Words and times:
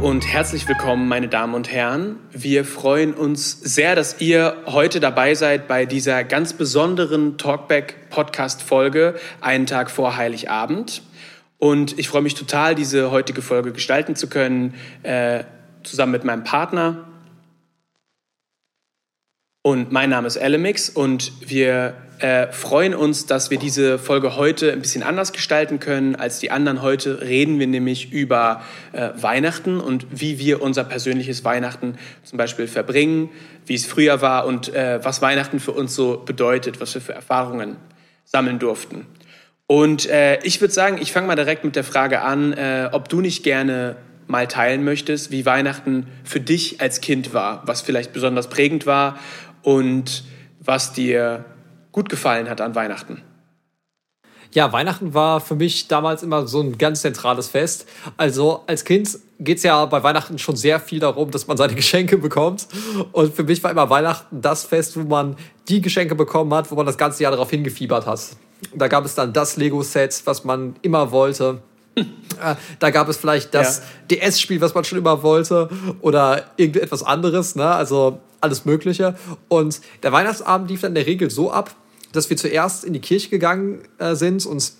Und 0.00 0.32
herzlich 0.32 0.68
willkommen, 0.68 1.08
meine 1.08 1.26
Damen 1.26 1.54
und 1.54 1.72
Herren. 1.72 2.20
Wir 2.30 2.64
freuen 2.64 3.14
uns 3.14 3.60
sehr, 3.60 3.96
dass 3.96 4.20
ihr 4.20 4.56
heute 4.66 5.00
dabei 5.00 5.34
seid 5.34 5.66
bei 5.66 5.86
dieser 5.86 6.22
ganz 6.22 6.52
besonderen 6.52 7.36
Talkback-Podcast-Folge, 7.36 9.16
einen 9.40 9.66
Tag 9.66 9.90
vor 9.90 10.16
Heiligabend. 10.16 11.02
Und 11.58 11.98
ich 11.98 12.08
freue 12.08 12.22
mich 12.22 12.36
total, 12.36 12.76
diese 12.76 13.10
heutige 13.10 13.42
Folge 13.42 13.72
gestalten 13.72 14.14
zu 14.14 14.28
können, 14.28 14.74
äh, 15.02 15.42
zusammen 15.82 16.12
mit 16.12 16.22
meinem 16.22 16.44
Partner. 16.44 17.07
Und 19.68 19.92
mein 19.92 20.08
Name 20.08 20.26
ist 20.26 20.36
Elemix 20.36 20.88
und 20.88 21.30
wir 21.46 21.92
äh, 22.20 22.50
freuen 22.52 22.94
uns, 22.94 23.26
dass 23.26 23.50
wir 23.50 23.58
diese 23.58 23.98
Folge 23.98 24.34
heute 24.34 24.72
ein 24.72 24.80
bisschen 24.80 25.02
anders 25.02 25.34
gestalten 25.34 25.78
können 25.78 26.16
als 26.16 26.38
die 26.38 26.50
anderen. 26.50 26.80
Heute 26.80 27.20
reden 27.20 27.58
wir 27.58 27.66
nämlich 27.66 28.10
über 28.10 28.62
äh, 28.92 29.10
Weihnachten 29.20 29.78
und 29.78 30.06
wie 30.10 30.38
wir 30.38 30.62
unser 30.62 30.84
persönliches 30.84 31.44
Weihnachten 31.44 31.98
zum 32.22 32.38
Beispiel 32.38 32.66
verbringen, 32.66 33.28
wie 33.66 33.74
es 33.74 33.84
früher 33.84 34.22
war 34.22 34.46
und 34.46 34.74
äh, 34.74 35.04
was 35.04 35.20
Weihnachten 35.20 35.60
für 35.60 35.72
uns 35.72 35.94
so 35.94 36.16
bedeutet, 36.16 36.80
was 36.80 36.94
wir 36.94 37.02
für 37.02 37.12
Erfahrungen 37.12 37.76
sammeln 38.24 38.58
durften. 38.58 39.04
Und 39.66 40.08
äh, 40.08 40.42
ich 40.44 40.62
würde 40.62 40.72
sagen, 40.72 40.96
ich 40.98 41.12
fange 41.12 41.26
mal 41.26 41.36
direkt 41.36 41.64
mit 41.64 41.76
der 41.76 41.84
Frage 41.84 42.22
an, 42.22 42.54
äh, 42.54 42.88
ob 42.92 43.10
du 43.10 43.20
nicht 43.20 43.42
gerne 43.42 43.96
mal 44.28 44.46
teilen 44.46 44.84
möchtest, 44.84 45.30
wie 45.30 45.46
Weihnachten 45.46 46.06
für 46.22 46.38
dich 46.38 46.80
als 46.80 47.00
Kind 47.00 47.32
war, 47.32 47.62
was 47.64 47.80
vielleicht 47.80 48.12
besonders 48.12 48.48
prägend 48.48 48.86
war 48.86 49.18
und 49.62 50.24
was 50.60 50.92
dir 50.92 51.44
gut 51.92 52.08
gefallen 52.08 52.48
hat 52.48 52.60
an 52.60 52.74
Weihnachten? 52.74 53.22
Ja, 54.52 54.72
Weihnachten 54.72 55.12
war 55.12 55.40
für 55.40 55.54
mich 55.54 55.88
damals 55.88 56.22
immer 56.22 56.46
so 56.46 56.60
ein 56.60 56.78
ganz 56.78 57.02
zentrales 57.02 57.48
Fest. 57.48 57.86
Also 58.16 58.62
als 58.66 58.84
Kind 58.84 59.18
geht 59.38 59.58
es 59.58 59.62
ja 59.62 59.84
bei 59.84 60.02
Weihnachten 60.02 60.38
schon 60.38 60.56
sehr 60.56 60.80
viel 60.80 61.00
darum, 61.00 61.30
dass 61.30 61.46
man 61.46 61.56
seine 61.56 61.74
Geschenke 61.76 62.16
bekommt. 62.16 62.66
Und 63.12 63.34
für 63.34 63.44
mich 63.44 63.62
war 63.62 63.70
immer 63.70 63.90
Weihnachten 63.90 64.40
das 64.40 64.64
Fest, 64.64 64.96
wo 64.96 65.02
man 65.02 65.36
die 65.68 65.82
Geschenke 65.82 66.14
bekommen 66.14 66.52
hat, 66.54 66.70
wo 66.70 66.76
man 66.76 66.86
das 66.86 66.96
ganze 66.96 67.22
Jahr 67.22 67.32
darauf 67.32 67.50
hingefiebert 67.50 68.06
hat. 68.06 68.20
Da 68.74 68.88
gab 68.88 69.04
es 69.04 69.14
dann 69.14 69.32
das 69.32 69.56
Lego-Set, 69.56 70.22
was 70.24 70.44
man 70.44 70.76
immer 70.82 71.10
wollte. 71.10 71.62
Äh, 72.40 72.54
da 72.78 72.90
gab 72.90 73.08
es 73.08 73.16
vielleicht 73.16 73.52
das 73.52 73.82
ja. 74.08 74.16
DS-Spiel, 74.16 74.60
was 74.60 74.72
man 74.72 74.84
schon 74.84 74.98
immer 74.98 75.24
wollte, 75.24 75.68
oder 76.00 76.44
irgendetwas 76.56 77.02
anderes, 77.02 77.56
ne? 77.56 77.66
Also 77.66 78.20
alles 78.40 78.64
Mögliche. 78.64 79.16
Und 79.48 79.80
der 80.02 80.12
Weihnachtsabend 80.12 80.70
lief 80.70 80.80
dann 80.80 80.92
in 80.92 80.96
der 80.96 81.06
Regel 81.06 81.30
so 81.30 81.50
ab, 81.50 81.74
dass 82.12 82.30
wir 82.30 82.36
zuerst 82.36 82.84
in 82.84 82.92
die 82.92 83.00
Kirche 83.00 83.28
gegangen 83.28 83.80
äh, 83.98 84.14
sind 84.14 84.46
und 84.46 84.72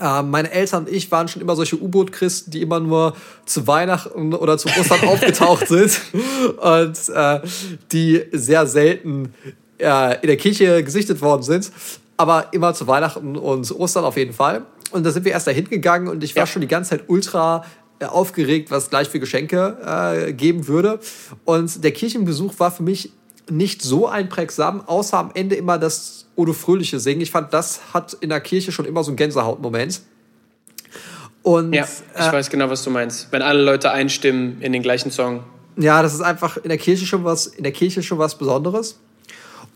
äh, 0.00 0.22
meine 0.22 0.50
Eltern 0.50 0.84
und 0.84 0.92
ich 0.92 1.10
waren 1.12 1.28
schon 1.28 1.40
immer 1.40 1.54
solche 1.54 1.80
U-Boot-Christen, 1.80 2.50
die 2.50 2.60
immer 2.60 2.80
nur 2.80 3.14
zu 3.44 3.66
Weihnachten 3.66 4.34
oder 4.34 4.58
zu 4.58 4.68
Ostern 4.68 5.00
aufgetaucht 5.08 5.68
sind 5.68 6.00
und 6.56 7.08
äh, 7.14 7.40
die 7.92 8.24
sehr 8.32 8.66
selten 8.66 9.32
äh, 9.78 10.20
in 10.20 10.26
der 10.26 10.36
Kirche 10.36 10.82
gesichtet 10.82 11.20
worden 11.20 11.42
sind, 11.42 11.70
aber 12.16 12.48
immer 12.52 12.74
zu 12.74 12.86
Weihnachten 12.86 13.36
und 13.36 13.70
Ostern 13.72 14.04
auf 14.04 14.16
jeden 14.16 14.32
Fall. 14.32 14.66
Und 14.90 15.04
da 15.04 15.10
sind 15.10 15.24
wir 15.24 15.32
erst 15.32 15.46
dahin 15.46 15.68
gegangen 15.68 16.08
und 16.08 16.24
ich 16.24 16.34
war 16.34 16.42
ja. 16.42 16.46
schon 16.46 16.62
die 16.62 16.68
ganze 16.68 16.90
Zeit 16.90 17.04
ultra 17.08 17.64
aufgeregt, 18.00 18.70
was 18.70 18.90
gleich 18.90 19.08
für 19.08 19.20
Geschenke 19.20 19.78
äh, 19.84 20.32
geben 20.32 20.68
würde. 20.68 21.00
Und 21.44 21.82
der 21.82 21.92
Kirchenbesuch 21.92 22.58
war 22.58 22.70
für 22.70 22.82
mich 22.82 23.12
nicht 23.50 23.82
so 23.82 24.08
einprägsam, 24.08 24.82
außer 24.86 25.18
am 25.18 25.30
Ende 25.34 25.54
immer 25.54 25.78
das 25.78 26.26
Odo 26.34 26.52
Fröhliche 26.52 27.00
singen. 27.00 27.20
Ich 27.20 27.30
fand, 27.30 27.54
das 27.54 27.94
hat 27.94 28.14
in 28.14 28.28
der 28.28 28.40
Kirche 28.40 28.72
schon 28.72 28.84
immer 28.84 29.02
so 29.04 29.10
einen 29.10 29.16
Gänsehautmoment. 29.16 30.02
Und, 31.42 31.72
ja, 31.72 31.86
ich 32.18 32.26
äh, 32.26 32.32
weiß 32.32 32.50
genau, 32.50 32.68
was 32.68 32.82
du 32.82 32.90
meinst. 32.90 33.28
Wenn 33.30 33.42
alle 33.42 33.62
Leute 33.62 33.92
einstimmen 33.92 34.60
in 34.60 34.72
den 34.72 34.82
gleichen 34.82 35.12
Song. 35.12 35.44
Ja, 35.76 36.02
das 36.02 36.12
ist 36.12 36.20
einfach 36.20 36.56
in 36.56 36.68
der 36.68 36.78
Kirche 36.78 37.06
schon 37.06 37.24
was, 37.24 37.46
in 37.46 37.62
der 37.62 37.72
Kirche 37.72 38.02
schon 38.02 38.18
was 38.18 38.36
Besonderes. 38.36 38.98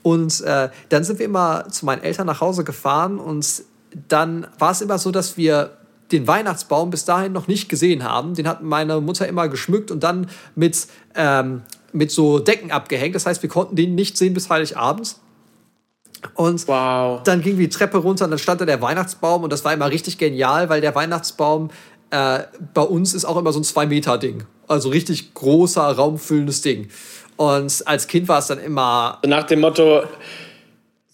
Und 0.02 0.40
äh, 0.40 0.70
dann 0.88 1.04
sind 1.04 1.18
wir 1.18 1.26
immer 1.26 1.68
zu 1.68 1.84
meinen 1.86 2.02
Eltern 2.02 2.26
nach 2.26 2.40
Hause 2.40 2.64
gefahren 2.64 3.18
und 3.18 3.62
dann 4.08 4.46
war 4.58 4.72
es 4.72 4.80
immer 4.80 4.98
so, 4.98 5.10
dass 5.10 5.36
wir 5.36 5.76
den 6.12 6.26
Weihnachtsbaum 6.26 6.90
bis 6.90 7.04
dahin 7.04 7.32
noch 7.32 7.48
nicht 7.48 7.68
gesehen 7.68 8.04
haben. 8.04 8.34
Den 8.34 8.48
hat 8.48 8.62
meine 8.62 9.00
Mutter 9.00 9.28
immer 9.28 9.48
geschmückt 9.48 9.90
und 9.90 10.02
dann 10.02 10.28
mit, 10.54 10.86
ähm, 11.14 11.62
mit 11.92 12.10
so 12.10 12.38
Decken 12.38 12.70
abgehängt. 12.70 13.14
Das 13.14 13.26
heißt, 13.26 13.42
wir 13.42 13.50
konnten 13.50 13.76
den 13.76 13.94
nicht 13.94 14.16
sehen 14.16 14.34
bis 14.34 14.50
Heiligabend. 14.50 15.16
Und 16.34 16.68
wow. 16.68 17.22
dann 17.22 17.40
ging 17.40 17.56
die 17.56 17.68
Treppe 17.68 17.98
runter 17.98 18.26
und 18.26 18.32
dann 18.32 18.38
stand 18.38 18.60
da 18.60 18.66
der 18.66 18.82
Weihnachtsbaum 18.82 19.42
und 19.42 19.50
das 19.50 19.64
war 19.64 19.72
immer 19.72 19.90
richtig 19.90 20.18
genial, 20.18 20.68
weil 20.68 20.82
der 20.82 20.94
Weihnachtsbaum 20.94 21.70
äh, 22.10 22.40
bei 22.74 22.82
uns 22.82 23.14
ist 23.14 23.24
auch 23.24 23.36
immer 23.36 23.52
so 23.52 23.60
ein 23.60 23.64
Zwei-Meter-Ding. 23.64 24.44
Also 24.68 24.90
richtig 24.90 25.32
großer, 25.34 25.82
raumfüllendes 25.82 26.60
Ding. 26.60 26.88
Und 27.36 27.82
als 27.86 28.06
Kind 28.06 28.28
war 28.28 28.38
es 28.38 28.48
dann 28.48 28.58
immer. 28.58 29.18
Nach 29.26 29.44
dem 29.44 29.60
Motto, 29.60 30.02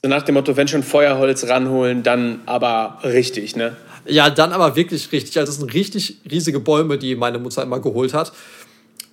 so 0.03 0.09
nach 0.09 0.23
dem 0.23 0.35
Motto, 0.35 0.57
wenn 0.57 0.69
schon 0.69 0.83
Feuerholz 0.83 1.49
ranholen, 1.49 2.03
dann 2.03 2.41
aber 2.47 2.99
richtig, 3.05 3.57
ne? 3.57 3.77
Ja, 4.07 4.31
dann 4.31 4.53
aber 4.53 4.77
wirklich 4.77 5.11
richtig. 5.13 5.39
Also, 5.39 5.51
das 5.51 5.59
sind 5.59 5.73
richtig 5.75 6.21
riesige 6.31 6.61
Bäume, 6.61 6.99
die 6.99 7.17
meine 7.17 7.39
Mutter 7.39 7.63
immer 7.63 7.81
geholt 7.81 8.15
hat. 8.15 8.33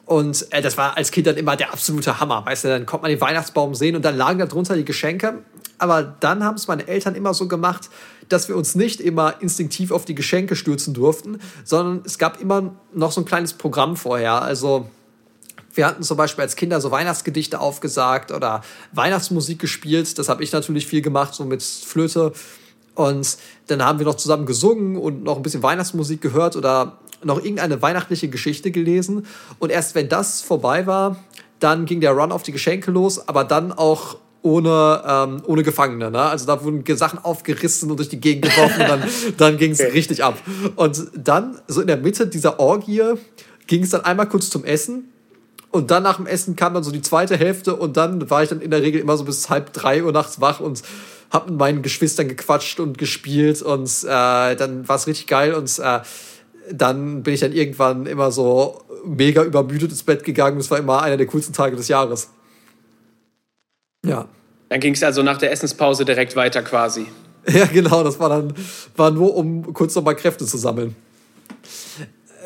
Und 0.05 0.51
äh, 0.51 0.61
das 0.61 0.77
war 0.77 0.97
als 0.97 1.11
Kind 1.11 1.27
dann 1.27 1.37
immer 1.37 1.55
der 1.55 1.71
absolute 1.71 2.19
Hammer. 2.19 2.45
Weißt 2.45 2.65
du, 2.65 2.67
dann 2.67 2.85
konnte 2.85 3.03
man 3.03 3.11
den 3.11 3.21
Weihnachtsbaum 3.21 3.73
sehen 3.73 3.95
und 3.95 4.03
dann 4.03 4.17
lagen 4.17 4.39
da 4.39 4.45
drunter 4.45 4.75
die 4.75 4.85
Geschenke. 4.85 5.39
Aber 5.77 6.03
dann 6.03 6.43
haben 6.43 6.55
es 6.55 6.67
meine 6.67 6.87
Eltern 6.87 7.15
immer 7.15 7.33
so 7.33 7.47
gemacht, 7.47 7.89
dass 8.29 8.47
wir 8.47 8.55
uns 8.55 8.75
nicht 8.75 8.99
immer 9.01 9.41
instinktiv 9.41 9.91
auf 9.91 10.05
die 10.05 10.15
Geschenke 10.15 10.55
stürzen 10.55 10.93
durften, 10.93 11.39
sondern 11.63 12.03
es 12.05 12.17
gab 12.17 12.39
immer 12.41 12.73
noch 12.93 13.11
so 13.11 13.21
ein 13.21 13.25
kleines 13.25 13.53
Programm 13.53 13.95
vorher. 13.95 14.41
Also 14.41 14.87
wir 15.73 15.85
hatten 15.85 16.03
zum 16.03 16.17
Beispiel 16.17 16.43
als 16.43 16.55
Kinder 16.55 16.79
so 16.81 16.91
Weihnachtsgedichte 16.91 17.59
aufgesagt 17.59 18.31
oder 18.31 18.61
Weihnachtsmusik 18.91 19.59
gespielt. 19.59 20.17
Das 20.19 20.29
habe 20.29 20.43
ich 20.43 20.51
natürlich 20.51 20.85
viel 20.85 21.01
gemacht, 21.01 21.33
so 21.33 21.45
mit 21.45 21.63
Flöte. 21.63 22.33
Und 22.95 23.37
dann 23.67 23.83
haben 23.83 23.99
wir 23.99 24.05
noch 24.05 24.15
zusammen 24.15 24.45
gesungen 24.45 24.97
und 24.97 25.23
noch 25.23 25.37
ein 25.37 25.43
bisschen 25.43 25.63
Weihnachtsmusik 25.63 26.21
gehört 26.21 26.55
oder 26.55 26.99
noch 27.23 27.37
irgendeine 27.37 27.81
weihnachtliche 27.81 28.27
Geschichte 28.29 28.71
gelesen. 28.71 29.25
Und 29.59 29.71
erst 29.71 29.95
wenn 29.95 30.09
das 30.09 30.41
vorbei 30.41 30.85
war, 30.85 31.17
dann 31.59 31.85
ging 31.85 32.01
der 32.01 32.11
Run 32.11 32.31
auf 32.31 32.43
die 32.43 32.51
Geschenke 32.51 32.91
los, 32.91 33.27
aber 33.27 33.43
dann 33.43 33.71
auch 33.71 34.17
ohne, 34.41 35.01
ähm, 35.07 35.41
ohne 35.45 35.63
Gefangene. 35.63 36.11
Ne? 36.11 36.21
Also 36.21 36.45
da 36.45 36.63
wurden 36.63 36.83
Sachen 36.97 37.17
aufgerissen 37.23 37.89
und 37.89 37.97
durch 37.97 38.09
die 38.09 38.19
Gegend 38.19 38.43
geworfen 38.43 38.81
und 38.81 38.89
dann, 38.89 39.03
dann 39.37 39.57
ging 39.57 39.71
es 39.71 39.79
okay. 39.79 39.91
richtig 39.91 40.23
ab. 40.23 40.37
Und 40.75 41.07
dann, 41.15 41.59
so 41.67 41.81
in 41.81 41.87
der 41.87 41.97
Mitte 41.97 42.27
dieser 42.27 42.59
Orgie, 42.59 43.01
ging 43.67 43.83
es 43.83 43.91
dann 43.91 44.01
einmal 44.01 44.27
kurz 44.27 44.49
zum 44.49 44.65
Essen. 44.65 45.09
Und 45.71 45.89
dann 45.89 46.03
nach 46.03 46.17
dem 46.17 46.27
Essen 46.27 46.55
kam 46.55 46.73
dann 46.73 46.83
so 46.83 46.91
die 46.91 47.01
zweite 47.01 47.35
Hälfte 47.35 47.75
und 47.75 47.97
dann 47.97 48.29
war 48.29 48.43
ich 48.43 48.49
dann 48.49 48.61
in 48.61 48.69
der 48.69 48.83
Regel 48.83 49.01
immer 49.01 49.17
so 49.17 49.23
bis 49.23 49.49
halb 49.49 49.73
drei 49.73 50.03
Uhr 50.03 50.11
nachts 50.11 50.39
wach 50.39 50.59
und 50.59 50.83
hab 51.33 51.49
mit 51.49 51.57
meinen 51.57 51.81
Geschwistern 51.81 52.27
gequatscht 52.27 52.79
und 52.79 52.97
gespielt 52.97 53.61
und 53.63 53.89
äh, 54.03 54.55
dann 54.55 54.87
war 54.87 54.95
es 54.95 55.07
richtig 55.07 55.25
geil 55.25 55.55
und 55.55 55.79
äh, 55.79 55.99
dann 56.71 57.23
bin 57.23 57.33
ich 57.33 57.39
dann 57.39 57.51
irgendwann 57.51 58.05
immer 58.05 58.31
so 58.31 58.81
mega 59.03 59.43
übermüdet 59.43 59.89
ins 59.89 60.03
Bett 60.03 60.23
gegangen. 60.23 60.57
Das 60.57 60.71
war 60.71 60.77
immer 60.77 61.01
einer 61.01 61.17
der 61.17 61.25
coolsten 61.25 61.53
Tage 61.53 61.75
des 61.75 61.87
Jahres. 61.87 62.29
Ja. 64.05 64.27
Dann 64.69 64.79
ging 64.79 64.93
es 64.93 65.03
also 65.03 65.23
nach 65.23 65.37
der 65.37 65.51
Essenspause 65.51 66.05
direkt 66.05 66.35
weiter 66.35 66.61
quasi. 66.61 67.07
Ja, 67.45 67.65
genau. 67.65 68.05
Das 68.05 68.21
war 68.21 68.29
dann 68.29 68.53
war 68.95 69.11
nur, 69.11 69.35
um 69.35 69.73
kurz 69.73 69.93
nochmal 69.95 70.15
Kräfte 70.15 70.45
zu 70.45 70.55
sammeln. 70.57 70.95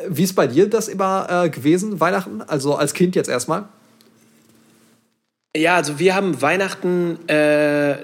Wie 0.08 0.24
ist 0.24 0.34
bei 0.34 0.48
dir 0.48 0.68
das 0.68 0.88
immer 0.88 1.44
äh, 1.44 1.50
gewesen, 1.50 2.00
Weihnachten? 2.00 2.42
Also 2.42 2.74
als 2.74 2.94
Kind 2.94 3.14
jetzt 3.14 3.28
erstmal? 3.28 3.68
Ja, 5.56 5.76
also 5.76 6.00
wir 6.00 6.16
haben 6.16 6.42
Weihnachten 6.42 7.28
äh, 7.28 7.98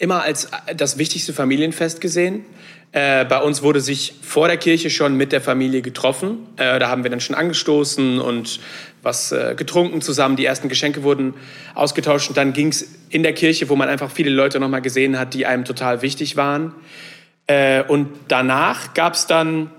immer 0.00 0.22
als 0.22 0.48
das 0.74 0.96
wichtigste 0.98 1.32
Familienfest 1.34 2.00
gesehen. 2.00 2.44
Äh, 2.92 3.26
bei 3.26 3.40
uns 3.40 3.62
wurde 3.62 3.80
sich 3.80 4.14
vor 4.22 4.48
der 4.48 4.56
Kirche 4.56 4.88
schon 4.88 5.14
mit 5.14 5.30
der 5.30 5.42
Familie 5.42 5.82
getroffen. 5.82 6.46
Äh, 6.56 6.78
da 6.78 6.88
haben 6.88 7.04
wir 7.04 7.10
dann 7.10 7.20
schon 7.20 7.36
angestoßen 7.36 8.18
und 8.18 8.60
was 9.02 9.30
äh, 9.30 9.54
getrunken 9.54 10.00
zusammen. 10.00 10.36
Die 10.36 10.44
ersten 10.46 10.70
Geschenke 10.70 11.02
wurden 11.02 11.34
ausgetauscht 11.74 12.30
und 12.30 12.36
dann 12.38 12.54
ging 12.54 12.68
es 12.68 12.88
in 13.10 13.22
der 13.22 13.34
Kirche, 13.34 13.68
wo 13.68 13.76
man 13.76 13.90
einfach 13.90 14.10
viele 14.10 14.30
Leute 14.30 14.58
nochmal 14.58 14.80
gesehen 14.80 15.18
hat, 15.18 15.34
die 15.34 15.44
einem 15.44 15.66
total 15.66 16.00
wichtig 16.00 16.36
waren. 16.36 16.74
Äh, 17.46 17.82
und 17.82 18.08
danach 18.26 18.94
gab 18.94 19.12
es 19.14 19.26
dann 19.26 19.70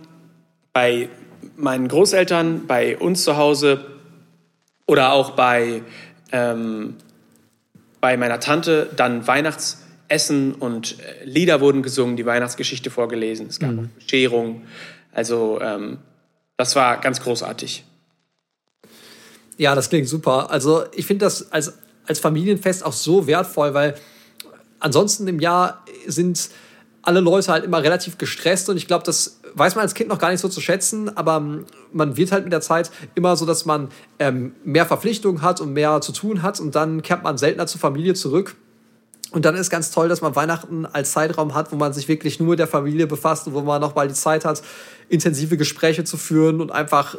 bei 0.71 1.09
meinen 1.57 1.87
Großeltern, 1.87 2.67
bei 2.67 2.95
uns 2.95 3.23
zu 3.23 3.37
Hause 3.37 3.85
oder 4.85 5.13
auch 5.13 5.31
bei, 5.31 5.81
ähm, 6.31 6.95
bei 7.99 8.17
meiner 8.17 8.39
Tante 8.39 8.87
dann 8.95 9.25
Weihnachts 9.25 9.80
Essen 10.11 10.53
und 10.53 10.99
äh, 10.99 11.25
Lieder 11.25 11.61
wurden 11.61 11.81
gesungen, 11.81 12.17
die 12.17 12.25
Weihnachtsgeschichte 12.25 12.89
vorgelesen, 12.89 13.47
es 13.47 13.59
gab 13.59 13.71
mhm. 13.71 13.89
Bescherung. 13.95 14.63
Also 15.11 15.59
ähm, 15.61 15.99
das 16.57 16.75
war 16.75 16.99
ganz 16.99 17.21
großartig. 17.21 17.85
Ja, 19.57 19.73
das 19.73 19.89
klingt 19.89 20.07
super. 20.07 20.51
Also 20.51 20.83
ich 20.93 21.05
finde 21.05 21.25
das 21.25 21.51
als, 21.51 21.73
als 22.05 22.19
Familienfest 22.19 22.85
auch 22.85 22.93
so 22.93 23.25
wertvoll, 23.27 23.73
weil 23.73 23.95
ansonsten 24.79 25.27
im 25.27 25.39
Jahr 25.39 25.85
sind 26.07 26.49
alle 27.03 27.19
Leute 27.19 27.51
halt 27.51 27.63
immer 27.63 27.81
relativ 27.81 28.17
gestresst 28.17 28.69
und 28.69 28.77
ich 28.77 28.87
glaube, 28.87 29.03
das 29.05 29.39
weiß 29.53 29.75
man 29.75 29.83
als 29.83 29.93
Kind 29.93 30.09
noch 30.09 30.19
gar 30.19 30.31
nicht 30.31 30.39
so 30.39 30.49
zu 30.49 30.61
schätzen, 30.61 31.15
aber 31.15 31.63
man 31.91 32.17
wird 32.17 32.31
halt 32.31 32.43
mit 32.43 32.53
der 32.53 32.61
Zeit 32.61 32.91
immer 33.15 33.35
so, 33.35 33.45
dass 33.45 33.65
man 33.65 33.89
ähm, 34.19 34.53
mehr 34.63 34.85
Verpflichtungen 34.85 35.41
hat 35.41 35.61
und 35.61 35.73
mehr 35.73 36.01
zu 36.01 36.11
tun 36.11 36.41
hat 36.41 36.59
und 36.59 36.75
dann 36.75 37.01
kehrt 37.01 37.23
man 37.23 37.37
seltener 37.37 37.67
zur 37.67 37.79
Familie 37.79 38.13
zurück. 38.13 38.55
Und 39.31 39.45
dann 39.45 39.55
ist 39.55 39.69
ganz 39.69 39.91
toll, 39.91 40.09
dass 40.09 40.21
man 40.21 40.35
Weihnachten 40.35 40.85
als 40.85 41.11
Zeitraum 41.11 41.55
hat, 41.55 41.71
wo 41.71 41.77
man 41.77 41.93
sich 41.93 42.07
wirklich 42.07 42.39
nur 42.39 42.49
mit 42.49 42.59
der 42.59 42.67
Familie 42.67 43.07
befasst 43.07 43.47
und 43.47 43.53
wo 43.53 43.61
man 43.61 43.79
noch 43.79 43.95
mal 43.95 44.07
die 44.07 44.13
Zeit 44.13 44.43
hat, 44.43 44.61
intensive 45.07 45.55
Gespräche 45.57 46.03
zu 46.03 46.17
führen 46.17 46.59
und 46.59 46.71
einfach 46.71 47.15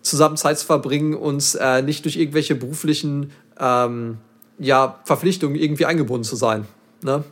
zusammen 0.00 0.36
Zeit 0.36 0.58
zu 0.58 0.66
verbringen 0.66 1.14
und 1.14 1.56
äh, 1.60 1.82
nicht 1.82 2.04
durch 2.04 2.16
irgendwelche 2.16 2.54
beruflichen 2.54 3.32
ähm, 3.60 4.18
ja, 4.58 5.00
Verpflichtungen 5.04 5.56
irgendwie 5.56 5.86
eingebunden 5.86 6.24
zu 6.24 6.36
sein. 6.36 6.66
Ne? 7.02 7.24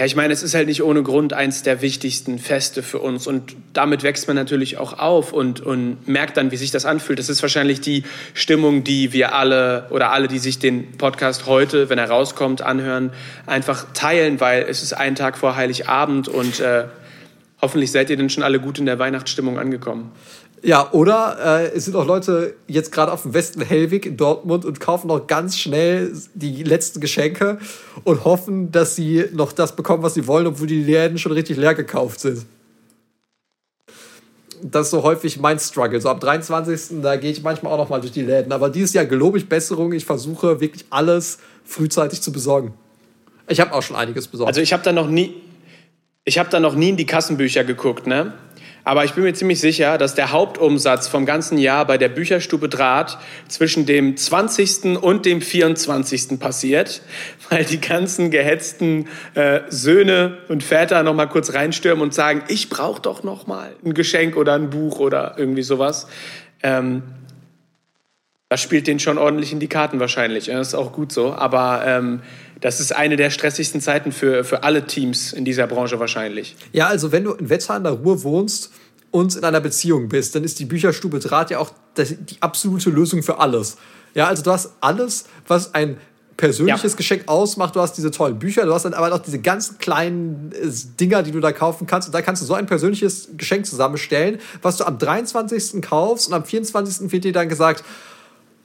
Ja, 0.00 0.06
ich 0.06 0.16
meine, 0.16 0.32
es 0.32 0.42
ist 0.42 0.56
halt 0.56 0.66
nicht 0.66 0.82
ohne 0.82 1.04
Grund 1.04 1.34
eins 1.34 1.62
der 1.62 1.80
wichtigsten 1.80 2.40
Feste 2.40 2.82
für 2.82 2.98
uns. 2.98 3.28
Und 3.28 3.54
damit 3.74 4.02
wächst 4.02 4.26
man 4.26 4.34
natürlich 4.34 4.76
auch 4.76 4.98
auf 4.98 5.32
und, 5.32 5.60
und 5.60 6.08
merkt 6.08 6.36
dann, 6.36 6.50
wie 6.50 6.56
sich 6.56 6.72
das 6.72 6.84
anfühlt. 6.84 7.20
Das 7.20 7.28
ist 7.28 7.42
wahrscheinlich 7.42 7.80
die 7.80 8.02
Stimmung, 8.32 8.82
die 8.82 9.12
wir 9.12 9.36
alle 9.36 9.86
oder 9.90 10.10
alle, 10.10 10.26
die 10.26 10.40
sich 10.40 10.58
den 10.58 10.98
Podcast 10.98 11.46
heute, 11.46 11.90
wenn 11.90 11.98
er 11.98 12.10
rauskommt, 12.10 12.60
anhören, 12.60 13.12
einfach 13.46 13.86
teilen, 13.94 14.40
weil 14.40 14.64
es 14.68 14.82
ist 14.82 14.94
ein 14.94 15.14
Tag 15.14 15.38
vor 15.38 15.54
Heiligabend 15.54 16.26
und 16.26 16.58
äh, 16.58 16.86
hoffentlich 17.62 17.92
seid 17.92 18.10
ihr 18.10 18.16
dann 18.16 18.30
schon 18.30 18.42
alle 18.42 18.58
gut 18.58 18.80
in 18.80 18.86
der 18.86 18.98
Weihnachtsstimmung 18.98 19.60
angekommen. 19.60 20.10
Ja, 20.64 20.90
oder 20.92 21.36
äh, 21.44 21.76
es 21.76 21.84
sind 21.84 21.94
auch 21.94 22.06
Leute 22.06 22.54
jetzt 22.66 22.90
gerade 22.90 23.12
auf 23.12 23.20
dem 23.20 23.34
Westen 23.34 23.60
Hellwig 23.60 24.06
in 24.06 24.16
Dortmund 24.16 24.64
und 24.64 24.80
kaufen 24.80 25.08
noch 25.08 25.26
ganz 25.26 25.58
schnell 25.58 26.10
die 26.32 26.62
letzten 26.62 27.00
Geschenke 27.00 27.58
und 28.04 28.24
hoffen, 28.24 28.72
dass 28.72 28.96
sie 28.96 29.26
noch 29.34 29.52
das 29.52 29.76
bekommen, 29.76 30.02
was 30.02 30.14
sie 30.14 30.26
wollen, 30.26 30.46
obwohl 30.46 30.66
die 30.66 30.82
Läden 30.82 31.18
schon 31.18 31.32
richtig 31.32 31.58
leer 31.58 31.74
gekauft 31.74 32.20
sind. 32.20 32.46
Das 34.62 34.86
ist 34.86 34.92
so 34.92 35.02
häufig 35.02 35.38
mein 35.38 35.58
Struggle. 35.58 36.00
So 36.00 36.08
am 36.08 36.18
23. 36.18 37.02
da 37.02 37.16
gehe 37.16 37.30
ich 37.30 37.42
manchmal 37.42 37.70
auch 37.70 37.76
noch 37.76 37.90
mal 37.90 38.00
durch 38.00 38.12
die 38.12 38.22
Läden. 38.22 38.50
Aber 38.50 38.70
dieses 38.70 38.94
Jahr 38.94 39.04
gelobe 39.04 39.36
ich 39.36 39.46
Besserung. 39.46 39.92
Ich 39.92 40.06
versuche 40.06 40.62
wirklich 40.62 40.86
alles 40.88 41.40
frühzeitig 41.66 42.22
zu 42.22 42.32
besorgen. 42.32 42.72
Ich 43.48 43.60
habe 43.60 43.74
auch 43.74 43.82
schon 43.82 43.96
einiges 43.96 44.28
besorgt. 44.28 44.48
Also 44.48 44.62
ich 44.62 44.72
habe 44.72 44.82
da 44.82 44.92
noch 44.92 45.08
nie, 45.08 45.34
ich 46.24 46.38
habe 46.38 46.48
da 46.48 46.58
noch 46.58 46.74
nie 46.74 46.88
in 46.88 46.96
die 46.96 47.04
Kassenbücher 47.04 47.64
geguckt, 47.64 48.06
ne? 48.06 48.32
Aber 48.86 49.06
ich 49.06 49.14
bin 49.14 49.24
mir 49.24 49.32
ziemlich 49.32 49.60
sicher, 49.60 49.96
dass 49.96 50.14
der 50.14 50.30
Hauptumsatz 50.30 51.08
vom 51.08 51.24
ganzen 51.24 51.56
Jahr 51.56 51.86
bei 51.86 51.96
der 51.96 52.10
Bücherstube 52.10 52.68
Draht 52.68 53.18
zwischen 53.48 53.86
dem 53.86 54.16
20. 54.16 55.02
und 55.02 55.24
dem 55.24 55.40
24. 55.40 56.38
passiert, 56.38 57.00
weil 57.50 57.64
die 57.64 57.80
ganzen 57.80 58.30
gehetzten 58.30 59.08
äh, 59.34 59.60
Söhne 59.70 60.38
und 60.48 60.62
Väter 60.62 61.02
noch 61.02 61.14
mal 61.14 61.26
kurz 61.26 61.54
reinstürmen 61.54 62.02
und 62.02 62.12
sagen, 62.12 62.42
ich 62.48 62.68
brauche 62.68 63.00
doch 63.00 63.22
noch 63.22 63.46
mal 63.46 63.74
ein 63.84 63.94
Geschenk 63.94 64.36
oder 64.36 64.54
ein 64.54 64.68
Buch 64.68 64.98
oder 65.00 65.34
irgendwie 65.38 65.62
sowas. 65.62 66.06
Ähm, 66.62 67.02
das 68.50 68.60
spielt 68.60 68.86
den 68.86 69.00
schon 69.00 69.16
ordentlich 69.16 69.52
in 69.52 69.60
die 69.60 69.68
Karten 69.68 69.98
wahrscheinlich. 69.98 70.46
Das 70.46 70.68
ist 70.68 70.74
auch 70.74 70.92
gut 70.92 71.10
so. 71.10 71.32
Aber 71.32 71.82
ähm, 71.86 72.20
das 72.60 72.80
ist 72.80 72.94
eine 72.94 73.16
der 73.16 73.30
stressigsten 73.30 73.80
Zeiten 73.80 74.12
für, 74.12 74.44
für 74.44 74.62
alle 74.62 74.86
Teams 74.86 75.32
in 75.32 75.44
dieser 75.44 75.66
Branche 75.66 76.00
wahrscheinlich. 76.00 76.56
Ja, 76.72 76.86
also 76.86 77.12
wenn 77.12 77.24
du 77.24 77.32
in 77.32 77.50
Wetzlar 77.50 77.78
in 77.78 77.84
der 77.84 77.92
Ruhr 77.92 78.22
wohnst 78.22 78.72
und 79.10 79.36
in 79.36 79.44
einer 79.44 79.60
Beziehung 79.60 80.08
bist, 80.08 80.34
dann 80.34 80.44
ist 80.44 80.58
die 80.58 80.64
Bücherstube 80.64 81.18
Draht 81.18 81.50
ja 81.50 81.58
auch 81.58 81.72
die 81.96 82.36
absolute 82.40 82.90
Lösung 82.90 83.22
für 83.22 83.38
alles. 83.38 83.76
Ja, 84.14 84.28
also 84.28 84.42
du 84.42 84.50
hast 84.50 84.72
alles, 84.80 85.24
was 85.46 85.74
ein 85.74 85.98
persönliches 86.36 86.92
ja. 86.92 86.96
Geschenk 86.96 87.22
ausmacht. 87.26 87.76
Du 87.76 87.80
hast 87.80 87.94
diese 87.94 88.10
tollen 88.10 88.38
Bücher, 88.38 88.64
du 88.64 88.74
hast 88.74 88.84
dann 88.84 88.94
aber 88.94 89.14
auch 89.14 89.18
diese 89.18 89.40
ganz 89.40 89.78
kleinen 89.78 90.52
äh, 90.52 90.68
Dinger, 90.98 91.22
die 91.22 91.32
du 91.32 91.40
da 91.40 91.52
kaufen 91.52 91.86
kannst. 91.86 92.08
Und 92.08 92.14
da 92.14 92.22
kannst 92.22 92.42
du 92.42 92.46
so 92.46 92.54
ein 92.54 92.66
persönliches 92.66 93.28
Geschenk 93.36 93.66
zusammenstellen, 93.66 94.40
was 94.62 94.76
du 94.76 94.84
am 94.84 94.98
23. 94.98 95.82
kaufst 95.82 96.28
und 96.28 96.34
am 96.34 96.44
24. 96.44 97.12
wird 97.12 97.24
dir 97.24 97.32
dann 97.32 97.48
gesagt, 97.48 97.84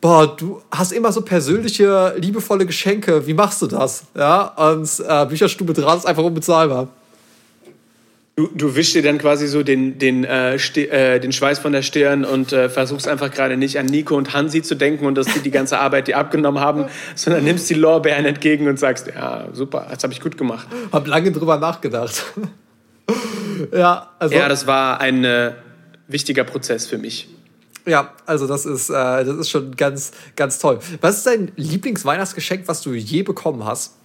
boah, 0.02 0.36
du 0.36 0.62
hast 0.72 0.92
immer 0.92 1.12
so 1.12 1.22
persönliche, 1.22 2.16
liebevolle 2.18 2.66
Geschenke. 2.66 3.26
Wie 3.28 3.34
machst 3.34 3.62
du 3.62 3.68
das? 3.68 4.04
Ja, 4.16 4.48
und 4.72 4.90
äh, 5.08 5.26
Bücherstube 5.26 5.74
dran 5.74 5.98
ist 5.98 6.06
einfach 6.06 6.24
unbezahlbar. 6.24 6.90
Du, 8.36 8.48
du 8.56 8.74
wischst 8.74 8.96
dir 8.96 9.04
dann 9.04 9.18
quasi 9.18 9.48
so 9.48 9.64
den, 9.64 10.00
den, 10.00 10.24
äh, 10.24 10.56
äh, 10.56 11.20
den 11.20 11.34
Schweiß 11.34 11.60
von 11.60 11.74
der 11.74 11.82
Stirn 11.82 12.24
und 12.24 12.54
äh, 12.54 12.70
versuchst 12.70 13.06
einfach 13.06 13.32
gerade 13.32 13.58
nicht 13.58 13.78
an 13.78 13.86
Nico 13.86 14.16
und 14.16 14.34
Hansi 14.34 14.62
zu 14.62 14.76
denken 14.76 15.06
und 15.06 15.16
dass 15.16 15.28
die 15.28 15.42
die 15.42 15.52
ganze 15.52 15.78
Arbeit 15.80 16.08
dir 16.08 16.18
abgenommen 16.18 16.62
haben, 16.62 16.86
sondern 17.16 17.44
nimmst 17.44 17.70
die 17.70 17.74
Lorbeeren 17.74 18.26
entgegen 18.26 18.70
und 18.70 18.80
sagst, 18.80 19.08
ja, 19.08 19.50
super, 19.52 19.88
das 19.92 20.04
habe 20.04 20.14
ich 20.14 20.22
gut 20.22 20.38
gemacht. 20.38 20.68
Hab 20.90 21.06
lange 21.08 21.34
drüber 21.34 21.58
nachgedacht. 21.58 22.24
ja, 23.74 24.10
also. 24.20 24.36
Ja, 24.36 24.48
das 24.48 24.66
war 24.66 25.02
ein 25.02 25.26
äh, 25.26 25.52
wichtiger 26.08 26.46
Prozess 26.46 26.88
für 26.88 26.98
mich. 26.98 27.28
Ja, 27.90 28.14
also 28.26 28.46
das 28.46 28.66
ist, 28.66 28.90
äh, 28.90 28.94
das 28.94 29.36
ist 29.36 29.50
schon 29.50 29.76
ganz, 29.76 30.12
ganz 30.36 30.60
toll. 30.60 30.80
Was 31.02 31.18
ist 31.18 31.26
dein 31.26 31.52
Lieblingsweihnachtsgeschenk, 31.56 32.68
was 32.68 32.82
du 32.82 32.94
je 32.94 33.24
bekommen 33.24 33.66
hast? 33.66 33.96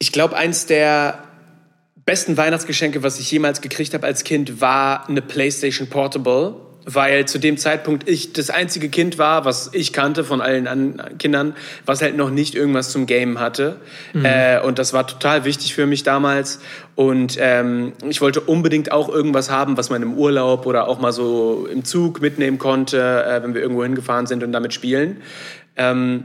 Ich 0.00 0.10
glaube, 0.10 0.36
eins 0.36 0.66
der 0.66 1.22
besten 2.04 2.36
Weihnachtsgeschenke, 2.36 3.04
was 3.04 3.20
ich 3.20 3.30
jemals 3.30 3.60
gekriegt 3.60 3.94
habe 3.94 4.04
als 4.04 4.24
Kind, 4.24 4.60
war 4.60 5.08
eine 5.08 5.22
PlayStation 5.22 5.88
Portable 5.88 6.56
weil 6.84 7.26
zu 7.26 7.38
dem 7.38 7.56
Zeitpunkt 7.56 8.08
ich 8.08 8.32
das 8.32 8.50
einzige 8.50 8.88
Kind 8.88 9.18
war, 9.18 9.44
was 9.44 9.70
ich 9.72 9.92
kannte 9.92 10.24
von 10.24 10.40
allen 10.40 10.66
anderen 10.66 11.18
Kindern, 11.18 11.54
was 11.86 12.02
halt 12.02 12.16
noch 12.16 12.30
nicht 12.30 12.54
irgendwas 12.54 12.90
zum 12.90 13.06
Game 13.06 13.38
hatte. 13.38 13.76
Mhm. 14.12 14.24
Äh, 14.24 14.60
und 14.60 14.78
das 14.78 14.92
war 14.92 15.06
total 15.06 15.44
wichtig 15.44 15.74
für 15.74 15.86
mich 15.86 16.02
damals. 16.02 16.60
Und 16.94 17.36
ähm, 17.40 17.92
ich 18.08 18.20
wollte 18.20 18.40
unbedingt 18.40 18.92
auch 18.92 19.08
irgendwas 19.08 19.50
haben, 19.50 19.76
was 19.76 19.90
man 19.90 20.02
im 20.02 20.14
Urlaub 20.14 20.66
oder 20.66 20.88
auch 20.88 21.00
mal 21.00 21.12
so 21.12 21.66
im 21.70 21.84
Zug 21.84 22.20
mitnehmen 22.20 22.58
konnte, 22.58 23.24
äh, 23.24 23.42
wenn 23.42 23.54
wir 23.54 23.62
irgendwo 23.62 23.82
hingefahren 23.82 24.26
sind 24.26 24.42
und 24.42 24.52
damit 24.52 24.74
spielen. 24.74 25.22
Ähm, 25.76 26.24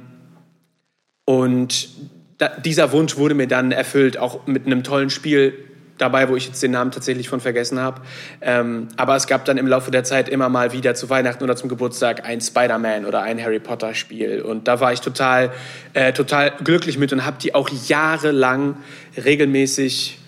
und 1.25 1.89
da, 2.37 2.49
dieser 2.49 2.91
Wunsch 2.91 3.17
wurde 3.17 3.35
mir 3.35 3.47
dann 3.47 3.71
erfüllt, 3.71 4.17
auch 4.17 4.47
mit 4.47 4.65
einem 4.65 4.83
tollen 4.83 5.09
Spiel 5.09 5.53
dabei, 5.97 6.29
wo 6.29 6.35
ich 6.35 6.47
jetzt 6.47 6.61
den 6.63 6.71
Namen 6.71 6.91
tatsächlich 6.91 7.29
von 7.29 7.39
vergessen 7.39 7.79
habe. 7.79 8.01
Ähm, 8.41 8.87
aber 8.97 9.15
es 9.15 9.27
gab 9.27 9.45
dann 9.45 9.57
im 9.57 9.67
Laufe 9.67 9.91
der 9.91 10.03
Zeit 10.03 10.29
immer 10.29 10.49
mal 10.49 10.73
wieder 10.73 10.95
zu 10.95 11.09
Weihnachten 11.09 11.43
oder 11.43 11.55
zum 11.55 11.69
Geburtstag 11.69 12.25
ein 12.25 12.41
Spider-Man 12.41 13.05
oder 13.05 13.21
ein 13.21 13.41
Harry 13.41 13.59
Potter 13.59 13.93
Spiel. 13.93 14.41
Und 14.41 14.67
da 14.67 14.79
war 14.79 14.93
ich 14.93 15.01
total, 15.01 15.51
äh, 15.93 16.13
total 16.13 16.53
glücklich 16.63 16.97
mit 16.97 17.13
und 17.13 17.25
habe 17.25 17.37
die 17.41 17.55
auch 17.55 17.69
jahrelang 17.87 18.77
regelmäßig 19.17 20.19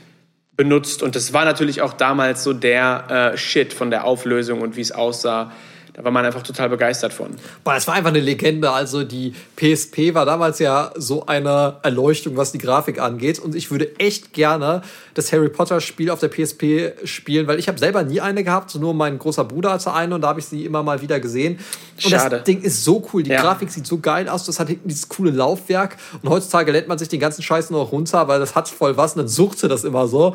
benutzt. 0.56 1.04
Und 1.04 1.16
das 1.16 1.32
war 1.32 1.46
natürlich 1.46 1.82
auch 1.82 1.94
damals 1.94 2.44
so 2.44 2.54
der 2.54 3.32
äh, 3.34 3.38
Shit 3.38 3.72
von 3.74 3.90
der 3.90 4.04
Auflösung 4.04 4.62
und 4.62 4.76
wie 4.76 4.82
es 4.82 4.92
aussah. 4.92 5.52
Da 6.00 6.06
war 6.06 6.12
man 6.14 6.24
einfach 6.24 6.44
total 6.44 6.70
begeistert 6.70 7.12
von. 7.12 7.36
Boah, 7.66 7.74
das 7.74 7.86
war 7.86 7.94
einfach 7.94 8.12
eine 8.12 8.22
Legende. 8.22 8.72
Also 8.72 9.04
die 9.04 9.34
PSP 9.58 10.14
war 10.14 10.26
damals 10.26 10.60
ja 10.60 10.94
so 10.96 11.26
eine 11.26 11.76
Erleuchtung, 11.84 12.38
was 12.38 12.54
die 12.54 12.58
Grafik 12.58 13.02
angeht. 13.02 13.38
Und 13.38 13.54
ich 13.54 13.70
würde 13.70 14.00
echt 14.00 14.32
gerne 14.32 14.82
das 15.14 15.34
Harry 15.34 15.50
Potter 15.50 15.82
Spiel 15.82 16.10
auf 16.10 16.22
der 16.22 16.30
PSP 16.30 16.94
spielen, 17.04 17.48
weil 17.48 17.60
ich 17.60 17.68
habe 17.68 17.78
selber 17.78 18.04
nie 18.04 18.22
eine 18.22 18.46
gehabt. 18.46 18.74
Nur 18.76 18.94
mein 18.94 19.20
großer 19.20 19.44
Bruder 19.44 19.74
hatte 19.74 19.92
eine 19.92 20.16
und 20.16 20.22
da 20.22 20.30
habe 20.30 20.40
ich 20.40 20.46
sie 20.46 20.64
immer 20.64 20.84
mal 20.84 21.02
wieder 21.02 21.20
gesehen. 21.20 21.60
Und 22.02 22.12
Schade. 22.12 22.38
das 22.38 22.46
Ding 22.46 22.62
ist 22.62 22.86
so 22.86 23.06
cool. 23.12 23.24
Die 23.24 23.32
ja. 23.32 23.42
Grafik 23.42 23.70
sieht 23.70 23.86
so 23.86 23.98
geil 24.00 24.30
aus. 24.30 24.46
Das 24.46 24.58
hat 24.58 24.70
hinten 24.70 24.88
dieses 24.88 25.10
coole 25.10 25.32
Laufwerk. 25.32 25.98
Und 26.22 26.30
heutzutage 26.30 26.72
lädt 26.72 26.88
man 26.88 26.98
sich 26.98 27.10
den 27.10 27.20
ganzen 27.20 27.42
Scheiß 27.42 27.72
nur 27.72 27.84
noch 27.84 27.92
runter, 27.92 28.26
weil 28.30 28.40
das 28.40 28.56
hat 28.56 28.70
voll 28.70 28.96
was. 28.96 29.16
Und 29.16 29.24
dann 29.24 29.28
suchte 29.28 29.68
das 29.68 29.84
immer 29.84 30.08
so. 30.08 30.34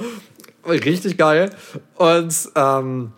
Richtig 0.67 1.17
geil. 1.17 1.49
Und 1.97 2.35
ähm, 2.55 3.13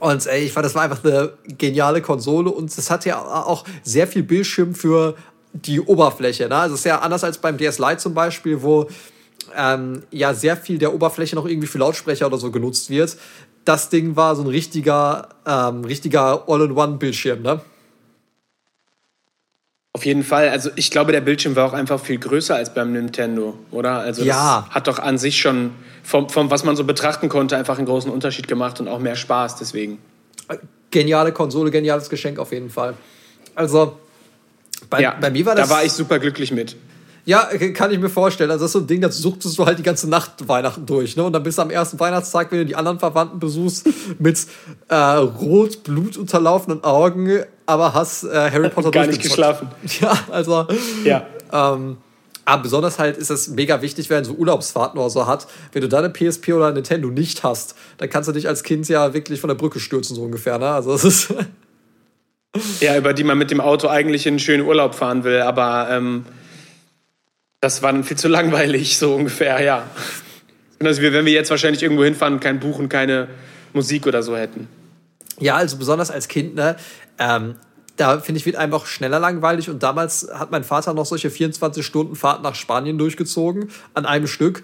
und 0.00 0.26
ey, 0.26 0.44
ich 0.44 0.52
fand, 0.52 0.66
das 0.66 0.74
war 0.74 0.82
einfach 0.82 1.04
eine 1.04 1.32
geniale 1.46 2.02
Konsole 2.02 2.50
und 2.50 2.76
es 2.76 2.90
hat 2.90 3.04
ja 3.04 3.20
auch 3.20 3.64
sehr 3.84 4.06
viel 4.06 4.22
Bildschirm 4.22 4.74
für 4.74 5.14
die 5.52 5.80
Oberfläche. 5.80 6.48
Ne? 6.48 6.56
Also 6.56 6.74
es 6.74 6.80
ist 6.80 6.86
ja 6.86 6.98
anders 7.00 7.22
als 7.24 7.38
beim 7.38 7.56
DS 7.56 7.78
Lite 7.78 7.98
zum 7.98 8.14
Beispiel, 8.14 8.62
wo 8.62 8.88
ähm, 9.56 10.02
ja 10.10 10.34
sehr 10.34 10.56
viel 10.56 10.78
der 10.78 10.92
Oberfläche 10.92 11.36
noch 11.36 11.46
irgendwie 11.46 11.68
für 11.68 11.78
Lautsprecher 11.78 12.26
oder 12.26 12.38
so 12.38 12.50
genutzt 12.50 12.90
wird. 12.90 13.16
Das 13.64 13.88
Ding 13.88 14.16
war 14.16 14.36
so 14.36 14.42
ein 14.42 14.48
richtiger, 14.48 15.28
ähm, 15.46 15.84
richtiger 15.84 16.48
All-in-One-Bildschirm, 16.48 17.42
ne? 17.42 17.60
Auf 19.96 20.04
jeden 20.04 20.24
Fall. 20.24 20.50
Also 20.50 20.68
ich 20.76 20.90
glaube, 20.90 21.12
der 21.12 21.22
Bildschirm 21.22 21.56
war 21.56 21.64
auch 21.64 21.72
einfach 21.72 21.98
viel 21.98 22.18
größer 22.18 22.54
als 22.54 22.74
beim 22.74 22.92
Nintendo, 22.92 23.58
oder? 23.70 24.00
Also 24.00 24.24
ja. 24.24 24.68
hat 24.68 24.88
doch 24.88 24.98
an 24.98 25.16
sich 25.16 25.40
schon 25.40 25.70
vom, 26.02 26.28
vom, 26.28 26.50
was 26.50 26.64
man 26.64 26.76
so 26.76 26.84
betrachten 26.84 27.30
konnte, 27.30 27.56
einfach 27.56 27.78
einen 27.78 27.86
großen 27.86 28.10
Unterschied 28.10 28.46
gemacht 28.46 28.78
und 28.78 28.88
auch 28.88 28.98
mehr 28.98 29.16
Spaß 29.16 29.56
deswegen. 29.56 29.96
Geniale 30.90 31.32
Konsole, 31.32 31.70
geniales 31.70 32.10
Geschenk 32.10 32.38
auf 32.38 32.52
jeden 32.52 32.68
Fall. 32.68 32.92
Also 33.54 33.96
bei, 34.90 35.00
ja, 35.00 35.16
bei 35.18 35.30
mir 35.30 35.46
war 35.46 35.54
das. 35.54 35.66
Da 35.66 35.74
war 35.74 35.82
ich 35.82 35.92
super 35.92 36.18
glücklich 36.18 36.52
mit. 36.52 36.76
Ja, 37.26 37.50
kann 37.74 37.90
ich 37.90 37.98
mir 37.98 38.08
vorstellen. 38.08 38.52
Also 38.52 38.64
das 38.64 38.68
ist 38.68 38.72
so 38.74 38.78
ein 38.78 38.86
Ding, 38.86 39.00
das 39.00 39.18
suchtest 39.18 39.58
du 39.58 39.66
halt 39.66 39.80
die 39.80 39.82
ganze 39.82 40.08
Nacht 40.08 40.46
Weihnachten 40.46 40.86
durch. 40.86 41.16
Ne? 41.16 41.24
Und 41.24 41.32
dann 41.32 41.42
bist 41.42 41.58
du 41.58 41.62
am 41.62 41.70
ersten 41.70 41.98
Weihnachtstag, 41.98 42.52
wenn 42.52 42.60
du 42.60 42.66
die 42.66 42.76
anderen 42.76 43.00
Verwandten 43.00 43.40
besuchst, 43.40 43.88
mit 44.20 44.46
äh, 44.88 44.94
rot, 44.94 45.82
blutunterlaufenden 45.82 46.84
Augen, 46.84 47.40
aber 47.66 47.94
hast 47.94 48.22
äh, 48.22 48.50
Harry 48.52 48.70
Potter 48.70 48.92
Gar 48.92 49.08
nicht 49.08 49.22
geschlafen. 49.22 49.68
Ja, 50.00 50.16
also. 50.30 50.68
Ja. 51.04 51.26
Ähm, 51.52 51.96
Aber 52.44 52.62
besonders 52.62 53.00
halt 53.00 53.16
ist 53.16 53.30
es 53.30 53.48
mega 53.48 53.82
wichtig, 53.82 54.08
wenn 54.08 54.22
du 54.22 54.30
so 54.30 54.34
Urlaubsfahrten 54.36 55.00
oder 55.00 55.10
so 55.10 55.26
hat. 55.26 55.48
Wenn 55.72 55.82
du 55.82 55.88
da 55.88 55.98
eine 55.98 56.10
PSP 56.10 56.52
oder 56.52 56.66
eine 56.66 56.74
Nintendo 56.74 57.08
nicht 57.08 57.42
hast, 57.42 57.74
dann 57.98 58.08
kannst 58.08 58.28
du 58.28 58.32
dich 58.32 58.46
als 58.46 58.62
Kind 58.62 58.88
ja 58.88 59.14
wirklich 59.14 59.40
von 59.40 59.48
der 59.48 59.56
Brücke 59.56 59.80
stürzen, 59.80 60.14
so 60.14 60.22
ungefähr. 60.22 60.58
Ne? 60.58 60.68
Also 60.68 60.94
es 60.94 61.02
ist. 61.02 61.34
ja, 62.80 62.96
über 62.96 63.12
die 63.14 63.24
man 63.24 63.36
mit 63.36 63.50
dem 63.50 63.60
Auto 63.60 63.88
eigentlich 63.88 64.26
in 64.26 64.34
einen 64.34 64.38
schönen 64.38 64.64
Urlaub 64.64 64.94
fahren 64.94 65.24
will, 65.24 65.40
aber 65.40 65.88
ähm, 65.90 66.24
das 67.66 67.82
war 67.82 67.92
dann 67.92 68.04
viel 68.04 68.16
zu 68.16 68.28
langweilig, 68.28 68.96
so 68.96 69.14
ungefähr, 69.14 69.60
ja. 69.60 69.90
Also 70.78 71.02
wenn 71.02 71.24
wir 71.24 71.32
jetzt 71.32 71.50
wahrscheinlich 71.50 71.82
irgendwo 71.82 72.04
hinfahren 72.04 72.34
und 72.34 72.40
kein 72.40 72.60
Buch 72.60 72.78
und 72.78 72.88
keine 72.88 73.26
Musik 73.72 74.06
oder 74.06 74.22
so 74.22 74.36
hätten. 74.36 74.68
Ja, 75.40 75.56
also 75.56 75.76
besonders 75.76 76.12
als 76.12 76.28
Kind, 76.28 76.54
ne? 76.54 76.76
Ähm, 77.18 77.56
da 77.96 78.20
finde 78.20 78.38
ich, 78.38 78.46
wird 78.46 78.54
einfach 78.54 78.86
schneller 78.86 79.18
langweilig. 79.18 79.68
Und 79.68 79.82
damals 79.82 80.28
hat 80.32 80.52
mein 80.52 80.62
Vater 80.62 80.94
noch 80.94 81.06
solche 81.06 81.28
24-Stunden-Fahrten 81.28 82.42
nach 82.42 82.54
Spanien 82.54 82.98
durchgezogen, 82.98 83.70
an 83.94 84.06
einem 84.06 84.28
Stück. 84.28 84.62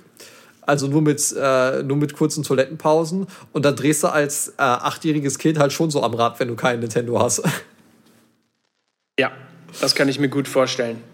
Also 0.61 0.87
nur 0.87 1.03
mit, 1.03 1.35
äh, 1.37 1.83
nur 1.83 1.97
mit 1.97 2.15
kurzen 2.15 2.45
Toilettenpausen. 2.45 3.27
Und 3.53 3.65
dann 3.65 3.75
drehst 3.75 4.05
du 4.05 4.09
als 4.09 4.51
äh, 4.51 4.53
achtjähriges 4.59 5.39
Kind 5.39 5.59
halt 5.59 5.73
schon 5.73 5.91
so 5.91 6.05
am 6.05 6.15
Rad, 6.15 6.39
wenn 6.39 6.49
du 6.49 6.55
keinen 6.55 6.81
Nintendo 6.81 7.19
hast. 7.19 7.43
Ja, 9.19 9.33
das 9.81 9.95
kann 9.95 10.09
ich 10.09 10.21
mir 10.21 10.29
gut 10.29 10.47
vorstellen. 10.47 11.12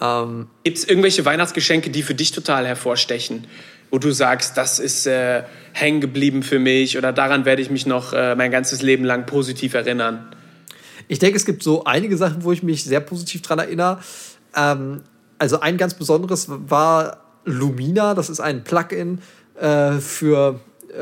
Ähm, 0.00 0.48
Gibt 0.64 0.78
es 0.78 0.84
irgendwelche 0.84 1.24
Weihnachtsgeschenke, 1.24 1.90
die 1.90 2.02
für 2.02 2.14
dich 2.14 2.32
total 2.32 2.66
hervorstechen? 2.66 3.46
Wo 3.90 3.98
du 3.98 4.12
sagst, 4.12 4.56
das 4.56 4.78
ist 4.78 5.06
äh, 5.06 5.42
hängen 5.72 6.00
geblieben 6.00 6.42
für 6.42 6.58
mich 6.58 6.96
oder 6.96 7.12
daran 7.12 7.44
werde 7.44 7.60
ich 7.60 7.70
mich 7.70 7.86
noch 7.86 8.12
äh, 8.12 8.34
mein 8.36 8.50
ganzes 8.50 8.82
Leben 8.82 9.04
lang 9.04 9.26
positiv 9.26 9.74
erinnern? 9.74 10.34
Ich 11.08 11.18
denke, 11.18 11.36
es 11.36 11.44
gibt 11.44 11.62
so 11.62 11.84
einige 11.84 12.16
Sachen, 12.16 12.44
wo 12.44 12.52
ich 12.52 12.62
mich 12.62 12.84
sehr 12.84 13.00
positiv 13.00 13.42
dran 13.42 13.58
erinnere. 13.58 13.98
Ähm, 14.56 15.02
also 15.38 15.60
ein 15.60 15.76
ganz 15.76 15.94
besonderes 15.94 16.46
war 16.48 17.24
Lumina, 17.44 18.14
das 18.14 18.30
ist 18.30 18.40
ein 18.40 18.62
Plugin 18.62 19.20
äh, 19.58 19.92
für 19.94 20.60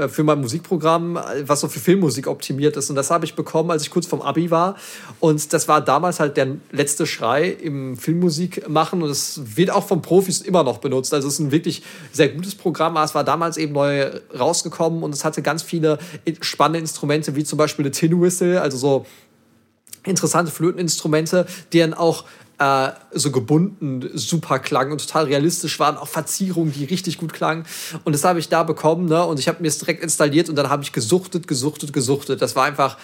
für 0.08 0.22
mein 0.22 0.40
Musikprogramm, 0.40 1.18
was 1.42 1.60
so 1.60 1.68
für 1.68 1.80
Filmmusik 1.80 2.26
optimiert 2.26 2.76
ist. 2.76 2.90
Und 2.90 2.96
das 2.96 3.10
habe 3.10 3.24
ich 3.24 3.34
bekommen, 3.34 3.70
als 3.70 3.82
ich 3.82 3.90
kurz 3.90 4.06
vom 4.06 4.22
Abi 4.22 4.50
war. 4.50 4.76
Und 5.20 5.52
das 5.52 5.68
war 5.68 5.80
damals 5.80 6.20
halt 6.20 6.36
der 6.36 6.56
letzte 6.70 7.06
Schrei 7.06 7.48
im 7.48 7.96
Filmmusik 7.96 8.68
machen. 8.68 9.02
Und 9.02 9.10
es 9.10 9.40
wird 9.56 9.70
auch 9.70 9.86
von 9.86 10.02
Profis 10.02 10.40
immer 10.40 10.62
noch 10.62 10.78
benutzt. 10.78 11.14
Also 11.14 11.28
es 11.28 11.34
ist 11.34 11.40
ein 11.40 11.50
wirklich 11.50 11.82
sehr 12.12 12.28
gutes 12.28 12.54
Programm. 12.54 12.96
Aber 12.96 13.04
es 13.04 13.14
war 13.14 13.24
damals 13.24 13.56
eben 13.56 13.72
neu 13.72 14.10
rausgekommen 14.38 15.02
und 15.02 15.14
es 15.14 15.24
hatte 15.24 15.42
ganz 15.42 15.62
viele 15.62 15.98
spannende 16.40 16.80
Instrumente, 16.80 17.36
wie 17.36 17.44
zum 17.44 17.58
Beispiel 17.58 17.84
eine 17.84 17.92
Tin 17.92 18.20
Whistle, 18.20 18.60
also 18.60 18.76
so 18.76 19.06
interessante 20.04 20.50
Flöteninstrumente, 20.50 21.46
die 21.72 21.80
dann 21.80 21.94
auch 21.94 22.24
äh, 22.58 22.90
so 23.12 23.30
gebunden 23.30 24.10
super 24.14 24.58
klangen 24.58 24.92
und 24.92 25.00
total 25.00 25.26
realistisch 25.26 25.78
waren, 25.78 25.96
auch 25.96 26.08
Verzierungen, 26.08 26.72
die 26.72 26.84
richtig 26.84 27.18
gut 27.18 27.32
klangen. 27.32 27.64
Und 28.04 28.14
das 28.14 28.24
habe 28.24 28.38
ich 28.38 28.48
da 28.48 28.62
bekommen, 28.62 29.06
ne? 29.06 29.24
Und 29.24 29.38
ich 29.38 29.48
habe 29.48 29.62
mir 29.62 29.68
es 29.68 29.78
direkt 29.78 30.02
installiert 30.02 30.48
und 30.48 30.56
dann 30.56 30.68
habe 30.68 30.82
ich 30.82 30.92
gesuchtet, 30.92 31.46
gesuchtet, 31.46 31.92
gesuchtet. 31.92 32.42
Das 32.42 32.56
war 32.56 32.64
einfach 32.64 32.98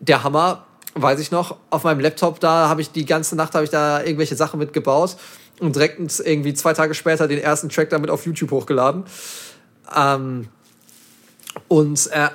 der 0.00 0.24
Hammer, 0.24 0.64
weiß 0.94 1.20
ich 1.20 1.30
noch. 1.30 1.56
Auf 1.70 1.84
meinem 1.84 2.00
Laptop 2.00 2.40
da 2.40 2.68
habe 2.68 2.80
ich 2.80 2.90
die 2.90 3.04
ganze 3.04 3.36
Nacht 3.36 3.54
habe 3.54 3.64
ich 3.64 3.70
da 3.70 4.02
irgendwelche 4.02 4.36
Sachen 4.36 4.58
mitgebaut 4.58 5.16
und 5.60 5.76
direkt 5.76 6.00
irgendwie 6.20 6.54
zwei 6.54 6.72
Tage 6.72 6.94
später 6.94 7.28
den 7.28 7.38
ersten 7.38 7.68
Track 7.68 7.90
damit 7.90 8.10
auf 8.10 8.26
YouTube 8.26 8.50
hochgeladen. 8.50 9.04
Ähm, 9.94 10.48
und 11.68 12.10
äh, 12.10 12.28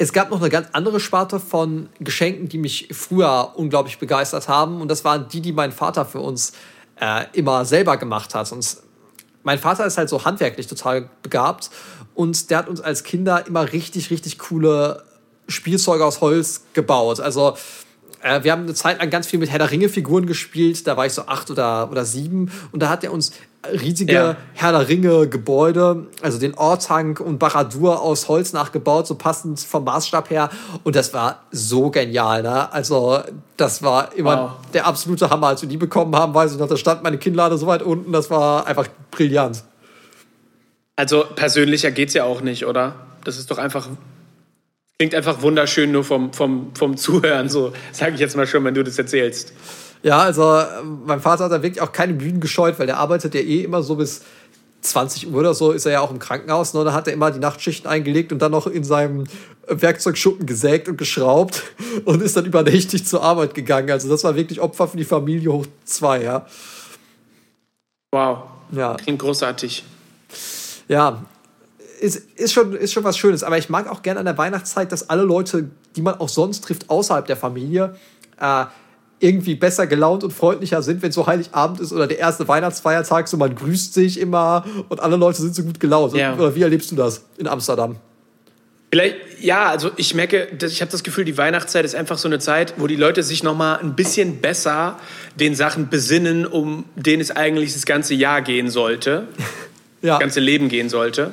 es 0.00 0.12
gab 0.12 0.30
noch 0.30 0.40
eine 0.40 0.48
ganz 0.48 0.68
andere 0.72 1.00
Sparte 1.00 1.40
von 1.40 1.88
Geschenken, 1.98 2.48
die 2.48 2.58
mich 2.58 2.88
früher 2.92 3.52
unglaublich 3.56 3.98
begeistert 3.98 4.48
haben. 4.48 4.80
Und 4.80 4.88
das 4.88 5.04
waren 5.04 5.28
die, 5.28 5.40
die 5.40 5.52
mein 5.52 5.72
Vater 5.72 6.06
für 6.06 6.20
uns 6.20 6.52
äh, 7.00 7.24
immer 7.32 7.64
selber 7.64 7.96
gemacht 7.96 8.32
hat. 8.36 8.50
Und 8.52 8.76
mein 9.42 9.58
Vater 9.58 9.84
ist 9.84 9.98
halt 9.98 10.08
so 10.08 10.24
handwerklich 10.24 10.68
total 10.68 11.10
begabt. 11.22 11.70
Und 12.14 12.48
der 12.50 12.58
hat 12.58 12.68
uns 12.68 12.80
als 12.80 13.02
Kinder 13.02 13.44
immer 13.48 13.72
richtig, 13.72 14.10
richtig 14.10 14.38
coole 14.38 15.02
Spielzeuge 15.48 16.04
aus 16.04 16.20
Holz 16.20 16.62
gebaut. 16.74 17.18
Also 17.18 17.56
äh, 18.22 18.42
wir 18.42 18.52
haben 18.52 18.62
eine 18.62 18.74
Zeit 18.74 18.98
lang 18.98 19.10
ganz 19.10 19.26
viel 19.26 19.38
mit 19.38 19.50
Herr 19.50 19.58
der 19.58 19.70
Ringe-Figuren 19.70 20.26
gespielt. 20.26 20.86
Da 20.86 20.96
war 20.96 21.06
ich 21.06 21.12
so 21.12 21.22
acht 21.26 21.50
oder, 21.50 21.90
oder 21.90 22.04
sieben. 22.04 22.50
Und 22.72 22.82
da 22.82 22.88
hat 22.88 23.04
er 23.04 23.12
uns 23.12 23.32
riesige 23.70 24.12
ja. 24.12 24.36
Herr 24.54 24.72
der 24.72 24.88
Ringe 24.88 25.28
Gebäude, 25.28 26.06
also 26.22 26.38
den 26.38 26.54
Ortank 26.54 27.20
und 27.20 27.38
Baradur 27.38 28.00
aus 28.00 28.28
Holz 28.28 28.52
nachgebaut, 28.52 29.06
so 29.06 29.14
passend 29.14 29.60
vom 29.60 29.84
Maßstab 29.84 30.30
her. 30.30 30.50
Und 30.84 30.96
das 30.96 31.12
war 31.12 31.42
so 31.50 31.90
genial, 31.90 32.42
ne? 32.42 32.72
Also, 32.72 33.20
das 33.56 33.82
war 33.82 34.14
immer 34.14 34.42
wow. 34.42 34.70
der 34.72 34.86
absolute 34.86 35.30
Hammer. 35.30 35.48
Als 35.48 35.62
wir 35.62 35.68
die 35.68 35.76
bekommen 35.76 36.14
haben, 36.14 36.34
weiß 36.34 36.52
ich 36.52 36.58
noch, 36.58 36.68
da 36.68 36.76
stand 36.76 37.02
meine 37.02 37.18
Kinnlade 37.18 37.58
so 37.58 37.66
weit 37.66 37.82
unten, 37.82 38.12
das 38.12 38.30
war 38.30 38.66
einfach 38.66 38.88
brillant. 39.10 39.64
Also, 40.96 41.24
persönlicher 41.34 41.90
geht's 41.90 42.14
ja 42.14 42.24
auch 42.24 42.40
nicht, 42.40 42.66
oder? 42.66 42.94
Das 43.24 43.38
ist 43.38 43.50
doch 43.50 43.58
einfach 43.58 43.88
Klingt 44.98 45.14
einfach 45.14 45.42
wunderschön 45.42 45.92
nur 45.92 46.02
vom, 46.02 46.32
vom, 46.32 46.74
vom 46.74 46.96
Zuhören, 46.96 47.48
so 47.48 47.72
sage 47.92 48.14
ich 48.14 48.20
jetzt 48.20 48.36
mal 48.36 48.48
schon, 48.48 48.64
wenn 48.64 48.74
du 48.74 48.82
das 48.82 48.98
erzählst. 48.98 49.52
Ja, 50.02 50.18
also 50.18 50.62
mein 51.06 51.20
Vater 51.20 51.44
hat 51.44 51.52
da 51.52 51.62
wirklich 51.62 51.80
auch 51.80 51.92
keine 51.92 52.14
Bühnen 52.14 52.40
gescheut, 52.40 52.80
weil 52.80 52.86
der 52.86 52.98
arbeitet 52.98 53.32
ja 53.34 53.40
eh 53.40 53.62
immer 53.62 53.82
so 53.82 53.94
bis 53.94 54.22
20 54.80 55.28
Uhr 55.28 55.38
oder 55.38 55.54
so, 55.54 55.70
ist 55.70 55.86
er 55.86 55.92
ja 55.92 56.00
auch 56.00 56.10
im 56.10 56.18
Krankenhaus. 56.18 56.74
Ne? 56.74 56.82
Da 56.84 56.92
hat 56.92 57.06
er 57.06 57.12
immer 57.12 57.30
die 57.30 57.38
Nachtschichten 57.38 57.88
eingelegt 57.88 58.32
und 58.32 58.40
dann 58.40 58.50
noch 58.50 58.66
in 58.66 58.82
seinem 58.82 59.24
Werkzeugschuppen 59.68 60.46
gesägt 60.46 60.88
und 60.88 60.96
geschraubt 60.96 61.62
und 62.04 62.20
ist 62.20 62.36
dann 62.36 62.46
übernächtig 62.46 63.06
zur 63.06 63.22
Arbeit 63.22 63.54
gegangen. 63.54 63.92
Also 63.92 64.08
das 64.08 64.24
war 64.24 64.34
wirklich 64.34 64.60
Opfer 64.60 64.88
für 64.88 64.96
die 64.96 65.04
Familie 65.04 65.52
hoch 65.52 65.66
zwei, 65.84 66.24
ja. 66.24 66.46
Wow. 68.10 68.38
Ja. 68.72 68.94
Klingt 68.94 69.20
großartig. 69.20 69.84
Ja, 70.88 71.24
ist, 72.00 72.38
ist, 72.38 72.52
schon, 72.52 72.74
ist 72.74 72.92
schon 72.92 73.04
was 73.04 73.18
Schönes. 73.18 73.42
Aber 73.42 73.58
ich 73.58 73.68
mag 73.68 73.88
auch 73.88 74.02
gerne 74.02 74.20
an 74.20 74.26
der 74.26 74.38
Weihnachtszeit, 74.38 74.92
dass 74.92 75.10
alle 75.10 75.22
Leute, 75.22 75.70
die 75.96 76.02
man 76.02 76.14
auch 76.14 76.28
sonst 76.28 76.62
trifft, 76.64 76.88
außerhalb 76.90 77.26
der 77.26 77.36
Familie, 77.36 77.94
äh, 78.40 78.64
irgendwie 79.20 79.54
besser 79.54 79.86
gelaunt 79.86 80.22
und 80.22 80.32
freundlicher 80.32 80.82
sind, 80.82 81.02
wenn 81.02 81.08
es 81.08 81.14
so 81.14 81.26
Heiligabend 81.26 81.80
ist 81.80 81.92
oder 81.92 82.06
der 82.06 82.18
erste 82.18 82.46
Weihnachtsfeiertag, 82.46 83.26
so 83.28 83.36
man 83.36 83.54
grüßt 83.54 83.92
sich 83.94 84.20
immer 84.20 84.64
und 84.88 85.00
alle 85.00 85.16
Leute 85.16 85.42
sind 85.42 85.54
so 85.54 85.64
gut 85.64 85.80
gelaunt. 85.80 86.14
Ja. 86.14 86.34
Oder 86.34 86.54
wie 86.54 86.62
erlebst 86.62 86.90
du 86.92 86.96
das 86.96 87.24
in 87.36 87.48
Amsterdam? 87.48 87.96
Vielleicht, 88.90 89.16
ja, 89.40 89.66
also 89.66 89.90
ich 89.96 90.14
merke, 90.14 90.48
ich 90.64 90.80
habe 90.80 90.90
das 90.90 91.02
Gefühl, 91.02 91.24
die 91.24 91.36
Weihnachtszeit 91.36 91.84
ist 91.84 91.94
einfach 91.94 92.16
so 92.16 92.26
eine 92.26 92.38
Zeit, 92.38 92.74
wo 92.78 92.86
die 92.86 92.96
Leute 92.96 93.22
sich 93.22 93.42
noch 93.42 93.54
mal 93.54 93.76
ein 93.76 93.96
bisschen 93.96 94.40
besser 94.40 94.98
den 95.34 95.54
Sachen 95.54 95.90
besinnen, 95.90 96.46
um 96.46 96.84
denen 96.96 97.20
es 97.20 97.30
eigentlich 97.30 97.74
das 97.74 97.84
ganze 97.84 98.14
Jahr 98.14 98.40
gehen 98.40 98.70
sollte, 98.70 99.28
ja. 100.02 100.12
das 100.12 100.20
ganze 100.20 100.40
Leben 100.40 100.70
gehen 100.70 100.88
sollte. 100.88 101.32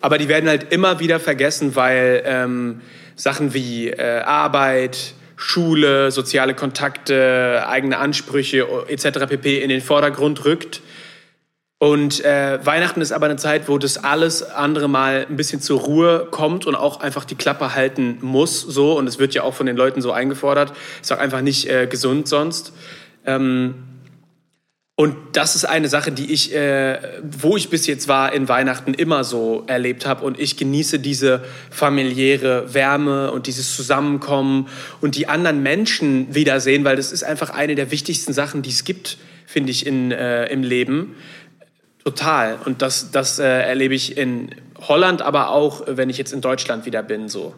Aber 0.00 0.18
die 0.18 0.28
werden 0.28 0.48
halt 0.48 0.72
immer 0.72 0.98
wieder 1.00 1.20
vergessen, 1.20 1.76
weil 1.76 2.22
ähm, 2.24 2.80
Sachen 3.16 3.54
wie 3.54 3.88
äh, 3.88 4.20
Arbeit, 4.20 5.14
Schule, 5.36 6.10
soziale 6.10 6.54
Kontakte, 6.54 7.64
eigene 7.66 7.98
Ansprüche 7.98 8.66
etc. 8.88 9.26
pp. 9.28 9.62
in 9.62 9.68
den 9.68 9.80
Vordergrund 9.80 10.44
rückt. 10.44 10.82
Und 11.78 12.22
äh, 12.26 12.58
Weihnachten 12.64 13.00
ist 13.00 13.10
aber 13.10 13.24
eine 13.24 13.36
Zeit, 13.36 13.66
wo 13.66 13.78
das 13.78 14.04
alles 14.04 14.42
andere 14.42 14.86
mal 14.86 15.26
ein 15.28 15.36
bisschen 15.36 15.62
zur 15.62 15.80
Ruhe 15.80 16.28
kommt 16.30 16.66
und 16.66 16.74
auch 16.74 17.00
einfach 17.00 17.24
die 17.24 17.36
Klappe 17.36 17.74
halten 17.74 18.18
muss. 18.20 18.60
So 18.60 18.98
und 18.98 19.06
es 19.06 19.18
wird 19.18 19.32
ja 19.32 19.44
auch 19.44 19.54
von 19.54 19.64
den 19.64 19.78
Leuten 19.78 20.02
so 20.02 20.12
eingefordert. 20.12 20.74
Ist 21.00 21.10
auch 21.10 21.18
einfach 21.18 21.40
nicht 21.40 21.70
äh, 21.70 21.86
gesund 21.86 22.28
sonst. 22.28 22.74
Ähm, 23.24 23.76
und 25.00 25.16
das 25.32 25.56
ist 25.56 25.64
eine 25.64 25.88
Sache, 25.88 26.12
die 26.12 26.30
ich, 26.30 26.54
äh, 26.54 26.98
wo 27.22 27.56
ich 27.56 27.70
bis 27.70 27.86
jetzt 27.86 28.06
war, 28.06 28.34
in 28.34 28.50
Weihnachten 28.50 28.92
immer 28.92 29.24
so 29.24 29.64
erlebt 29.66 30.04
habe. 30.04 30.26
Und 30.26 30.38
ich 30.38 30.58
genieße 30.58 30.98
diese 30.98 31.42
familiäre 31.70 32.74
Wärme 32.74 33.32
und 33.32 33.46
dieses 33.46 33.74
Zusammenkommen 33.74 34.68
und 35.00 35.16
die 35.16 35.26
anderen 35.26 35.62
Menschen 35.62 36.34
wiedersehen, 36.34 36.84
weil 36.84 36.96
das 36.96 37.12
ist 37.12 37.22
einfach 37.22 37.48
eine 37.48 37.76
der 37.76 37.90
wichtigsten 37.90 38.34
Sachen, 38.34 38.60
die 38.60 38.68
es 38.68 38.84
gibt, 38.84 39.16
finde 39.46 39.70
ich, 39.70 39.86
in, 39.86 40.12
äh, 40.12 40.44
im 40.48 40.62
Leben. 40.62 41.14
Total. 42.04 42.58
Und 42.66 42.82
das, 42.82 43.10
das 43.10 43.38
äh, 43.38 43.44
erlebe 43.44 43.94
ich 43.94 44.18
in 44.18 44.54
Holland, 44.80 45.22
aber 45.22 45.48
auch, 45.48 45.82
wenn 45.86 46.10
ich 46.10 46.18
jetzt 46.18 46.34
in 46.34 46.42
Deutschland 46.42 46.84
wieder 46.84 47.02
bin, 47.02 47.30
so. 47.30 47.54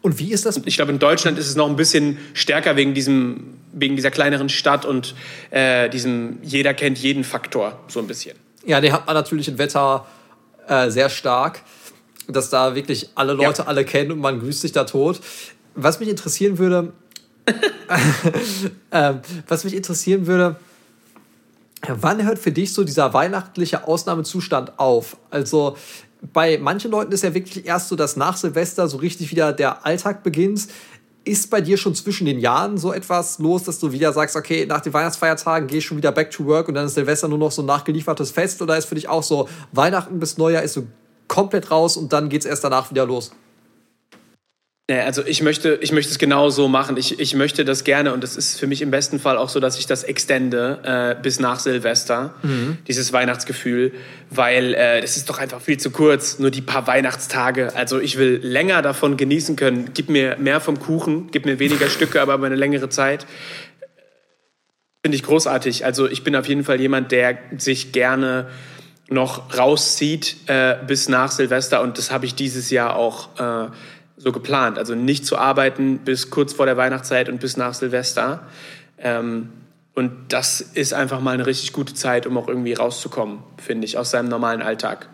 Und 0.00 0.18
wie 0.18 0.32
ist 0.32 0.46
das? 0.46 0.60
Ich 0.64 0.76
glaube, 0.76 0.92
in 0.92 0.98
Deutschland 0.98 1.38
ist 1.38 1.48
es 1.48 1.56
noch 1.56 1.68
ein 1.68 1.76
bisschen 1.76 2.18
stärker 2.34 2.76
wegen, 2.76 2.94
diesem, 2.94 3.58
wegen 3.72 3.96
dieser 3.96 4.10
kleineren 4.10 4.48
Stadt 4.48 4.84
und 4.84 5.14
äh, 5.50 5.88
diesem 5.90 6.38
jeder 6.42 6.74
kennt 6.74 6.98
jeden 6.98 7.24
Faktor 7.24 7.80
so 7.88 7.98
ein 8.00 8.06
bisschen. 8.06 8.36
Ja, 8.64 8.80
den 8.80 8.92
hat 8.92 9.06
man 9.06 9.14
natürlich 9.14 9.48
im 9.48 9.58
Wetter 9.58 10.06
äh, 10.68 10.90
sehr 10.90 11.08
stark, 11.08 11.62
dass 12.28 12.50
da 12.50 12.74
wirklich 12.74 13.10
alle 13.14 13.32
Leute 13.32 13.62
ja. 13.62 13.68
alle 13.68 13.84
kennen 13.84 14.12
und 14.12 14.20
man 14.20 14.40
grüßt 14.40 14.60
sich 14.60 14.72
da 14.72 14.84
tot. 14.84 15.20
Was 15.74 16.00
mich 16.00 16.08
interessieren 16.08 16.58
würde, 16.58 16.92
äh, 18.90 19.14
was 19.46 19.64
mich 19.64 19.74
interessieren 19.74 20.26
würde, 20.26 20.56
wann 21.86 22.24
hört 22.24 22.38
für 22.38 22.52
dich 22.52 22.72
so 22.72 22.84
dieser 22.84 23.14
weihnachtliche 23.14 23.86
Ausnahmezustand 23.86 24.78
auf? 24.78 25.16
Also 25.30 25.76
bei 26.32 26.58
manchen 26.58 26.90
Leuten 26.90 27.12
ist 27.12 27.22
ja 27.22 27.34
wirklich 27.34 27.66
erst 27.66 27.88
so, 27.88 27.96
dass 27.96 28.16
nach 28.16 28.36
Silvester 28.36 28.88
so 28.88 28.98
richtig 28.98 29.30
wieder 29.30 29.52
der 29.52 29.86
Alltag 29.86 30.22
beginnt. 30.22 30.68
ist 31.24 31.50
bei 31.50 31.60
dir 31.60 31.76
schon 31.76 31.94
zwischen 31.94 32.24
den 32.24 32.38
Jahren 32.38 32.78
so 32.78 32.92
etwas 32.92 33.38
los, 33.38 33.64
dass 33.64 33.78
du 33.78 33.92
wieder 33.92 34.12
sagst, 34.12 34.34
okay, 34.34 34.64
nach 34.66 34.80
den 34.80 34.94
Weihnachtsfeiertagen 34.94 35.68
gehe 35.68 35.78
ich 35.78 35.84
schon 35.84 35.98
wieder 35.98 36.10
back 36.10 36.30
to 36.30 36.46
work 36.46 36.68
und 36.68 36.74
dann 36.74 36.86
ist 36.86 36.94
Silvester 36.94 37.28
nur 37.28 37.38
noch 37.38 37.52
so 37.52 37.62
ein 37.62 37.66
nachgeliefertes 37.66 38.30
Fest? 38.30 38.62
Oder 38.62 38.78
ist 38.78 38.86
für 38.86 38.94
dich 38.94 39.08
auch 39.08 39.22
so, 39.22 39.48
Weihnachten 39.72 40.18
bis 40.18 40.38
Neujahr 40.38 40.62
ist 40.62 40.72
so 40.74 40.86
komplett 41.26 41.70
raus 41.70 41.96
und 41.96 42.12
dann 42.12 42.30
geht 42.30 42.42
es 42.42 42.46
erst 42.46 42.64
danach 42.64 42.90
wieder 42.90 43.04
los? 43.04 43.32
Nee, 44.90 45.00
also 45.00 45.22
ich 45.26 45.42
möchte, 45.42 45.78
ich 45.82 45.92
möchte 45.92 46.10
es 46.12 46.18
genau 46.18 46.48
so 46.48 46.66
machen. 46.66 46.96
Ich, 46.96 47.20
ich 47.20 47.34
möchte 47.34 47.66
das 47.66 47.84
gerne 47.84 48.14
und 48.14 48.24
es 48.24 48.38
ist 48.38 48.58
für 48.58 48.66
mich 48.66 48.80
im 48.80 48.90
besten 48.90 49.20
Fall 49.20 49.36
auch 49.36 49.50
so, 49.50 49.60
dass 49.60 49.78
ich 49.78 49.86
das 49.86 50.02
extende 50.02 50.78
äh, 51.18 51.22
bis 51.22 51.40
nach 51.40 51.60
Silvester, 51.60 52.32
mhm. 52.42 52.78
dieses 52.88 53.12
Weihnachtsgefühl, 53.12 53.92
weil 54.30 54.72
äh, 54.72 55.02
das 55.02 55.18
ist 55.18 55.28
doch 55.28 55.38
einfach 55.38 55.60
viel 55.60 55.76
zu 55.76 55.90
kurz, 55.90 56.38
nur 56.38 56.50
die 56.50 56.62
paar 56.62 56.86
Weihnachtstage. 56.86 57.76
Also 57.76 58.00
ich 58.00 58.16
will 58.16 58.40
länger 58.42 58.80
davon 58.80 59.18
genießen 59.18 59.56
können. 59.56 59.90
Gib 59.92 60.08
mir 60.08 60.38
mehr 60.38 60.58
vom 60.58 60.78
Kuchen, 60.78 61.28
gib 61.32 61.44
mir 61.44 61.58
weniger 61.58 61.90
Stücke, 61.90 62.22
aber 62.22 62.46
eine 62.46 62.56
längere 62.56 62.88
Zeit. 62.88 63.26
Finde 65.04 65.16
ich 65.16 65.22
großartig. 65.22 65.84
Also 65.84 66.08
ich 66.08 66.24
bin 66.24 66.34
auf 66.34 66.48
jeden 66.48 66.64
Fall 66.64 66.80
jemand, 66.80 67.12
der 67.12 67.36
sich 67.58 67.92
gerne 67.92 68.48
noch 69.10 69.54
rauszieht 69.56 70.36
äh, 70.46 70.76
bis 70.86 71.10
nach 71.10 71.30
Silvester 71.30 71.82
und 71.82 71.98
das 71.98 72.10
habe 72.10 72.24
ich 72.26 72.34
dieses 72.34 72.70
Jahr 72.70 72.96
auch 72.96 73.28
äh, 73.38 73.68
so 74.18 74.32
geplant. 74.32 74.78
Also 74.78 74.94
nicht 74.94 75.24
zu 75.24 75.38
arbeiten 75.38 75.98
bis 75.98 76.30
kurz 76.30 76.52
vor 76.52 76.66
der 76.66 76.76
Weihnachtszeit 76.76 77.28
und 77.28 77.40
bis 77.40 77.56
nach 77.56 77.74
Silvester. 77.74 78.42
Ähm, 78.98 79.50
und 79.94 80.12
das 80.28 80.60
ist 80.60 80.94
einfach 80.94 81.20
mal 81.20 81.32
eine 81.32 81.46
richtig 81.46 81.72
gute 81.72 81.94
Zeit, 81.94 82.26
um 82.26 82.36
auch 82.36 82.46
irgendwie 82.46 82.74
rauszukommen, 82.74 83.38
finde 83.56 83.84
ich, 83.84 83.98
aus 83.98 84.10
seinem 84.10 84.28
normalen 84.28 84.62
Alltag. 84.62 85.08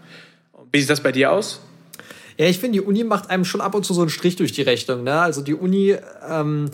Wie 0.73 0.81
sieht 0.81 0.91
das 0.91 1.03
bei 1.03 1.13
dir 1.13 1.33
aus? 1.33 1.61
Ja, 2.37 2.47
ich 2.47 2.59
finde, 2.59 2.81
die 2.81 2.85
Uni 2.85 3.05
macht 3.05 3.31
einem 3.31 3.45
schon 3.45 3.61
ab 3.61 3.75
und 3.75 3.87
zu 3.87 3.95
so 3.95 4.01
einen 4.01 4.11
Strich 4.11 4.37
durch 4.37 4.53
die 4.53 4.63
Rechnung. 4.63 5.05
Ne? 5.05 5.21
Also 5.21 5.41
die 5.41 5.55
Uni 5.55 5.97
ähm, 6.29 6.71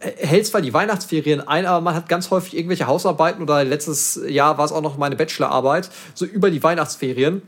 hält 0.00 0.46
zwar 0.46 0.60
die 0.60 0.74
Weihnachtsferien 0.74 1.40
ein, 1.40 1.66
aber 1.66 1.80
man 1.80 1.94
hat 1.94 2.08
ganz 2.08 2.30
häufig 2.30 2.56
irgendwelche 2.56 2.86
Hausarbeiten 2.86 3.42
oder 3.42 3.64
letztes 3.64 4.20
Jahr 4.26 4.58
war 4.58 4.64
es 4.64 4.72
auch 4.72 4.82
noch 4.82 4.98
meine 4.98 5.16
Bachelorarbeit, 5.16 5.88
so 6.14 6.24
über 6.24 6.50
die 6.50 6.62
Weihnachtsferien. 6.62 7.42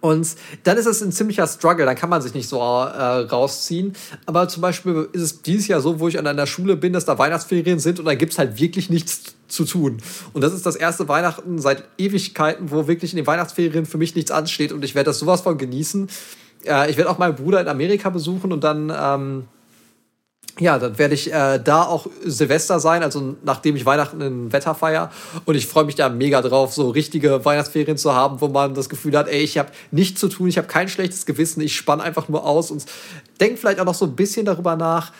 Und 0.00 0.36
dann 0.64 0.76
ist 0.78 0.86
es 0.86 1.02
ein 1.02 1.12
ziemlicher 1.12 1.46
Struggle, 1.46 1.84
dann 1.84 1.96
kann 1.96 2.10
man 2.10 2.22
sich 2.22 2.34
nicht 2.34 2.48
so 2.48 2.58
äh, 2.58 2.60
rausziehen. 2.60 3.94
Aber 4.26 4.48
zum 4.48 4.62
Beispiel 4.62 5.08
ist 5.12 5.22
es 5.22 5.42
dieses 5.42 5.68
Jahr 5.68 5.80
so, 5.80 6.00
wo 6.00 6.08
ich 6.08 6.18
an 6.18 6.26
einer 6.26 6.46
Schule 6.46 6.76
bin, 6.76 6.92
dass 6.92 7.04
da 7.04 7.18
Weihnachtsferien 7.18 7.78
sind 7.78 7.98
und 7.98 8.04
da 8.04 8.14
gibt 8.14 8.32
es 8.32 8.38
halt 8.38 8.60
wirklich 8.60 8.90
nichts 8.90 9.34
zu 9.48 9.64
tun. 9.64 9.98
Und 10.32 10.42
das 10.42 10.52
ist 10.52 10.66
das 10.66 10.76
erste 10.76 11.08
Weihnachten 11.08 11.58
seit 11.58 11.84
Ewigkeiten, 11.98 12.70
wo 12.70 12.86
wirklich 12.86 13.12
in 13.12 13.16
den 13.16 13.26
Weihnachtsferien 13.26 13.86
für 13.86 13.98
mich 13.98 14.14
nichts 14.14 14.30
ansteht 14.30 14.72
und 14.72 14.84
ich 14.84 14.94
werde 14.94 15.10
das 15.10 15.18
sowas 15.18 15.40
von 15.40 15.58
genießen. 15.58 16.08
Äh, 16.64 16.90
ich 16.90 16.96
werde 16.96 17.10
auch 17.10 17.18
meinen 17.18 17.34
Bruder 17.34 17.60
in 17.60 17.68
Amerika 17.68 18.10
besuchen 18.10 18.52
und 18.52 18.64
dann. 18.64 18.92
Ähm, 18.94 19.44
ja, 20.60 20.78
dann 20.78 20.98
werde 20.98 21.14
ich 21.14 21.32
äh, 21.32 21.58
da 21.58 21.84
auch 21.84 22.06
Silvester 22.24 22.80
sein, 22.80 23.02
also 23.02 23.36
nachdem 23.42 23.76
ich 23.76 23.86
Weihnachten 23.86 24.20
in 24.20 24.52
Wetter 24.52 24.74
feier. 24.74 25.10
Und 25.46 25.54
ich 25.54 25.66
freue 25.66 25.84
mich 25.84 25.94
da 25.94 26.08
mega 26.08 26.42
drauf, 26.42 26.74
so 26.74 26.90
richtige 26.90 27.44
Weihnachtsferien 27.44 27.96
zu 27.96 28.14
haben, 28.14 28.40
wo 28.40 28.48
man 28.48 28.74
das 28.74 28.88
Gefühl 28.88 29.16
hat, 29.16 29.28
ey, 29.28 29.40
ich 29.40 29.56
habe 29.58 29.70
nichts 29.90 30.20
zu 30.20 30.28
tun, 30.28 30.48
ich 30.48 30.58
habe 30.58 30.68
kein 30.68 30.88
schlechtes 30.88 31.24
Gewissen, 31.24 31.62
ich 31.62 31.74
spann 31.74 32.00
einfach 32.00 32.28
nur 32.28 32.46
aus 32.46 32.70
und 32.70 32.84
denke 33.40 33.56
vielleicht 33.56 33.80
auch 33.80 33.86
noch 33.86 33.94
so 33.94 34.04
ein 34.04 34.14
bisschen 34.14 34.44
darüber 34.44 34.76
nach, 34.76 35.12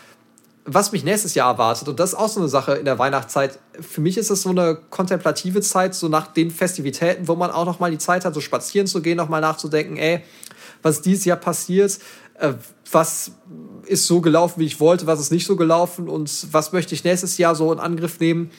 was 0.67 0.93
mich 0.93 1.05
nächstes 1.05 1.35
Jahr 1.35 1.53
erwartet. 1.53 1.89
Und 1.89 1.99
das 1.99 2.13
ist 2.13 2.19
auch 2.19 2.29
so 2.29 2.41
eine 2.41 2.49
Sache 2.49 2.75
in 2.75 2.85
der 2.85 2.99
Weihnachtszeit. 2.99 3.59
Für 3.81 4.03
mich 4.03 4.19
ist 4.19 4.31
es 4.31 4.43
so 4.43 4.51
eine 4.51 4.79
kontemplative 4.91 5.63
Zeit, 5.63 5.95
so 5.95 6.09
nach 6.09 6.27
den 6.27 6.51
Festivitäten, 6.51 7.29
wo 7.29 7.35
man 7.35 7.51
auch 7.51 7.65
noch 7.65 7.81
mal 7.81 7.91
die 7.91 7.99
Zeit 7.99 8.27
hat, 8.27 8.35
so 8.35 8.41
spazieren 8.41 8.87
zu 8.87 9.01
gehen, 9.01 9.17
noch 9.17 9.31
mal 9.31 9.41
nachzudenken, 9.41 9.97
ey, 9.97 10.23
was 10.83 11.01
dieses 11.01 11.25
Jahr 11.25 11.39
passiert, 11.39 11.99
äh, 12.41 12.55
was 12.91 13.33
ist 13.87 14.07
so 14.07 14.21
gelaufen, 14.21 14.61
wie 14.61 14.67
ich 14.67 14.81
wollte, 14.81 15.07
was 15.07 15.21
ist 15.21 15.31
nicht 15.31 15.47
so 15.47 15.57
gelaufen 15.57 16.09
und 16.09 16.49
was 16.53 16.73
möchte 16.73 16.95
ich 16.95 17.05
nächstes 17.05 17.39
Jahr 17.39 17.55
so 17.55 17.73
in 17.73 17.79
Angriff 17.79 18.19
nehmen. 18.21 18.51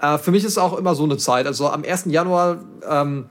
Äh, 0.00 0.18
für 0.18 0.30
mich 0.30 0.44
ist 0.44 0.58
auch 0.58 0.76
immer 0.76 0.94
so 0.94 1.04
eine 1.04 1.16
Zeit. 1.16 1.46
Also 1.46 1.68
am 1.68 1.84
1. 1.84 2.06
Januar 2.06 2.64
ähm, 2.88 3.26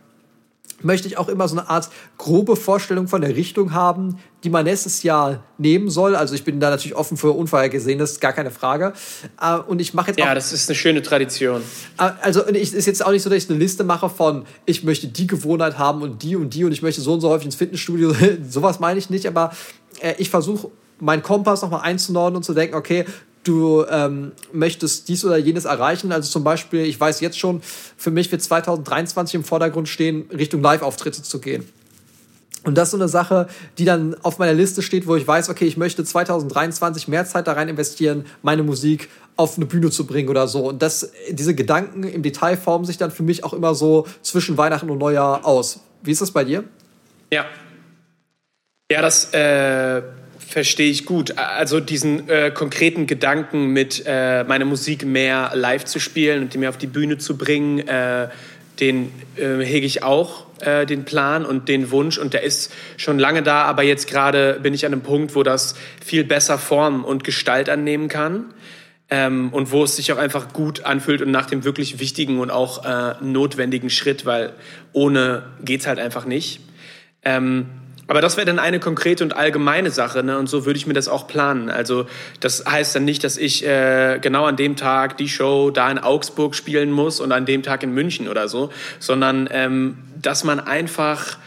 möchte 0.85 1.07
ich 1.07 1.17
auch 1.17 1.27
immer 1.27 1.47
so 1.47 1.57
eine 1.57 1.69
Art 1.69 1.89
grobe 2.17 2.55
Vorstellung 2.55 3.07
von 3.07 3.21
der 3.21 3.35
Richtung 3.35 3.73
haben, 3.73 4.19
die 4.43 4.49
man 4.49 4.65
nächstes 4.65 5.03
Jahr 5.03 5.43
nehmen 5.57 5.89
soll. 5.89 6.15
Also 6.15 6.35
ich 6.35 6.43
bin 6.43 6.59
da 6.59 6.69
natürlich 6.69 6.95
offen 6.95 7.17
für 7.17 7.31
Unvorhergesehenes, 7.31 8.19
gar 8.19 8.33
keine 8.33 8.51
Frage. 8.51 8.93
Äh, 9.41 9.57
und 9.57 9.81
ich 9.81 9.93
mache 9.93 10.11
jetzt 10.11 10.19
Ja, 10.19 10.35
das 10.35 10.53
ist 10.53 10.69
eine 10.69 10.75
schöne 10.75 11.01
Tradition. 11.01 11.61
Äh, 11.97 12.11
also 12.21 12.45
es 12.45 12.73
ist 12.73 12.85
jetzt 12.85 13.03
auch 13.03 13.11
nicht 13.11 13.23
so, 13.23 13.29
dass 13.29 13.43
ich 13.43 13.49
eine 13.49 13.57
Liste 13.57 13.83
mache 13.83 14.09
von, 14.09 14.45
ich 14.65 14.83
möchte 14.83 15.07
die 15.07 15.27
Gewohnheit 15.27 15.77
haben 15.77 16.03
und 16.03 16.21
die 16.21 16.35
und 16.35 16.53
die 16.53 16.63
und 16.63 16.71
ich 16.71 16.83
möchte 16.83 17.01
so 17.01 17.13
und 17.13 17.21
so 17.21 17.29
häufig 17.29 17.47
ins 17.47 17.55
Fitnessstudio. 17.55 18.13
Sowas 18.49 18.79
meine 18.79 18.99
ich 18.99 19.09
nicht, 19.09 19.25
aber 19.27 19.51
äh, 20.01 20.13
ich 20.19 20.29
versuche 20.29 20.69
meinen 20.99 21.23
Kompass 21.23 21.61
nochmal 21.61 21.81
einzunordnen 21.81 22.37
und 22.37 22.43
zu 22.43 22.53
denken, 22.53 22.75
okay, 22.75 23.05
du 23.47 23.85
ähm, 23.89 24.31
möchtest 24.51 25.07
dies 25.07 25.23
oder 25.23 25.37
jenes 25.37 25.65
erreichen. 25.65 26.11
Also 26.11 26.29
zum 26.29 26.43
Beispiel, 26.43 26.81
ich 26.81 26.99
weiß 26.99 27.21
jetzt 27.21 27.39
schon, 27.39 27.61
für 27.61 28.11
mich 28.11 28.31
wird 28.31 28.41
2023 28.41 29.35
im 29.35 29.43
Vordergrund 29.43 29.87
stehen, 29.87 30.29
Richtung 30.31 30.61
Live-Auftritte 30.61 31.23
zu 31.23 31.39
gehen. 31.39 31.67
Und 32.65 32.75
das 32.75 32.87
ist 32.87 32.91
so 32.91 32.97
eine 32.97 33.07
Sache, 33.07 33.47
die 33.77 33.85
dann 33.85 34.15
auf 34.23 34.39
meiner 34.39 34.53
Liste 34.53 34.81
steht, 34.81 35.05
wo 35.05 35.15
ich 35.15 35.27
weiß, 35.27 35.49
okay, 35.49 35.65
ich 35.65 35.77
möchte 35.77 36.03
2023 36.03 37.07
mehr 37.07 37.25
Zeit 37.25 37.45
da 37.45 37.53
rein 37.53 37.69
investieren, 37.69 38.25
meine 38.41 38.63
Musik 38.63 39.09
auf 39.35 39.57
eine 39.57 39.67
Bühne 39.67 39.91
zu 39.91 40.07
bringen 40.07 40.29
oder 40.29 40.47
so. 40.47 40.69
Und 40.69 40.81
das, 40.81 41.11
diese 41.29 41.53
Gedanken 41.53 42.03
im 42.03 42.23
Detail 42.23 42.57
formen 42.57 42.85
sich 42.85 42.97
dann 42.97 43.11
für 43.11 43.21
mich 43.21 43.43
auch 43.43 43.53
immer 43.53 43.75
so 43.75 44.07
zwischen 44.23 44.57
Weihnachten 44.57 44.89
und 44.89 44.97
Neujahr 44.97 45.45
aus. 45.45 45.81
Wie 46.01 46.11
ist 46.11 46.21
das 46.21 46.31
bei 46.31 46.43
dir? 46.43 46.63
Ja. 47.31 47.45
Ja, 48.91 49.01
das 49.01 49.31
äh, 49.33 50.01
verstehe 50.47 50.89
ich 50.89 51.05
gut. 51.05 51.37
Also 51.37 51.79
diesen 51.79 52.29
äh, 52.29 52.51
konkreten 52.51 53.07
Gedanken 53.07 53.67
mit 53.67 54.03
äh, 54.05 54.43
meine 54.43 54.65
Musik 54.65 55.05
mehr 55.05 55.51
live 55.53 55.85
zu 55.85 55.99
spielen 55.99 56.43
und 56.43 56.53
die 56.53 56.57
mehr 56.57 56.69
auf 56.69 56.77
die 56.77 56.87
Bühne 56.87 57.17
zu 57.17 57.37
bringen, 57.37 57.79
äh, 57.87 58.29
den 58.79 59.11
äh, 59.37 59.63
hege 59.63 59.85
ich 59.85 60.03
auch, 60.03 60.45
äh, 60.61 60.85
den 60.85 61.05
Plan 61.05 61.45
und 61.45 61.67
den 61.67 61.91
Wunsch. 61.91 62.17
Und 62.17 62.33
der 62.33 62.43
ist 62.43 62.71
schon 62.97 63.19
lange 63.19 63.43
da, 63.43 63.63
aber 63.63 63.83
jetzt 63.83 64.07
gerade 64.07 64.59
bin 64.61 64.73
ich 64.73 64.85
an 64.85 64.93
einem 64.93 65.01
Punkt, 65.01 65.35
wo 65.35 65.43
das 65.43 65.75
viel 66.03 66.23
besser 66.23 66.57
Form 66.57 67.03
und 67.03 67.23
Gestalt 67.23 67.69
annehmen 67.69 68.07
kann. 68.07 68.53
Ähm, 69.07 69.49
und 69.53 69.71
wo 69.71 69.83
es 69.83 69.95
sich 69.95 70.11
auch 70.13 70.17
einfach 70.17 70.51
gut 70.51 70.83
anfühlt 70.83 71.21
und 71.21 71.29
nach 71.29 71.45
dem 71.45 71.63
wirklich 71.63 71.99
wichtigen 71.99 72.39
und 72.39 72.49
auch 72.49 72.85
äh, 72.85 73.13
notwendigen 73.21 73.91
Schritt, 73.91 74.25
weil 74.25 74.53
ohne 74.93 75.43
geht's 75.63 75.85
halt 75.85 75.99
einfach 75.99 76.25
nicht. 76.25 76.61
Ähm, 77.23 77.67
aber 78.07 78.21
das 78.21 78.37
wäre 78.37 78.45
dann 78.45 78.59
eine 78.59 78.79
konkrete 78.79 79.23
und 79.23 79.35
allgemeine 79.35 79.89
Sache, 79.89 80.23
ne? 80.23 80.37
Und 80.37 80.47
so 80.47 80.65
würde 80.65 80.77
ich 80.77 80.85
mir 80.85 80.93
das 80.93 81.07
auch 81.07 81.27
planen. 81.27 81.69
Also 81.69 82.05
das 82.39 82.65
heißt 82.65 82.95
dann 82.95 83.05
nicht, 83.05 83.23
dass 83.23 83.37
ich 83.37 83.65
äh, 83.65 84.19
genau 84.21 84.45
an 84.45 84.55
dem 84.55 84.75
Tag 84.75 85.17
die 85.17 85.27
Show 85.27 85.71
da 85.71 85.89
in 85.89 85.97
Augsburg 85.97 86.53
spielen 86.55 86.91
muss 86.91 87.19
und 87.19 87.31
an 87.31 87.45
dem 87.45 87.63
Tag 87.63 87.81
in 87.83 87.91
München 87.91 88.27
oder 88.27 88.47
so, 88.47 88.69
sondern 88.99 89.49
ähm, 89.51 89.97
dass 90.21 90.43
man 90.43 90.59
einfach 90.59 91.37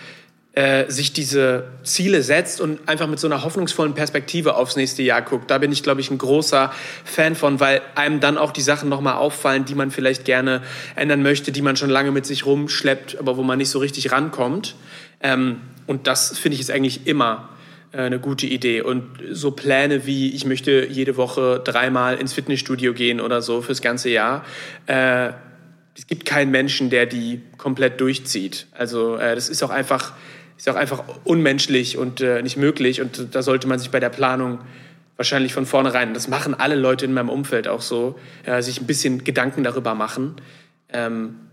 äh, 0.59 0.91
sich 0.91 1.13
diese 1.13 1.69
Ziele 1.85 2.25
setzt 2.25 2.61
und 2.61 2.89
einfach 2.89 3.07
mit 3.07 3.21
so 3.21 3.29
einer 3.29 3.45
hoffnungsvollen 3.45 3.95
Perspektive 3.95 4.57
aufs 4.57 4.75
nächste 4.75 5.05
Jahr 5.05 5.23
guckt. 5.23 5.53
Da 5.53 5.59
bin 5.59 5.71
ich, 5.71 5.85
glaube 5.85 6.01
ich, 6.01 6.11
ein 6.11 6.19
großer 6.19 6.73
Fan 7.05 7.37
von, 7.37 7.61
weil 7.61 7.81
einem 7.95 8.19
dann 8.19 8.37
auch 8.37 8.51
die 8.51 8.63
Sachen 8.63 8.89
nochmal 8.89 9.15
auffallen, 9.15 9.65
die 9.65 9.77
man 9.77 9.93
vielleicht 9.93 10.25
gerne 10.25 10.63
ändern 10.97 11.23
möchte, 11.23 11.53
die 11.53 11.63
man 11.63 11.77
schon 11.77 11.91
lange 11.91 12.11
mit 12.11 12.27
sich 12.27 12.45
rumschleppt, 12.45 13.19
aber 13.21 13.37
wo 13.37 13.45
man 13.45 13.59
nicht 13.59 13.71
so 13.71 13.79
richtig 13.79 14.11
rankommt. 14.11 14.75
Ähm, 15.21 15.61
und 15.89 16.07
das 16.07 16.39
finde 16.39 16.55
ich 16.55 16.61
ist 16.61 16.71
eigentlich 16.71 17.07
immer 17.07 17.49
äh, 17.93 18.03
eine 18.03 18.21
gute 18.21 18.47
Idee. 18.47 18.83
Und 18.83 19.07
so 19.33 19.51
Pläne 19.51 20.07
wie, 20.07 20.31
ich 20.35 20.45
möchte 20.45 20.87
jede 20.87 21.17
Woche 21.17 21.61
dreimal 21.65 22.17
ins 22.17 22.35
Fitnessstudio 22.35 22.93
gehen 22.93 23.21
oder 23.21 23.41
so 23.41 23.63
fürs 23.63 23.81
ganze 23.81 24.11
Jahr. 24.11 24.45
Äh, 24.87 25.31
es 25.97 26.07
gibt 26.07 26.27
keinen 26.27 26.51
Menschen, 26.51 26.91
der 26.91 27.07
die 27.07 27.41
komplett 27.57 28.01
durchzieht. 28.01 28.67
Also 28.73 29.17
äh, 29.17 29.35
das 29.35 29.49
ist 29.49 29.63
auch 29.63 29.71
einfach, 29.71 30.13
ist 30.59 30.69
auch 30.69 30.77
einfach 30.77 31.03
unmenschlich 31.25 31.97
und 31.97 32.21
äh, 32.21 32.43
nicht 32.43 32.59
möglich. 32.59 33.01
Und 33.01 33.35
da 33.35 33.43
sollte 33.43 33.67
man 33.67 33.79
sich 33.79 33.91
bei 33.91 33.99
der 33.99 34.11
Planung 34.11 34.59
wahrscheinlich 35.17 35.55
von 35.55 35.65
vornherein, 35.65 36.13
das 36.13 36.29
machen 36.29 36.55
alle 36.55 36.77
Leute 36.77 37.07
in 37.07 37.15
meinem 37.15 37.31
Umfeld 37.31 37.67
auch 37.67 37.83
so, 37.83 38.19
äh, 38.45 38.61
sich 38.61 38.81
ein 38.81 38.87
bisschen 38.87 39.25
Gedanken 39.25 39.65
darüber 39.65 39.95
machen. 39.95 40.37
Ähm, 40.93 41.48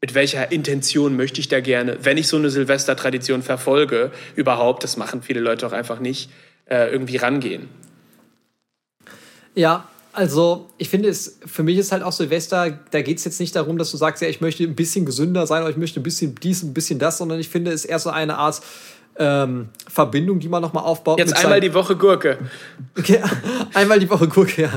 mit 0.00 0.14
welcher 0.14 0.50
Intention 0.50 1.16
möchte 1.16 1.40
ich 1.40 1.48
da 1.48 1.60
gerne, 1.60 1.98
wenn 2.02 2.16
ich 2.16 2.28
so 2.28 2.36
eine 2.36 2.48
Silvestertradition 2.50 3.42
verfolge, 3.42 4.10
überhaupt, 4.34 4.82
das 4.82 4.96
machen 4.96 5.22
viele 5.22 5.40
Leute 5.40 5.66
auch 5.66 5.72
einfach 5.72 6.00
nicht, 6.00 6.30
äh, 6.66 6.90
irgendwie 6.90 7.16
rangehen. 7.16 7.68
Ja, 9.54 9.88
also 10.12 10.70
ich 10.78 10.88
finde 10.88 11.08
es, 11.08 11.38
für 11.44 11.62
mich 11.62 11.76
ist 11.76 11.92
halt 11.92 12.02
auch 12.02 12.12
Silvester, 12.12 12.78
da 12.90 13.02
geht 13.02 13.18
es 13.18 13.24
jetzt 13.24 13.40
nicht 13.40 13.54
darum, 13.54 13.76
dass 13.78 13.90
du 13.90 13.96
sagst, 13.96 14.22
ja, 14.22 14.28
ich 14.28 14.40
möchte 14.40 14.64
ein 14.64 14.74
bisschen 14.74 15.04
gesünder 15.04 15.46
sein 15.46 15.62
oder 15.62 15.70
ich 15.70 15.76
möchte 15.76 16.00
ein 16.00 16.02
bisschen 16.02 16.34
dies, 16.34 16.62
ein 16.62 16.72
bisschen 16.72 16.98
das, 16.98 17.18
sondern 17.18 17.38
ich 17.38 17.48
finde 17.48 17.70
es 17.70 17.84
eher 17.84 17.98
so 17.98 18.10
eine 18.10 18.38
Art 18.38 18.62
ähm, 19.18 19.68
Verbindung, 19.86 20.40
die 20.40 20.48
man 20.48 20.62
nochmal 20.62 20.84
aufbaut. 20.84 21.18
Jetzt 21.18 21.36
einmal 21.36 21.60
die 21.60 21.74
Woche 21.74 21.94
Gurke. 21.94 22.38
Okay, 22.98 23.20
einmal 23.74 24.00
die 24.00 24.08
Woche 24.08 24.28
Gurke, 24.28 24.62
ja. 24.62 24.70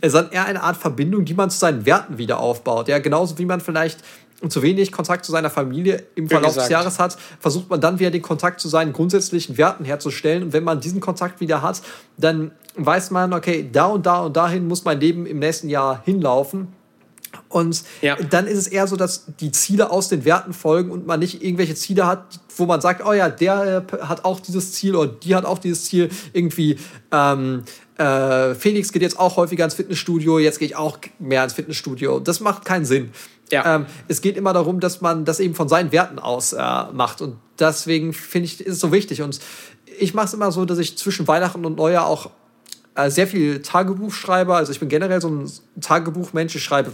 Es 0.00 0.12
ist 0.12 0.32
eher 0.32 0.44
eine 0.44 0.62
Art 0.62 0.76
Verbindung, 0.76 1.24
die 1.24 1.34
man 1.34 1.50
zu 1.50 1.58
seinen 1.58 1.86
Werten 1.86 2.18
wieder 2.18 2.38
aufbaut. 2.38 2.88
Ja, 2.88 2.98
genauso 2.98 3.38
wie 3.38 3.46
man 3.46 3.60
vielleicht 3.60 4.00
zu 4.48 4.62
wenig 4.62 4.92
Kontakt 4.92 5.24
zu 5.24 5.32
seiner 5.32 5.50
Familie 5.50 6.04
im 6.14 6.28
Verlauf 6.28 6.54
des 6.54 6.68
Jahres 6.68 6.98
hat, 6.98 7.16
versucht 7.40 7.70
man 7.70 7.80
dann 7.80 7.98
wieder 7.98 8.10
den 8.10 8.22
Kontakt 8.22 8.60
zu 8.60 8.68
seinen 8.68 8.92
grundsätzlichen 8.92 9.56
Werten 9.56 9.84
herzustellen. 9.84 10.44
Und 10.44 10.52
wenn 10.52 10.64
man 10.64 10.80
diesen 10.80 11.00
Kontakt 11.00 11.40
wieder 11.40 11.62
hat, 11.62 11.80
dann 12.16 12.50
weiß 12.76 13.10
man, 13.10 13.32
okay, 13.32 13.68
da 13.70 13.86
und 13.86 14.04
da 14.06 14.20
und 14.20 14.36
dahin 14.36 14.68
muss 14.68 14.84
mein 14.84 15.00
Leben 15.00 15.26
im 15.26 15.38
nächsten 15.38 15.68
Jahr 15.68 16.02
hinlaufen. 16.04 16.68
Und 17.48 17.84
ja. 18.02 18.16
dann 18.16 18.46
ist 18.46 18.58
es 18.58 18.66
eher 18.66 18.86
so, 18.86 18.96
dass 18.96 19.26
die 19.40 19.52
Ziele 19.52 19.90
aus 19.90 20.08
den 20.08 20.24
Werten 20.24 20.52
folgen 20.52 20.90
und 20.90 21.06
man 21.06 21.20
nicht 21.20 21.42
irgendwelche 21.42 21.74
Ziele 21.74 22.06
hat, 22.06 22.40
wo 22.56 22.66
man 22.66 22.80
sagt, 22.80 23.04
oh 23.04 23.12
ja, 23.12 23.28
der 23.28 23.84
äh, 23.92 23.96
hat 24.02 24.24
auch 24.24 24.40
dieses 24.40 24.72
Ziel 24.72 24.96
oder 24.96 25.12
die 25.12 25.34
hat 25.34 25.44
auch 25.44 25.58
dieses 25.58 25.84
Ziel. 25.84 26.08
Irgendwie, 26.32 26.78
ähm, 27.12 27.62
äh, 27.98 28.54
Felix 28.54 28.92
geht 28.92 29.02
jetzt 29.02 29.18
auch 29.18 29.36
häufiger 29.36 29.64
ins 29.64 29.74
Fitnessstudio, 29.74 30.38
jetzt 30.38 30.58
gehe 30.58 30.68
ich 30.68 30.76
auch 30.76 30.98
mehr 31.18 31.44
ins 31.44 31.52
Fitnessstudio. 31.52 32.20
Das 32.20 32.40
macht 32.40 32.64
keinen 32.64 32.84
Sinn. 32.84 33.10
Ja. 33.50 33.76
Ähm, 33.76 33.86
es 34.08 34.20
geht 34.20 34.36
immer 34.36 34.52
darum, 34.52 34.80
dass 34.80 35.00
man 35.00 35.24
das 35.24 35.40
eben 35.40 35.54
von 35.54 35.68
seinen 35.68 35.92
Werten 35.92 36.18
aus 36.18 36.52
äh, 36.52 36.56
macht. 36.92 37.20
Und 37.20 37.36
deswegen 37.58 38.12
finde 38.12 38.46
ich, 38.46 38.60
ist 38.60 38.74
es 38.74 38.80
so 38.80 38.92
wichtig. 38.92 39.22
Und 39.22 39.38
ich 39.98 40.14
mache 40.14 40.26
es 40.26 40.34
immer 40.34 40.50
so, 40.52 40.64
dass 40.64 40.78
ich 40.78 40.98
zwischen 40.98 41.28
Weihnachten 41.28 41.64
und 41.64 41.76
Neujahr 41.76 42.06
auch 42.06 42.30
äh, 42.94 43.10
sehr 43.10 43.26
viel 43.26 43.62
Tagebuch 43.62 44.12
schreibe. 44.12 44.54
Also 44.54 44.72
ich 44.72 44.80
bin 44.80 44.88
generell 44.88 45.20
so 45.20 45.28
ein 45.28 45.50
Tagebuchmensch. 45.80 46.56
Ich 46.56 46.64
schreibe 46.64 46.92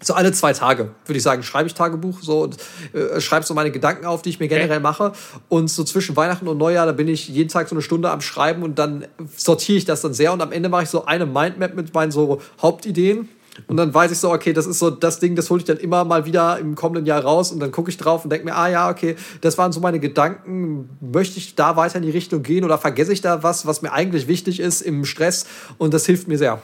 so 0.00 0.14
alle 0.14 0.32
zwei 0.32 0.52
Tage, 0.52 0.90
würde 1.06 1.16
ich 1.16 1.22
sagen, 1.22 1.42
schreibe 1.42 1.66
ich 1.66 1.74
Tagebuch 1.74 2.20
so 2.22 2.42
und 2.42 2.56
äh, 2.92 3.20
schreibe 3.20 3.44
so 3.44 3.52
meine 3.54 3.72
Gedanken 3.72 4.06
auf, 4.06 4.22
die 4.22 4.30
ich 4.30 4.38
mir 4.38 4.48
generell 4.48 4.78
okay. 4.78 4.80
mache. 4.80 5.12
Und 5.48 5.68
so 5.68 5.84
zwischen 5.84 6.16
Weihnachten 6.16 6.46
und 6.46 6.58
Neujahr, 6.58 6.86
da 6.86 6.92
bin 6.92 7.08
ich 7.08 7.28
jeden 7.28 7.48
Tag 7.48 7.68
so 7.68 7.74
eine 7.74 7.82
Stunde 7.82 8.10
am 8.10 8.20
Schreiben 8.20 8.62
und 8.62 8.78
dann 8.78 9.06
sortiere 9.36 9.78
ich 9.78 9.84
das 9.84 10.00
dann 10.02 10.14
sehr. 10.14 10.32
Und 10.32 10.40
am 10.40 10.52
Ende 10.52 10.68
mache 10.68 10.84
ich 10.84 10.88
so 10.88 11.04
eine 11.04 11.26
Mindmap 11.26 11.74
mit 11.74 11.92
meinen 11.94 12.12
so 12.12 12.40
Hauptideen. 12.62 13.28
Und 13.66 13.76
dann 13.76 13.92
weiß 13.92 14.10
ich 14.10 14.18
so, 14.18 14.32
okay, 14.32 14.52
das 14.52 14.66
ist 14.66 14.78
so 14.78 14.90
das 14.90 15.18
Ding, 15.20 15.36
das 15.36 15.50
hole 15.50 15.58
ich 15.58 15.64
dann 15.64 15.78
immer 15.78 16.04
mal 16.04 16.24
wieder 16.24 16.58
im 16.58 16.74
kommenden 16.74 17.06
Jahr 17.06 17.22
raus 17.22 17.52
und 17.52 17.60
dann 17.60 17.72
gucke 17.72 17.90
ich 17.90 17.96
drauf 17.96 18.24
und 18.24 18.30
denke 18.30 18.46
mir, 18.46 18.54
ah 18.54 18.68
ja, 18.68 18.90
okay, 18.90 19.16
das 19.40 19.58
waren 19.58 19.72
so 19.72 19.80
meine 19.80 20.00
Gedanken. 20.00 20.88
Möchte 21.00 21.38
ich 21.38 21.54
da 21.54 21.76
weiter 21.76 21.96
in 21.96 22.02
die 22.02 22.10
Richtung 22.10 22.42
gehen 22.42 22.64
oder 22.64 22.78
vergesse 22.78 23.12
ich 23.12 23.20
da 23.20 23.42
was, 23.42 23.66
was 23.66 23.82
mir 23.82 23.92
eigentlich 23.92 24.28
wichtig 24.28 24.60
ist 24.60 24.80
im 24.80 25.04
Stress? 25.04 25.46
Und 25.76 25.92
das 25.94 26.06
hilft 26.06 26.28
mir 26.28 26.38
sehr. 26.38 26.62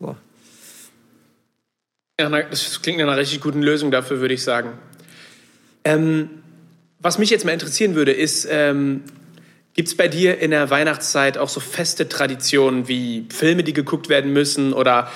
So. 0.00 0.16
Ja, 2.20 2.28
das 2.28 2.82
klingt 2.82 2.98
nach 2.98 3.06
einer 3.06 3.16
richtig 3.16 3.40
guten 3.40 3.62
Lösung 3.62 3.90
dafür, 3.90 4.20
würde 4.20 4.34
ich 4.34 4.42
sagen. 4.42 4.70
Ähm, 5.84 6.30
was 7.00 7.18
mich 7.18 7.30
jetzt 7.30 7.44
mal 7.44 7.52
interessieren 7.52 7.94
würde, 7.94 8.12
ist, 8.12 8.46
ähm, 8.50 9.02
gibt 9.74 9.88
es 9.88 9.96
bei 9.96 10.08
dir 10.08 10.38
in 10.38 10.50
der 10.50 10.70
Weihnachtszeit 10.70 11.38
auch 11.38 11.48
so 11.48 11.60
feste 11.60 12.08
Traditionen 12.08 12.88
wie 12.88 13.26
Filme, 13.28 13.62
die 13.62 13.72
geguckt 13.72 14.08
werden 14.08 14.32
müssen 14.32 14.72
oder 14.72 15.08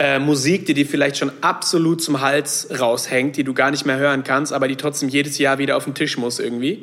äh, 0.00 0.18
Musik, 0.18 0.64
die 0.64 0.72
dir 0.72 0.86
vielleicht 0.86 1.18
schon 1.18 1.30
absolut 1.42 2.02
zum 2.02 2.22
Hals 2.22 2.68
raushängt, 2.80 3.36
die 3.36 3.44
du 3.44 3.52
gar 3.52 3.70
nicht 3.70 3.84
mehr 3.84 3.98
hören 3.98 4.24
kannst, 4.24 4.50
aber 4.50 4.66
die 4.66 4.76
trotzdem 4.76 5.10
jedes 5.10 5.36
Jahr 5.36 5.58
wieder 5.58 5.76
auf 5.76 5.84
den 5.84 5.94
Tisch 5.94 6.16
muss 6.16 6.38
irgendwie? 6.38 6.82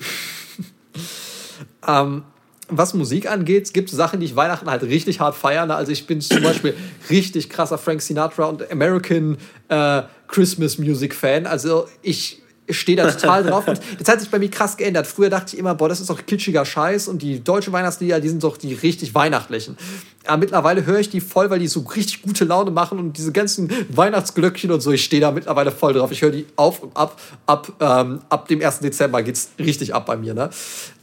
ähm, 1.87 2.23
was 2.69 2.93
Musik 2.93 3.29
angeht, 3.31 3.73
gibt 3.73 3.89
es 3.89 3.95
Sachen, 3.95 4.19
die 4.19 4.27
ich 4.27 4.35
Weihnachten 4.35 4.69
halt 4.69 4.83
richtig 4.83 5.19
hart 5.19 5.35
feiern. 5.35 5.71
Also 5.71 5.91
ich 5.91 6.05
bin 6.05 6.21
zum 6.21 6.43
Beispiel 6.43 6.75
richtig 7.09 7.49
krasser 7.49 7.79
Frank 7.79 8.03
Sinatra 8.03 8.45
und 8.45 8.71
American 8.71 9.37
äh, 9.69 10.03
Christmas 10.27 10.77
Music 10.77 11.15
Fan. 11.15 11.47
Also 11.47 11.87
ich 12.03 12.43
stehe 12.69 12.97
da 12.97 13.09
total 13.11 13.43
drauf. 13.43 13.67
Und 13.67 13.79
das 13.99 14.07
hat 14.07 14.19
sich 14.19 14.29
bei 14.29 14.39
mir 14.39 14.49
krass 14.49 14.77
geändert. 14.77 15.07
Früher 15.07 15.29
dachte 15.29 15.55
ich 15.55 15.59
immer, 15.59 15.75
boah, 15.75 15.89
das 15.89 15.99
ist 15.99 16.09
doch 16.09 16.25
kitschiger 16.25 16.65
Scheiß 16.65 17.07
und 17.07 17.21
die 17.21 17.43
deutschen 17.43 17.73
Weihnachtslieder, 17.73 18.19
die 18.19 18.29
sind 18.29 18.43
doch 18.43 18.57
die 18.57 18.73
richtig 18.73 19.15
weihnachtlichen. 19.15 19.77
Aber 20.25 20.37
mittlerweile 20.37 20.85
höre 20.85 20.99
ich 20.99 21.09
die 21.09 21.21
voll, 21.21 21.49
weil 21.49 21.59
die 21.59 21.67
so 21.67 21.81
richtig 21.81 22.21
gute 22.21 22.45
Laune 22.45 22.71
machen 22.71 22.99
und 22.99 23.17
diese 23.17 23.31
ganzen 23.31 23.71
Weihnachtsglöckchen 23.89 24.71
und 24.71 24.81
so, 24.81 24.91
ich 24.91 25.03
stehe 25.03 25.21
da 25.21 25.31
mittlerweile 25.31 25.71
voll 25.71 25.93
drauf. 25.93 26.11
Ich 26.11 26.21
höre 26.21 26.31
die 26.31 26.45
auf 26.55 26.83
und 26.83 26.95
ab. 26.95 27.19
Ab, 27.45 27.71
ähm, 27.79 28.21
ab 28.29 28.47
dem 28.47 28.61
1. 28.61 28.79
Dezember 28.79 29.23
geht 29.23 29.35
es 29.35 29.49
richtig 29.59 29.93
ab 29.93 30.05
bei 30.05 30.17
mir. 30.17 30.33
Ne? 30.33 30.49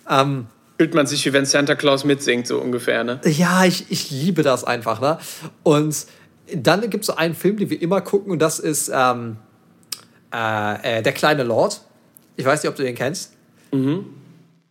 Ähm, 0.09 0.46
Fühlt 0.77 0.94
man 0.94 1.07
sich 1.07 1.24
wie 1.24 1.33
wenn 1.33 1.46
Santa 1.46 1.77
Claus 1.77 2.05
mitsingt, 2.05 2.48
so 2.48 2.61
ungefähr, 2.61 3.05
ne? 3.05 3.20
Ja, 3.24 3.64
ich, 3.64 3.87
ich 3.90 4.11
liebe 4.11 4.42
das 4.42 4.64
einfach, 4.64 5.00
ne? 5.00 5.18
Und 5.62 6.07
dann 6.53 6.81
gibt 6.90 7.03
es 7.03 7.07
so 7.07 7.14
einen 7.14 7.35
Film, 7.35 7.59
den 7.59 7.70
wir 7.70 7.81
immer 7.81 8.00
gucken, 8.00 8.33
und 8.33 8.40
das 8.40 8.59
ist 8.59 8.90
ähm, 8.92 9.37
äh, 10.35 10.99
äh, 10.99 11.03
Der 11.03 11.12
kleine 11.12 11.44
Lord. 11.44 11.81
Ich 12.37 12.44
weiß 12.44 12.62
nicht, 12.62 12.70
ob 12.70 12.77
du 12.77 12.83
den 12.83 12.94
kennst. 12.94 13.33
Mhm. 13.73 14.07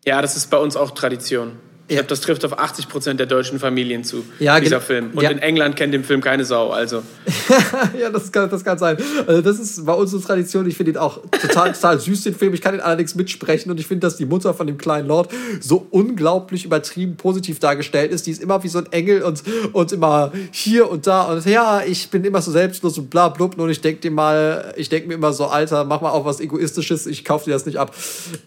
Ja, 0.06 0.21
das 0.21 0.36
ist 0.36 0.47
bei 0.49 0.58
uns 0.58 0.76
auch 0.76 0.91
Tradition. 0.91 1.54
Ich 1.93 1.97
glaube, 1.97 2.10
das 2.10 2.21
trifft 2.21 2.43
auf 2.43 2.58
80 2.58 2.89
Prozent 2.89 3.19
der 3.19 3.27
deutschen 3.27 3.60
Familien 3.60 4.03
zu, 4.03 4.25
ja, 4.39 4.60
dieser 4.60 4.82
Film. 4.82 5.12
Und 5.13 5.21
ja. 5.21 5.29
in 5.29 5.38
England 5.38 5.75
kennt 5.75 5.93
den 5.93 6.03
Film 6.03 6.21
keine 6.21 6.43
Sau, 6.43 6.71
also. 6.71 7.03
ja, 7.99 8.10
das 8.10 8.32
kann, 8.32 8.49
das 8.49 8.63
kann 8.63 8.79
sein. 8.79 8.97
Also 9.27 9.41
das 9.43 9.60
ist 9.60 9.86
bei 9.86 9.93
uns 9.93 10.12
eine 10.12 10.23
Tradition. 10.23 10.67
Ich 10.67 10.75
finde 10.75 10.93
ihn 10.93 10.97
auch 10.97 11.19
total, 11.39 11.71
total 11.71 11.99
süß, 11.99 12.23
den 12.23 12.34
Film. 12.34 12.56
Ich 12.56 12.62
kann 12.62 12.73
ihn 12.73 12.82
allerdings 12.82 13.13
mitsprechen 13.13 13.69
und 13.69 13.79
ich 13.79 13.86
finde, 13.86 14.08
dass 14.08 14.17
die 14.17 14.25
Mutter 14.25 14.56
von 14.56 14.65
dem 14.65 14.79
kleinen 14.79 15.08
Lord 15.08 15.32
so 15.60 15.86
unglaublich 15.91 16.65
übertrieben 16.65 17.15
positiv 17.15 17.60
dargestellt 17.60 18.12
ist. 18.12 18.25
Die 18.25 18.32
ist 18.32 18.41
immer 18.41 18.63
wie 18.63 18.69
so 18.69 18.79
ein 18.79 18.91
Engel 18.91 19.21
und, 19.21 19.43
und 19.73 19.91
immer 19.91 20.32
hier 20.49 20.89
und 20.89 21.06
da 21.06 21.25
und 21.25 21.45
ja, 21.45 21.84
ich 21.86 22.10
bin 22.10 22.23
immer 22.23 22.41
so 22.41 22.51
selbstlos 22.51 22.97
und 22.97 23.12
bla 23.12 23.29
blub. 23.29 23.56
Und 23.60 23.69
ich 23.69 23.82
denke 23.82 24.10
mal, 24.10 24.73
ich 24.77 24.89
denke 24.89 25.10
mir 25.10 25.13
immer 25.13 25.32
so, 25.32 25.45
Alter, 25.45 25.84
mach 25.84 26.01
mal 26.01 26.10
auch 26.10 26.25
was 26.25 26.39
Egoistisches, 26.39 27.06
ich 27.06 27.23
kaufe 27.23 27.45
dir 27.45 27.51
das 27.51 27.67
nicht 27.67 27.77
ab. 27.77 27.93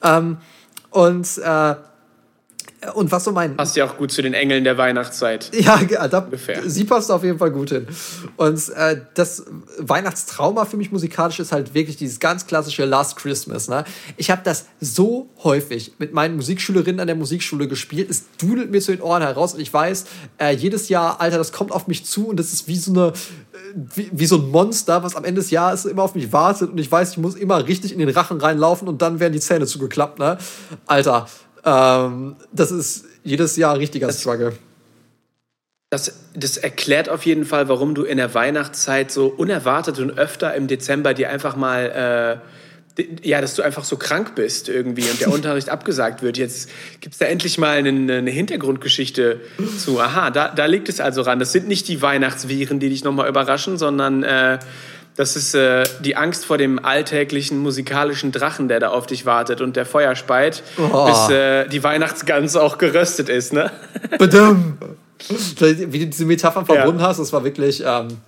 Ähm, 0.03 0.39
und 0.91 1.29
äh, 1.39 1.75
und 2.94 3.12
was 3.12 3.25
so 3.25 3.33
mein. 3.33 3.57
Passt 3.57 3.77
ja 3.77 3.85
auch 3.85 3.96
gut 3.96 4.12
zu 4.12 4.22
den 4.22 4.35
Engeln 4.35 4.64
der 4.64 4.79
Weihnachtszeit. 4.79 5.51
Ja, 5.66 5.79
da, 6.09 6.18
Ungefähr. 6.18 6.68
sie 6.68 6.85
passt 6.85 7.11
auf 7.11 7.25
jeden 7.25 7.38
Fall 7.38 7.51
gut 7.51 7.70
hin. 7.70 7.87
Und 8.37 8.68
äh, 8.70 9.01
das 9.14 9.44
Weihnachtstrauma 9.79 10.64
für 10.64 10.77
mich 10.77 10.92
musikalisch 10.92 11.40
ist 11.40 11.51
halt 11.51 11.75
wirklich 11.75 11.96
dieses 11.96 12.20
ganz 12.20 12.46
klassische 12.46 12.85
Last 12.85 13.16
Christmas. 13.16 13.68
Ne? 13.68 13.85
Ich 14.16 14.31
habe 14.31 14.42
das 14.44 14.66
so 14.81 15.29
häufig 15.42 15.94
mit 15.99 16.12
meinen 16.12 16.37
Musikschülerinnen 16.37 17.01
an 17.01 17.07
der 17.07 17.16
Musikschule 17.16 17.68
gespielt. 17.68 18.11
Es 18.11 18.25
dudelt 18.38 18.70
mir 18.70 18.81
zu 18.81 18.92
den 18.92 19.01
Ohren 19.01 19.22
heraus 19.22 19.55
und 19.55 19.61
ich 19.61 19.72
weiß, 19.72 20.05
äh, 20.38 20.55
jedes 20.55 20.88
Jahr, 20.88 21.20
Alter, 21.20 21.38
das 21.38 21.53
kommt 21.53 21.72
auf 21.72 21.87
mich 21.88 22.05
zu 22.05 22.29
und 22.29 22.38
das 22.38 22.53
ist 22.53 22.68
wie 22.68 22.77
so 22.77 22.92
eine. 22.92 23.09
Äh, 23.09 23.12
wie, 23.94 24.11
wie 24.12 24.27
so 24.27 24.37
ein 24.37 24.51
Monster, 24.51 25.03
was 25.03 25.16
am 25.16 25.25
Ende 25.25 25.40
des 25.40 25.51
Jahres 25.51 25.85
immer 25.85 26.03
auf 26.03 26.14
mich 26.14 26.33
wartet 26.33 26.70
und 26.70 26.79
ich 26.79 26.90
weiß, 26.90 27.12
ich 27.12 27.18
muss 27.18 27.35
immer 27.35 27.66
richtig 27.66 27.92
in 27.92 27.99
den 27.99 28.09
Rachen 28.09 28.40
reinlaufen 28.40 28.88
und 28.88 29.03
dann 29.03 29.20
werden 29.20 29.33
die 29.33 29.40
Zähne 29.40 29.66
zugeklappt, 29.66 30.18
ne? 30.18 30.38
Alter, 30.87 31.27
ähm, 31.67 32.37
das 32.53 32.71
ist 32.71 33.05
jedes 33.25 33.57
Jahr 33.57 33.75
ein 33.75 33.79
richtiger 33.79 34.07
das, 34.07 34.21
Struggle. 34.21 34.53
Das, 35.91 36.15
das 36.35 36.57
erklärt 36.57 37.09
auf 37.09 37.27
jeden 37.27 37.45
Fall, 37.45 37.69
warum 37.69 37.95
du 37.95 38.05
in 38.05 38.17
der 38.17 38.35
Weihnachtszeit 38.35 39.11
so 39.11 39.27
unerwartet 39.27 39.99
und 39.99 40.17
öfter 40.17 40.55
im 40.55 40.69
Dezember 40.69 41.13
dir 41.13 41.29
einfach 41.31 41.57
mal, 41.57 42.41
äh, 42.99 43.03
ja, 43.23 43.41
dass 43.41 43.55
du 43.55 43.63
einfach 43.63 43.85
so 43.85 43.97
krank 43.97 44.35
bist 44.37 44.69
irgendwie 44.69 45.11
und 45.11 45.21
der 45.21 45.31
Unterricht 45.33 45.69
abgesagt 45.69 46.23
wird. 46.23 46.39
Jetzt 46.39 46.71
gibt 47.01 47.15
es 47.15 47.19
da 47.19 47.27
endlich 47.27 47.59
mal 47.59 47.77
eine, 47.77 47.91
eine, 47.91 48.31
Hintergrundgeschichte 48.31 49.41
zu. 49.79 50.01
Aha, 50.01 50.31
da, 50.31 50.49
da 50.49 50.67
liegt 50.67 50.89
es 50.89 51.01
also 51.01 51.23
ran. 51.23 51.39
Das 51.39 51.53
sind 51.53 51.69
nicht 51.69 51.89
die 51.89 52.01
Weihnachtsviren, 52.01 52.79
die 52.79 52.89
dich 52.89 53.05
nochmal 53.05 53.29
überraschen, 53.29 53.77
sondern 53.77 54.23
äh, 54.23 54.59
das 55.17 55.35
ist 55.35 55.55
äh, 55.55 55.85
die 56.01 56.17
Angst 56.17 56.45
vor 56.45 56.59
dem 56.59 56.85
alltäglichen 56.85 57.59
musikalischen 57.59 58.33
Drachen, 58.33 58.69
der 58.69 58.81
da 58.81 58.89
auf 58.89 59.07
dich 59.07 59.25
wartet 59.25 59.61
und 59.63 59.75
der 59.75 59.87
Feuer 59.87 60.15
speit, 60.15 60.63
oh. 60.79 61.07
bis 61.07 61.31
äh, 61.31 61.67
die 61.69 61.83
Weihnachtsgans 61.83 62.55
auch 62.57 62.77
geröstet 62.79 63.29
ist, 63.29 63.53
ne? 63.53 63.71
Badum. 64.19 64.77
Wie 65.59 65.99
du 66.01 66.07
diese 66.07 66.27
Metaphern 66.27 66.67
verbunden 66.67 67.01
ja. 67.01 67.07
hast, 67.07 67.19
das 67.19 67.33
war 67.33 67.43
wirklich 67.43 67.83
ähm, 67.85 68.19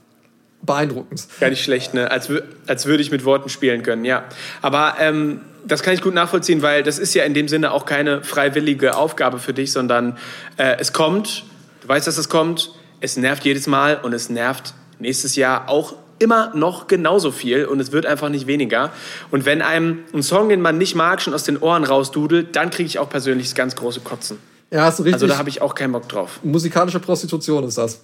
beeindruckend. 0.63 1.27
Gar 1.39 1.51
nicht 1.51 1.63
schlecht, 1.63 1.93
ne? 1.93 2.11
Als, 2.11 2.31
als 2.67 2.87
würde 2.87 3.03
ich 3.03 3.11
mit 3.11 3.27
Worten 3.27 3.51
spielen 3.51 3.83
können, 3.83 4.07
ja. 4.07 4.25
Aber 4.63 4.95
ähm, 4.99 5.43
das 5.67 5.83
kann 5.83 5.93
ich 5.93 6.01
gut 6.01 6.15
nachvollziehen, 6.15 6.63
weil 6.63 6.83
das 6.83 6.99
ist 6.99 7.13
ja 7.13 7.25
in 7.25 7.35
dem 7.35 7.49
Sinne 7.49 7.73
auch 7.73 7.85
keine 7.85 8.25
freiwillige 8.25 8.97
Aufgabe 8.97 9.39
für 9.39 9.53
dich, 9.53 9.73
sondern 9.73 10.17
äh, 10.57 10.77
es 10.79 10.95
kommt, 10.95 11.45
du 11.83 11.89
weißt, 11.89 12.07
dass 12.07 12.17
es 12.17 12.31
kommt, 12.31 12.73
es 13.01 13.19
nervt 13.19 13.45
jedes 13.45 13.67
Mal 13.67 13.99
und 14.03 14.15
es 14.15 14.31
nervt 14.31 14.73
nächstes 14.99 15.37
Jahr 15.37 15.69
auch 15.69 15.95
immer 16.19 16.55
noch 16.55 16.87
genauso 16.87 17.31
viel 17.31 17.65
und 17.65 17.81
es 17.81 17.93
wird 17.93 18.07
einfach 18.07 18.29
nicht 18.29 18.47
weniger. 18.47 18.93
Und 19.31 19.45
wenn 19.45 19.63
einem 19.63 20.01
ein 20.13 20.23
Song, 20.23 20.49
den 20.49 20.61
man 20.61 20.79
nicht 20.79 20.95
mag, 20.95 21.21
schon 21.21 21.35
aus 21.35 21.45
den 21.45 21.59
Ohren 21.59 21.85
rausdudelt, 21.85 22.55
dann 22.57 22.71
kriege 22.71 22.87
ich 22.87 22.99
auch 22.99 23.09
persönlich 23.09 23.49
das 23.49 23.55
ganz 23.55 23.77
große 23.77 24.01
Kotzen. 24.01 24.39
Ja, 24.71 24.83
hast 24.83 24.99
du 24.99 25.03
richtig. 25.03 25.15
Also 25.15 25.27
da 25.27 25.39
habe 25.39 25.49
ich 25.49 25.63
auch 25.63 25.75
keinen 25.75 25.93
Bock 25.93 26.09
drauf. 26.09 26.41
Musikalische 26.43 27.01
Prostitution 27.01 27.65
ist 27.65 27.79
das. 27.79 28.01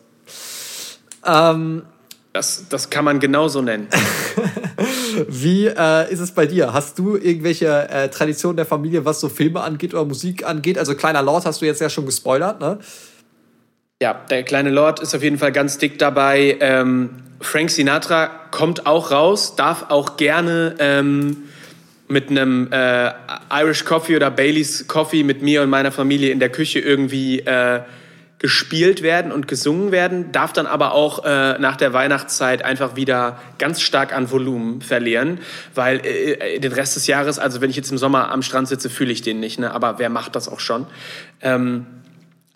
Ähm, 1.25 1.83
das, 2.33 2.65
das 2.69 2.91
kann 2.91 3.05
man 3.05 3.21
genauso 3.21 3.63
nennen. 3.63 3.87
Wie 5.29 5.67
äh, 5.67 6.13
ist 6.13 6.21
es 6.21 6.33
bei 6.33 6.47
dir? 6.47 6.73
Hast 6.73 6.99
du 6.99 7.17
irgendwelche 7.17 7.89
äh, 7.89 8.09
Traditionen 8.09 8.57
der 8.57 8.67
Familie, 8.67 9.05
was 9.05 9.21
so 9.21 9.29
Filme 9.29 9.61
angeht 9.61 9.95
oder 9.95 10.05
Musik 10.05 10.45
angeht? 10.45 10.77
Also 10.79 10.95
kleiner 10.97 11.23
Lord 11.23 11.47
hast 11.47 11.63
du 11.63 11.67
jetzt 11.67 11.81
ja 11.81 11.89
schon 11.89 12.07
gespoilert, 12.07 12.61
ne? 12.61 12.79
Ja, 14.03 14.15
der 14.29 14.43
kleine 14.43 14.71
Lord 14.71 14.99
ist 15.01 15.15
auf 15.15 15.23
jeden 15.23 15.39
Fall 15.39 15.53
ganz 15.53 15.79
dick 15.79 15.99
dabei. 15.99 16.57
Ähm, 16.61 17.11
Frank 17.41 17.71
Sinatra 17.71 18.27
kommt 18.51 18.87
auch 18.87 19.13
raus, 19.13 19.55
darf 19.55 19.87
auch 19.89 20.17
gerne 20.17 20.75
ähm, 20.81 21.45
mit 22.09 22.29
einem 22.29 22.73
äh, 22.73 23.13
Irish 23.53 23.85
Coffee 23.85 24.17
oder 24.17 24.33
Baileys 24.33 24.89
Coffee 24.89 25.23
mit 25.23 25.43
mir 25.43 25.63
und 25.63 25.71
meiner 25.71 25.93
Familie 25.93 26.33
in 26.33 26.41
der 26.41 26.49
Küche 26.49 26.81
irgendwie 26.81 27.41
äh, 27.41 27.83
gespielt 28.41 29.03
werden 29.03 29.31
und 29.31 29.47
gesungen 29.47 29.93
werden, 29.93 30.33
darf 30.33 30.53
dann 30.53 30.67
aber 30.67 30.93
auch 30.93 31.25
äh, 31.25 31.59
nach 31.59 31.77
der 31.77 31.93
Weihnachtszeit 31.93 32.65
einfach 32.65 32.97
wieder 32.97 33.39
ganz 33.59 33.81
stark 33.81 34.13
an 34.13 34.31
Volumen 34.31 34.83
verlieren, 34.83 35.39
weil 35.75 36.05
äh, 36.05 36.59
den 36.59 36.73
Rest 36.73 36.97
des 36.97 37.07
Jahres, 37.07 37.39
also 37.39 37.61
wenn 37.61 37.71
ich 37.71 37.77
jetzt 37.77 37.93
im 37.93 37.99
Sommer 37.99 38.33
am 38.33 38.43
Strand 38.43 38.67
sitze, 38.69 38.91
fühle 38.91 39.13
ich 39.13 39.23
den 39.23 39.39
nicht, 39.39 39.61
ne? 39.61 39.73
aber 39.73 39.99
wer 40.01 40.11
macht 40.11 40.35
das 40.35 40.49
auch 40.49 40.61
schon? 40.61 40.87
Ähm, 41.41 41.87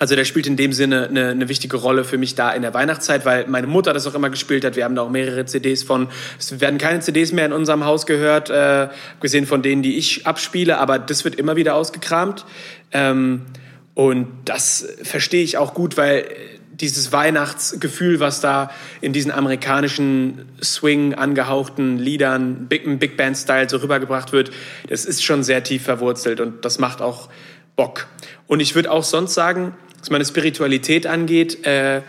Also 0.01 0.15
der 0.15 0.25
spielt 0.25 0.47
in 0.47 0.57
dem 0.57 0.73
Sinne 0.73 1.09
eine, 1.09 1.31
eine, 1.31 1.49
wichtige 1.49 1.77
Rolle 1.77 2.05
für 2.05 2.19
mich 2.19 2.37
da 2.37 2.53
in 2.53 2.63
der 2.63 2.73
Weihnachtszeit, 2.73 3.25
weil 3.25 3.49
meine 3.49 3.67
Mutter 3.67 3.93
das 3.93 4.07
auch 4.07 4.15
immer 4.15 4.31
gespielt 4.31 4.65
hat. 4.65 4.77
Wir 4.77 4.85
haben 4.85 4.95
da 4.95 5.03
auch 5.03 5.11
mehrere 5.11 5.45
CDs 5.45 5.83
von. 5.83 6.09
Es 6.39 6.61
werden 6.61 6.79
keine 6.79 7.01
CDs 7.01 7.33
mehr 7.33 7.47
in 7.47 7.53
unserem 7.53 7.85
Haus 7.85 8.07
gehört, 8.07 8.49
äh, 8.49 8.89
gesehen 9.21 9.47
von 9.47 9.61
denen, 9.61 9.83
die 9.83 9.97
ich 9.97 10.25
abspiele, 10.25 10.79
aber 10.79 11.01
das 11.01 11.25
wird 11.25 11.35
immer 11.35 11.57
wieder 11.57 11.75
ausgekramt. 11.75 12.45
Ähm, 12.93 13.47
und 13.95 14.29
das 14.45 14.87
verstehe 15.03 15.43
ich 15.43 15.59
auch 15.59 15.75
gut, 15.75 15.97
weil 15.97 16.27
dieses 16.71 17.11
Weihnachtsgefühl, 17.11 18.21
was 18.21 18.41
da 18.41 18.71
in 19.01 19.13
diesen 19.13 19.33
amerikanischen 19.33 20.47
Swing 20.63 21.15
angehauchten 21.15 21.99
Liedern, 21.99 22.69
Big, 22.69 23.01
Big 23.01 23.17
Band 23.17 23.37
Style 23.37 23.69
so 23.69 23.79
rübergebracht 23.79 24.33
wird, 24.33 24.53
das 24.89 25.05
ist 25.05 25.25
schon 25.25 25.43
sehr 25.43 25.65
tief 25.65 25.83
verwurzelt 25.83 26.39
und 26.39 26.65
das 26.65 26.79
macht 26.79 27.03
auch 27.03 27.29
Bock. 27.75 28.07
Und 28.47 28.61
ich 28.61 28.77
würde 28.77 28.93
auch 28.93 29.03
sonst 29.03 29.35
sagen, 29.35 29.75
was 29.99 30.11
meine 30.11 30.25
Spiritualität 30.25 31.07
angeht, 31.07 31.65
äh, 31.67 32.03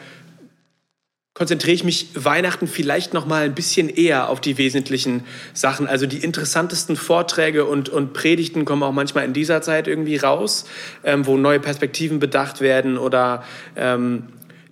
konzentriere 1.39 1.73
ich 1.73 1.83
mich 1.85 2.09
Weihnachten 2.15 2.67
vielleicht 2.67 3.13
noch 3.13 3.25
mal 3.25 3.45
ein 3.45 3.55
bisschen 3.55 3.87
eher 3.87 4.27
auf 4.27 4.41
die 4.41 4.57
wesentlichen 4.57 5.23
Sachen. 5.53 5.87
Also 5.87 6.05
die 6.05 6.17
interessantesten 6.17 6.97
Vorträge 6.97 7.63
und, 7.63 7.87
und 7.87 8.11
Predigten 8.11 8.65
kommen 8.65 8.83
auch 8.83 8.91
manchmal 8.91 9.23
in 9.23 9.31
dieser 9.31 9.61
Zeit 9.61 9.87
irgendwie 9.87 10.17
raus, 10.17 10.65
ähm, 11.05 11.25
wo 11.25 11.37
neue 11.37 11.61
Perspektiven 11.61 12.19
bedacht 12.19 12.59
werden 12.59 12.97
oder 12.97 13.43
ähm, 13.77 14.23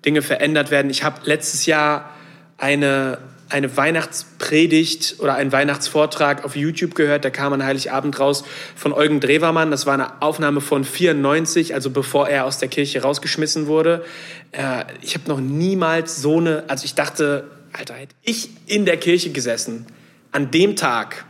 Dinge 0.05 0.21
verändert 0.21 0.69
werden. 0.69 0.91
Ich 0.91 1.03
habe 1.03 1.21
letztes 1.23 1.65
Jahr 1.67 2.09
eine 2.57 3.19
eine 3.49 3.75
Weihnachtspredigt 3.77 5.15
oder 5.19 5.35
einen 5.35 5.51
Weihnachtsvortrag 5.51 6.43
auf 6.43 6.55
YouTube 6.55 6.95
gehört, 6.95 7.23
der 7.23 7.31
kam 7.31 7.53
an 7.53 7.63
Heiligabend 7.63 8.19
raus 8.19 8.43
von 8.75 8.93
Eugen 8.93 9.19
Drewermann. 9.19 9.71
Das 9.71 9.85
war 9.85 9.93
eine 9.93 10.21
Aufnahme 10.21 10.61
von 10.61 10.83
94, 10.83 11.73
also 11.73 11.89
bevor 11.89 12.27
er 12.29 12.45
aus 12.45 12.59
der 12.59 12.67
Kirche 12.67 13.01
rausgeschmissen 13.01 13.67
wurde. 13.67 14.03
Äh, 14.51 14.83
ich 15.01 15.15
habe 15.15 15.27
noch 15.29 15.39
niemals 15.39 16.21
so 16.21 16.37
eine, 16.37 16.65
also 16.67 16.85
ich 16.85 16.95
dachte, 16.95 17.45
Alter, 17.73 17.93
hätte 17.93 18.15
ich 18.23 18.49
in 18.65 18.85
der 18.85 18.97
Kirche 18.97 19.31
gesessen 19.31 19.85
an 20.31 20.51
dem 20.51 20.75
Tag 20.75 21.25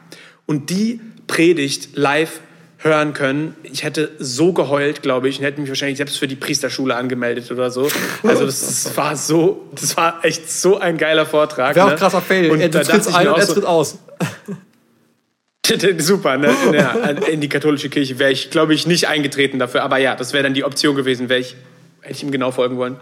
und 0.45 0.69
die 0.69 0.99
Predigt 1.27 1.89
live 1.95 2.39
hören 2.79 3.13
können. 3.13 3.55
Ich 3.63 3.83
hätte 3.83 4.11
so 4.19 4.53
geheult, 4.53 5.01
glaube 5.01 5.29
ich, 5.29 5.39
und 5.39 5.45
hätte 5.45 5.59
mich 5.59 5.69
wahrscheinlich 5.69 5.97
selbst 5.97 6.17
für 6.17 6.27
die 6.27 6.35
Priesterschule 6.35 6.95
angemeldet 6.95 7.51
oder 7.51 7.71
so. 7.71 7.89
Also 8.23 8.45
das, 8.45 8.83
das 8.83 8.97
war 8.97 9.15
so, 9.15 9.67
das 9.73 9.97
war 9.97 10.23
echt 10.23 10.51
so 10.51 10.79
ein 10.79 10.97
geiler 10.97 11.25
Vortrag. 11.25 11.75
Wäre 11.75 11.87
ne? 11.87 11.93
auch 11.93 11.99
krasser 11.99 12.21
Fail. 12.21 12.51
Und 12.51 12.61
er 12.61 12.69
tritt 12.69 12.89
ein 12.89 13.27
und 13.27 13.39
er 13.39 13.47
tritt 13.47 13.65
aus. 13.65 13.97
Super, 15.97 16.37
ne? 16.37 16.53
Ja, 16.71 16.91
in 16.91 17.41
die 17.41 17.49
katholische 17.49 17.89
Kirche 17.89 18.19
wäre 18.19 18.31
ich, 18.31 18.51
glaube 18.51 18.73
ich, 18.73 18.87
nicht 18.87 19.09
eingetreten 19.09 19.59
dafür. 19.59 19.83
Aber 19.83 19.97
ja, 19.97 20.15
das 20.15 20.31
wäre 20.31 20.43
dann 20.43 20.53
die 20.53 20.63
Option 20.63 20.95
gewesen, 20.95 21.27
wäre 21.27 21.41
ich, 21.41 21.55
hätte 22.01 22.13
ich 22.13 22.23
ihm 22.23 22.31
genau 22.31 22.51
folgen 22.51 22.77
wollen. 22.77 22.95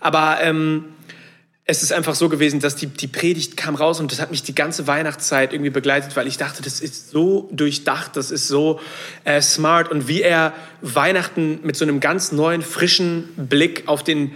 Aber 0.00 0.38
ähm, 0.40 0.84
es 1.68 1.82
ist 1.82 1.92
einfach 1.92 2.14
so 2.14 2.28
gewesen, 2.28 2.60
dass 2.60 2.76
die, 2.76 2.86
die 2.86 3.08
Predigt 3.08 3.56
kam 3.56 3.74
raus 3.74 3.98
und 3.98 4.12
das 4.12 4.20
hat 4.20 4.30
mich 4.30 4.44
die 4.44 4.54
ganze 4.54 4.86
Weihnachtszeit 4.86 5.52
irgendwie 5.52 5.70
begleitet, 5.70 6.14
weil 6.14 6.28
ich 6.28 6.38
dachte, 6.38 6.62
das 6.62 6.80
ist 6.80 7.10
so 7.10 7.48
durchdacht, 7.50 8.16
das 8.16 8.30
ist 8.30 8.46
so 8.46 8.78
äh, 9.24 9.42
smart 9.42 9.90
und 9.90 10.06
wie 10.06 10.22
er 10.22 10.52
Weihnachten 10.80 11.58
mit 11.64 11.74
so 11.74 11.84
einem 11.84 11.98
ganz 11.98 12.30
neuen, 12.30 12.62
frischen 12.62 13.28
Blick 13.36 13.82
auf 13.86 14.04
den 14.04 14.32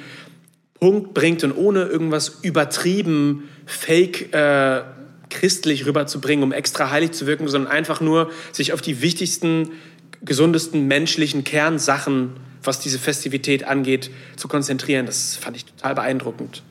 Punkt 0.81 1.15
bringt 1.15 1.45
und 1.45 1.53
ohne 1.53 1.85
irgendwas 1.85 2.41
übertrieben, 2.43 3.49
fake, 3.65 4.35
äh, 4.35 4.83
christlich 5.29 5.87
rüberzubringen, 5.87 6.43
um 6.43 6.53
extra 6.53 6.91
heilig 6.91 7.13
zu 7.13 7.29
wirken, 7.29 7.47
sondern 7.47 7.71
einfach 7.71 8.01
nur 8.01 8.33
sich 8.51 8.73
auf 8.73 8.81
die 8.81 9.03
wichtigsten, 9.03 9.71
gesundesten 10.23 10.89
menschlichen 10.89 11.45
Kernsachen, 11.45 12.33
was 12.65 12.81
diese 12.81 12.99
Festivität 12.99 13.63
angeht, 13.63 14.11
zu 14.35 14.49
konzentrieren. 14.49 15.07
Das 15.07 15.37
fand 15.37 15.57
ich 15.57 15.65
total 15.65 15.95
beeindruckend. 15.95 16.65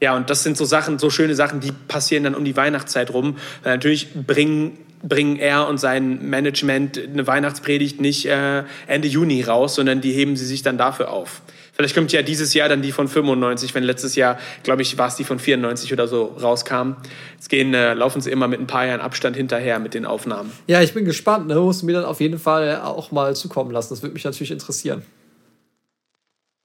Ja, 0.00 0.14
und 0.14 0.28
das 0.28 0.42
sind 0.42 0.56
so 0.56 0.64
Sachen, 0.64 0.98
so 0.98 1.08
schöne 1.08 1.34
Sachen, 1.34 1.60
die 1.60 1.72
passieren 1.72 2.24
dann 2.24 2.34
um 2.34 2.44
die 2.44 2.56
Weihnachtszeit 2.56 3.12
rum. 3.12 3.36
Weil 3.62 3.74
natürlich 3.74 4.12
bringen, 4.14 4.78
bringen 5.02 5.36
er 5.36 5.66
und 5.68 5.78
sein 5.78 6.28
Management 6.28 6.98
eine 6.98 7.26
Weihnachtspredigt 7.26 8.00
nicht 8.00 8.26
äh, 8.26 8.64
Ende 8.86 9.08
Juni 9.08 9.42
raus, 9.42 9.74
sondern 9.74 10.00
die 10.02 10.12
heben 10.12 10.36
sie 10.36 10.44
sich 10.44 10.62
dann 10.62 10.76
dafür 10.76 11.10
auf. 11.10 11.40
Vielleicht 11.72 11.94
kommt 11.94 12.10
ja 12.12 12.22
dieses 12.22 12.54
Jahr 12.54 12.70
dann 12.70 12.80
die 12.80 12.92
von 12.92 13.06
95, 13.06 13.74
wenn 13.74 13.84
letztes 13.84 14.16
Jahr, 14.16 14.38
glaube 14.62 14.80
ich, 14.80 14.96
war 14.96 15.08
es 15.08 15.16
die 15.16 15.24
von 15.24 15.38
94 15.38 15.92
oder 15.92 16.08
so 16.08 16.24
rauskam. 16.40 16.96
Jetzt 17.34 17.50
gehen, 17.50 17.72
äh, 17.74 17.92
laufen 17.94 18.20
sie 18.20 18.30
immer 18.30 18.48
mit 18.48 18.60
ein 18.60 18.66
paar 18.66 18.86
Jahren 18.86 19.00
Abstand 19.00 19.36
hinterher 19.36 19.78
mit 19.78 19.92
den 19.92 20.06
Aufnahmen. 20.06 20.52
Ja, 20.66 20.82
ich 20.82 20.94
bin 20.94 21.04
gespannt. 21.04 21.48
Ne? 21.48 21.54
Musst 21.56 21.82
du 21.82 21.86
mir 21.86 21.92
dann 21.92 22.04
auf 22.04 22.20
jeden 22.20 22.38
Fall 22.38 22.80
auch 22.80 23.12
mal 23.12 23.36
zukommen 23.36 23.70
lassen. 23.70 23.90
Das 23.90 24.02
würde 24.02 24.14
mich 24.14 24.24
natürlich 24.24 24.50
interessieren. 24.50 25.02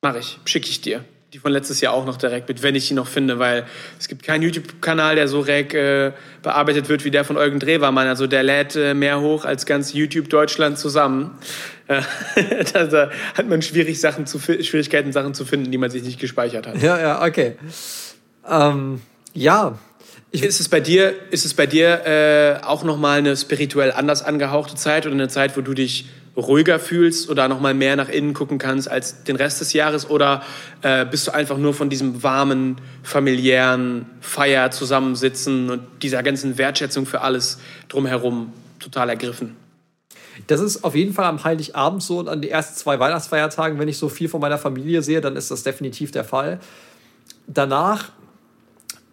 Mach 0.01 0.15
ich, 0.15 0.39
schicke 0.45 0.67
ich 0.67 0.81
dir 0.81 1.03
die 1.33 1.39
von 1.39 1.53
letztes 1.53 1.79
Jahr 1.79 1.93
auch 1.93 2.05
noch 2.05 2.17
direkt 2.17 2.49
mit, 2.49 2.61
wenn 2.61 2.75
ich 2.75 2.89
die 2.89 2.93
noch 2.93 3.07
finde, 3.07 3.39
weil 3.39 3.65
es 3.97 4.09
gibt 4.09 4.21
keinen 4.21 4.41
YouTube-Kanal, 4.41 5.15
der 5.15 5.29
so 5.29 5.39
reg 5.39 5.73
äh, 5.73 6.11
bearbeitet 6.43 6.89
wird 6.89 7.05
wie 7.05 7.11
der 7.11 7.23
von 7.23 7.37
Eugen 7.37 7.57
Drewermann. 7.57 8.07
Also 8.07 8.27
der 8.27 8.43
lädt 8.43 8.75
äh, 8.75 8.93
mehr 8.93 9.21
hoch 9.21 9.45
als 9.45 9.65
ganz 9.65 9.93
YouTube 9.93 10.29
Deutschland 10.29 10.77
zusammen. 10.77 11.37
Äh, 11.87 12.01
da 12.73 13.11
hat 13.37 13.47
man 13.47 13.61
schwierig 13.61 14.01
Sachen 14.01 14.25
zu, 14.25 14.39
Schwierigkeiten, 14.39 15.13
Sachen 15.13 15.33
zu 15.33 15.45
finden, 15.45 15.71
die 15.71 15.77
man 15.77 15.89
sich 15.89 16.03
nicht 16.03 16.19
gespeichert 16.19 16.67
hat. 16.67 16.81
Ja, 16.81 16.99
ja, 16.99 17.25
okay. 17.25 17.55
Ähm, 18.45 19.01
ja. 19.33 19.79
Ist 20.31 20.61
es 20.61 20.69
bei 20.69 20.79
dir, 20.79 21.13
ist 21.31 21.45
es 21.45 21.53
bei 21.53 21.67
dir 21.67 22.05
äh, 22.05 22.63
auch 22.63 22.85
nochmal 22.85 23.19
eine 23.19 23.35
spirituell 23.35 23.91
anders 23.91 24.23
angehauchte 24.23 24.75
Zeit 24.75 25.05
oder 25.05 25.13
eine 25.13 25.27
Zeit, 25.27 25.57
wo 25.57 25.61
du 25.61 25.73
dich 25.73 26.05
ruhiger 26.37 26.79
fühlst 26.79 27.29
oder 27.29 27.49
noch 27.49 27.59
mal 27.59 27.73
mehr 27.73 27.97
nach 27.97 28.07
innen 28.07 28.33
gucken 28.33 28.57
kannst 28.57 28.89
als 28.89 29.25
den 29.25 29.35
Rest 29.35 29.59
des 29.59 29.73
Jahres 29.73 30.09
oder 30.09 30.43
äh, 30.81 31.05
bist 31.05 31.27
du 31.27 31.33
einfach 31.33 31.57
nur 31.57 31.73
von 31.73 31.89
diesem 31.89 32.23
warmen 32.23 32.77
familiären 33.03 34.05
Feier 34.21 34.71
zusammensitzen 34.71 35.69
und 35.69 35.81
dieser 36.01 36.23
ganzen 36.23 36.57
Wertschätzung 36.57 37.05
für 37.05 37.19
alles 37.19 37.59
drumherum 37.89 38.53
total 38.79 39.09
ergriffen? 39.09 39.57
Das 40.47 40.61
ist 40.61 40.85
auf 40.85 40.95
jeden 40.95 41.13
Fall 41.13 41.25
am 41.25 41.43
Heiligabend 41.43 42.01
so 42.01 42.19
und 42.19 42.29
an 42.29 42.41
den 42.41 42.49
ersten 42.49 42.77
zwei 42.77 42.97
Weihnachtsfeiertagen, 42.99 43.77
wenn 43.79 43.89
ich 43.89 43.97
so 43.97 44.07
viel 44.07 44.29
von 44.29 44.39
meiner 44.39 44.57
Familie 44.57 45.01
sehe, 45.01 45.19
dann 45.19 45.35
ist 45.35 45.51
das 45.51 45.63
definitiv 45.63 46.11
der 46.11 46.23
Fall. 46.23 46.61
Danach 47.47 48.11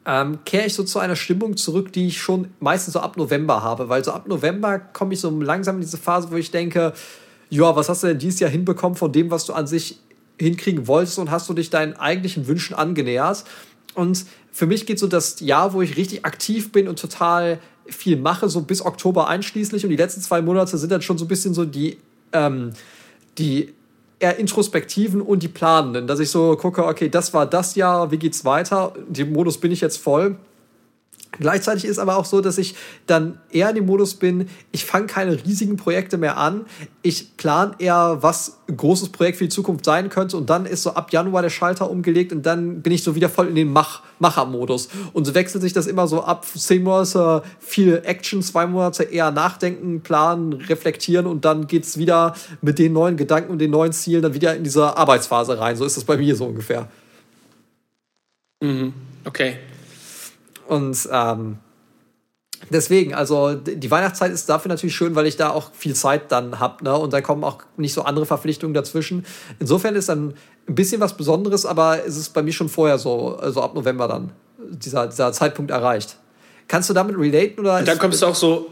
ähm, 0.08 0.38
kehre 0.46 0.64
ich 0.64 0.72
so 0.72 0.84
zu 0.84 0.98
einer 1.00 1.16
Stimmung 1.16 1.58
zurück, 1.58 1.92
die 1.92 2.06
ich 2.06 2.18
schon 2.18 2.48
meistens 2.60 2.94
so 2.94 3.00
ab 3.00 3.18
November 3.18 3.62
habe, 3.62 3.90
weil 3.90 4.02
so 4.02 4.12
ab 4.12 4.26
November 4.26 4.78
komme 4.78 5.12
ich 5.12 5.20
so 5.20 5.28
langsam 5.28 5.76
in 5.76 5.82
diese 5.82 5.98
Phase, 5.98 6.30
wo 6.30 6.36
ich 6.36 6.50
denke, 6.50 6.94
ja, 7.50 7.76
was 7.76 7.90
hast 7.90 8.02
du 8.02 8.06
denn 8.06 8.18
dieses 8.18 8.40
Jahr 8.40 8.50
hinbekommen 8.50 8.96
von 8.96 9.12
dem, 9.12 9.30
was 9.30 9.44
du 9.44 9.52
an 9.52 9.66
sich 9.66 10.00
hinkriegen 10.40 10.86
wolltest 10.86 11.18
und 11.18 11.30
hast 11.30 11.46
du 11.50 11.52
dich 11.52 11.68
deinen 11.68 11.92
eigentlichen 11.92 12.46
Wünschen 12.46 12.74
angenähert? 12.74 13.44
Und 13.94 14.24
für 14.50 14.66
mich 14.66 14.86
geht 14.86 14.98
so 14.98 15.08
das 15.08 15.40
Jahr, 15.40 15.74
wo 15.74 15.82
ich 15.82 15.98
richtig 15.98 16.24
aktiv 16.24 16.72
bin 16.72 16.88
und 16.88 16.98
total 16.98 17.58
viel 17.86 18.16
mache, 18.16 18.48
so 18.48 18.62
bis 18.62 18.84
Oktober 18.84 19.28
einschließlich. 19.28 19.84
Und 19.84 19.90
die 19.90 19.96
letzten 19.96 20.22
zwei 20.22 20.40
Monate 20.40 20.78
sind 20.78 20.90
dann 20.90 21.02
schon 21.02 21.18
so 21.18 21.26
ein 21.26 21.28
bisschen 21.28 21.52
so 21.52 21.66
die, 21.66 21.98
ähm, 22.32 22.72
die 23.36 23.74
eher 24.20 24.38
introspektiven 24.38 25.20
und 25.20 25.42
die 25.42 25.48
planenden, 25.48 26.06
dass 26.06 26.18
ich 26.20 26.30
so 26.30 26.56
gucke, 26.56 26.84
okay, 26.84 27.08
das 27.08 27.32
war 27.34 27.46
das 27.46 27.74
Jahr, 27.74 28.10
wie 28.10 28.18
geht's 28.18 28.44
weiter? 28.44 28.92
Den 29.08 29.32
Modus 29.32 29.58
bin 29.58 29.70
ich 29.70 29.80
jetzt 29.80 29.98
voll. 29.98 30.36
Gleichzeitig 31.32 31.84
ist 31.84 31.98
aber 31.98 32.16
auch 32.16 32.24
so, 32.24 32.40
dass 32.40 32.58
ich 32.58 32.74
dann 33.06 33.38
eher 33.50 33.68
in 33.68 33.76
dem 33.76 33.86
Modus 33.86 34.14
bin, 34.14 34.48
ich 34.72 34.84
fange 34.84 35.06
keine 35.06 35.44
riesigen 35.44 35.76
Projekte 35.76 36.16
mehr 36.16 36.38
an. 36.38 36.64
Ich 37.02 37.36
plane 37.36 37.74
eher, 37.78 38.18
was 38.20 38.58
ein 38.68 38.76
großes 38.76 39.10
Projekt 39.10 39.38
für 39.38 39.44
die 39.44 39.50
Zukunft 39.50 39.84
sein 39.84 40.08
könnte. 40.08 40.36
Und 40.36 40.50
dann 40.50 40.66
ist 40.66 40.82
so 40.82 40.94
ab 40.94 41.12
Januar 41.12 41.42
der 41.42 41.50
Schalter 41.50 41.90
umgelegt 41.90 42.32
und 42.32 42.44
dann 42.46 42.82
bin 42.82 42.92
ich 42.92 43.02
so 43.02 43.14
wieder 43.14 43.28
voll 43.28 43.48
in 43.48 43.54
den 43.54 43.72
Mach 43.72 44.02
Macher-Modus. 44.18 44.88
Und 45.12 45.26
so 45.26 45.34
wechselt 45.34 45.62
sich 45.62 45.72
das 45.72 45.86
immer 45.86 46.08
so 46.08 46.24
ab. 46.24 46.44
Zehn 46.46 46.82
Monate 46.82 47.42
viel 47.60 48.02
Action, 48.04 48.42
zwei 48.42 48.66
Monate 48.66 49.04
eher 49.04 49.30
nachdenken, 49.30 50.00
planen, 50.00 50.54
reflektieren 50.54 51.26
und 51.26 51.44
dann 51.44 51.66
geht 51.66 51.84
es 51.84 51.98
wieder 51.98 52.34
mit 52.62 52.78
den 52.78 52.92
neuen 52.94 53.16
Gedanken 53.16 53.52
und 53.52 53.58
den 53.58 53.70
neuen 53.70 53.92
Zielen 53.92 54.22
dann 54.22 54.34
wieder 54.34 54.56
in 54.56 54.64
diese 54.64 54.96
Arbeitsphase 54.96 55.58
rein. 55.58 55.76
So 55.76 55.84
ist 55.84 55.96
es 55.96 56.04
bei 56.04 56.16
mir 56.16 56.34
so 56.34 56.46
ungefähr. 56.46 56.88
Mhm. 58.60 58.92
Okay. 59.24 59.56
Und 60.68 61.08
ähm, 61.10 61.58
deswegen, 62.70 63.14
also 63.14 63.54
die 63.54 63.90
Weihnachtszeit 63.90 64.30
ist 64.30 64.48
dafür 64.48 64.68
natürlich 64.68 64.94
schön, 64.94 65.14
weil 65.14 65.26
ich 65.26 65.36
da 65.36 65.50
auch 65.50 65.72
viel 65.72 65.94
Zeit 65.94 66.30
dann 66.30 66.60
habe, 66.60 66.84
ne? 66.84 66.94
Und 66.96 67.12
da 67.12 67.22
kommen 67.22 67.42
auch 67.42 67.58
nicht 67.78 67.94
so 67.94 68.02
andere 68.02 68.26
Verpflichtungen 68.26 68.74
dazwischen. 68.74 69.24
Insofern 69.58 69.96
ist 69.96 70.10
dann 70.10 70.34
ein 70.68 70.74
bisschen 70.74 71.00
was 71.00 71.16
Besonderes, 71.16 71.64
aber 71.64 72.04
es 72.04 72.18
ist 72.18 72.34
bei 72.34 72.42
mir 72.42 72.52
schon 72.52 72.68
vorher 72.68 72.98
so, 72.98 73.36
also 73.36 73.62
ab 73.62 73.74
November 73.74 74.08
dann, 74.08 74.32
dieser, 74.58 75.06
dieser 75.06 75.32
Zeitpunkt 75.32 75.70
erreicht. 75.70 76.16
Kannst 76.68 76.90
du 76.90 76.94
damit 76.94 77.16
relaten 77.18 77.60
oder? 77.60 77.78
Und 77.78 77.88
dann 77.88 77.98
kommst 77.98 78.20
du 78.20 78.26
auch 78.26 78.34
so. 78.34 78.70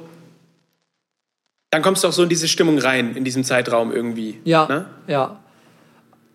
Dann 1.70 1.80
kommst 1.80 2.04
du 2.04 2.08
auch 2.08 2.12
so 2.12 2.22
in 2.24 2.28
diese 2.28 2.46
Stimmung 2.46 2.78
rein, 2.78 3.16
in 3.16 3.24
diesem 3.24 3.42
Zeitraum 3.42 3.90
irgendwie. 3.90 4.38
Ja. 4.44 4.66
Ne? 4.68 4.86
Ja. 5.06 5.40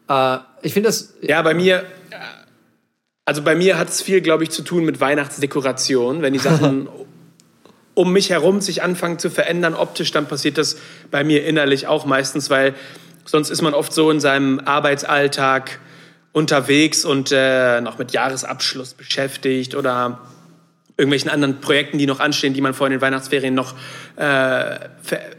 Äh, 0.10 0.39
ich 0.63 0.74
finde 0.74 0.89
das. 0.89 1.13
Ja, 1.21 1.41
bei 1.43 1.54
mir 1.54 1.86
also 3.32 3.44
bei 3.44 3.56
mir 3.56 3.78
hat 3.78 3.88
es 3.88 4.02
viel, 4.02 4.20
glaube 4.20 4.44
ich, 4.44 4.50
zu 4.50 4.62
tun 4.62 4.84
mit 4.84 5.00
Weihnachtsdekoration. 5.00 6.22
Wenn 6.22 6.34
die 6.34 6.39
Sachen 6.39 6.89
um 7.94 8.12
mich 8.12 8.30
herum 8.30 8.60
sich 8.60 8.84
anfangen 8.84 9.20
zu 9.20 9.30
verändern 9.30 9.74
optisch, 9.74 10.12
dann 10.12 10.26
passiert 10.26 10.58
das 10.58 10.76
bei 11.12 11.24
mir 11.24 11.46
innerlich 11.46 11.88
auch 11.88 12.06
meistens, 12.06 12.50
weil 12.50 12.76
sonst 13.24 13.50
ist 13.50 13.62
man 13.62 13.74
oft 13.74 13.94
so 13.94 14.12
in 14.12 14.20
seinem 14.20 14.60
Arbeitsalltag 14.60 15.80
unterwegs 16.34 17.06
und 17.06 17.32
äh, 17.32 17.80
noch 17.80 17.98
mit 17.98 18.12
Jahresabschluss 18.12 18.96
beschäftigt 18.96 19.76
oder 19.76 20.20
irgendwelchen 20.98 21.32
anderen 21.32 21.62
Projekten, 21.62 22.00
die 22.00 22.08
noch 22.08 22.20
anstehen, 22.20 22.54
die 22.54 22.60
man 22.60 22.74
vor 22.74 22.89
den 22.89 23.00
Weihnachtsferien 23.00 23.54
noch 23.54 23.76
äh, 24.17 24.76
äh, 24.76 24.78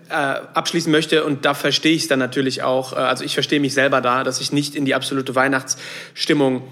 abschließen 0.09 0.91
möchte. 0.91 1.25
Und 1.25 1.45
da 1.45 1.53
verstehe 1.53 1.93
ich 1.93 2.05
es 2.05 2.09
dann 2.09 2.21
natürlich 2.21 2.63
auch. 2.63 2.95
Äh, 2.95 2.97
also 2.97 3.23
ich 3.23 3.35
verstehe 3.35 3.61
mich 3.61 3.75
selber 3.75 4.01
da, 4.01 4.25
dass 4.25 4.41
ich 4.41 4.51
nicht 4.51 4.75
in 4.77 4.87
die 4.87 4.95
absolute 4.95 5.35
Weihnachtsstimmung 5.35 6.63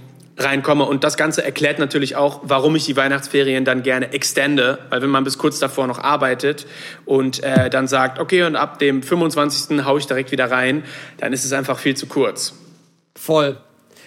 reinkomme. 0.43 0.85
Und 0.85 1.05
das 1.05 1.17
Ganze 1.17 1.45
erklärt 1.45 1.79
natürlich 1.79 2.17
auch, 2.17 2.41
warum 2.43 2.77
ich 2.77 2.87
die 2.87 2.97
Weihnachtsferien 2.97 3.65
dann 3.65 3.83
gerne 3.83 4.13
extende. 4.13 4.79
Weil 4.91 5.03
wenn 5.03 5.11
man 5.11 5.25
bis 5.25 5.39
kurz 5.39 5.59
davor 5.59 5.87
noch 5.87 5.99
arbeitet 5.99 6.67
und 7.05 7.43
äh, 7.43 7.71
dann 7.71 7.87
sagt, 7.87 8.19
okay, 8.19 8.43
und 8.45 8.57
ab 8.57 8.79
dem 8.79 9.03
25. 9.03 9.85
haue 9.85 9.99
ich 9.99 10.07
direkt 10.07 10.33
wieder 10.33 10.51
rein, 10.51 10.85
dann 11.19 11.33
ist 11.33 11.45
es 11.45 11.53
einfach 11.53 11.79
viel 11.79 11.97
zu 11.97 12.07
kurz. 12.07 12.55
Voll. 13.17 13.59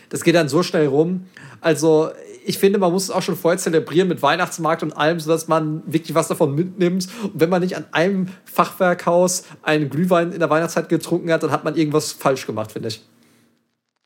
Das 0.09 0.23
geht 0.23 0.35
dann 0.35 0.49
so 0.49 0.63
schnell 0.63 0.87
rum. 0.87 1.27
Also 1.61 2.11
ich 2.45 2.57
finde, 2.57 2.79
man 2.79 2.91
muss 2.91 3.03
es 3.03 3.11
auch 3.11 3.21
schon 3.21 3.35
vorher 3.35 3.57
zelebrieren 3.57 4.07
mit 4.07 4.21
Weihnachtsmarkt 4.21 4.83
und 4.83 4.93
allem, 4.93 5.19
sodass 5.19 5.47
man 5.47 5.81
wirklich 5.85 6.13
was 6.13 6.27
davon 6.27 6.55
mitnimmt. 6.55 7.07
Und 7.23 7.39
wenn 7.39 7.49
man 7.49 7.61
nicht 7.61 7.77
an 7.77 7.85
einem 7.91 8.27
Fachwerkhaus 8.45 9.45
einen 9.61 9.89
Glühwein 9.89 10.31
in 10.31 10.39
der 10.39 10.49
Weihnachtszeit 10.49 10.89
getrunken 10.89 11.31
hat, 11.31 11.43
dann 11.43 11.51
hat 11.51 11.63
man 11.63 11.75
irgendwas 11.75 12.11
falsch 12.11 12.45
gemacht, 12.45 12.71
finde 12.71 12.89
ich. 12.89 13.01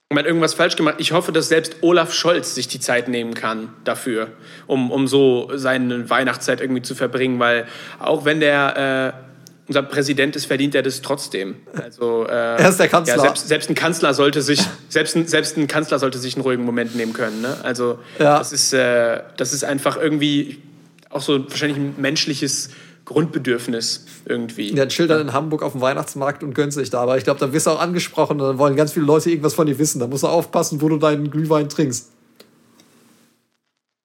Man 0.10 0.20
hat 0.20 0.26
irgendwas 0.26 0.54
falsch 0.54 0.78
gemacht. 0.78 0.96
Ich 1.00 1.12
hoffe, 1.12 1.34
dass 1.34 1.50
selbst 1.50 1.78
Olaf 1.82 2.14
Scholz 2.14 2.56
sich 2.56 2.70
die 2.70 2.80
Zeit 2.80 3.10
nehmen 3.10 3.34
kann 3.34 3.74
dafür, 3.84 4.30
um, 4.66 4.90
um 4.90 5.06
so 5.06 5.52
seine 5.54 6.10
Weihnachtszeit 6.10 6.62
irgendwie 6.62 6.82
zu 6.82 6.96
verbringen, 6.96 7.40
weil 7.40 7.68
auch 8.00 8.24
wenn 8.24 8.40
der 8.40 9.14
äh, 9.14 9.28
unser 9.68 9.84
Präsident 9.84 10.38
ist, 10.38 10.46
verdient 10.46 10.76
er 10.76 10.82
das 10.82 11.02
trotzdem. 11.02 11.58
Also, 11.74 12.26
äh, 12.26 12.32
er 12.32 12.70
ist 12.70 12.80
der 12.80 12.88
Kanzler. 12.88 13.16
Ja, 13.16 13.22
selbst, 13.22 13.48
selbst, 13.50 13.70
ein 13.70 13.76
Kanzler 13.76 14.14
sollte 14.14 14.42
sich, 14.42 14.62
selbst 14.90 15.18
ein, 15.18 15.28
selbst 15.28 15.58
ein 15.58 15.68
Kanzler 15.68 16.00
sollte 16.00 16.20
sich 16.20 16.36
einen 16.36 16.44
ruhigen 16.44 16.64
Moment 16.64 16.96
nehmen 16.96 17.12
können. 17.12 17.42
Ne? 17.42 17.58
Also 17.64 18.00
ja. 18.18 18.38
das, 18.38 18.54
ist, 18.54 18.72
äh, 18.72 19.22
das 19.36 19.52
ist 19.52 19.66
einfach 19.66 19.98
irgendwie 19.98 20.62
auch 21.10 21.22
so 21.22 21.50
wahrscheinlich 21.50 21.78
ein 21.78 21.96
menschliches 21.98 22.70
Grundbedürfnis 23.08 24.06
irgendwie. 24.26 24.76
Ja, 24.76 24.84
ein 24.84 24.92
Schilder 24.92 25.22
in 25.22 25.32
Hamburg 25.32 25.64
auf 25.64 25.72
dem 25.72 25.80
Weihnachtsmarkt 25.80 26.44
und 26.44 26.54
gönnt 26.54 26.74
sich 26.74 26.90
da. 26.90 27.02
Aber 27.02 27.18
ich 27.18 27.24
glaube, 27.24 27.40
da 27.40 27.54
wirst 27.54 27.66
du 27.66 27.72
auch 27.72 27.80
angesprochen 27.80 28.42
und 28.42 28.48
dann 28.48 28.58
wollen 28.58 28.76
ganz 28.76 28.92
viele 28.92 29.06
Leute 29.06 29.30
irgendwas 29.30 29.54
von 29.54 29.66
dir 29.66 29.80
wissen. 29.80 30.00
Da 30.00 30.08
musst 30.08 30.24
du 30.24 30.28
aufpassen, 30.28 30.82
wo 30.82 30.90
du 30.90 30.98
deinen 30.98 31.32
Glühwein 31.32 31.70
trinkst. 31.70 32.12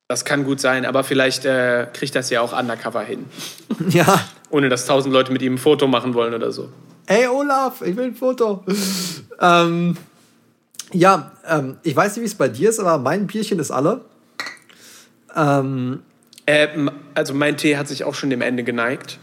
Das 0.06 0.24
kann 0.24 0.44
gut 0.44 0.60
sein, 0.60 0.86
aber 0.86 1.02
vielleicht 1.02 1.44
äh, 1.44 1.88
kriegt 1.92 2.14
das 2.14 2.30
ja 2.30 2.42
auch 2.42 2.56
undercover 2.56 3.02
hin. 3.02 3.26
Ja. 3.88 4.20
Ohne 4.50 4.68
dass 4.68 4.86
tausend 4.86 5.12
Leute 5.12 5.32
mit 5.32 5.42
ihm 5.42 5.54
ein 5.54 5.58
Foto 5.58 5.88
machen 5.88 6.14
wollen 6.14 6.34
oder 6.34 6.52
so. 6.52 6.68
Ey, 7.06 7.26
Olaf, 7.26 7.82
ich 7.82 7.96
will 7.96 8.04
ein 8.04 8.14
Foto. 8.14 8.62
ähm, 9.40 9.96
ja, 10.92 11.32
ähm, 11.48 11.78
ich 11.82 11.96
weiß 11.96 12.14
nicht, 12.14 12.22
wie 12.22 12.26
es 12.26 12.34
bei 12.36 12.48
dir 12.48 12.70
ist, 12.70 12.78
aber 12.78 12.98
mein 12.98 13.26
Bierchen 13.26 13.58
ist 13.58 13.72
alle. 13.72 14.02
Ähm, 15.34 16.02
äh, 16.46 16.68
also 17.14 17.34
mein 17.34 17.56
Tee 17.56 17.76
hat 17.76 17.88
sich 17.88 18.04
auch 18.04 18.14
schon 18.14 18.30
dem 18.30 18.40
Ende 18.40 18.64
geneigt. 18.64 19.18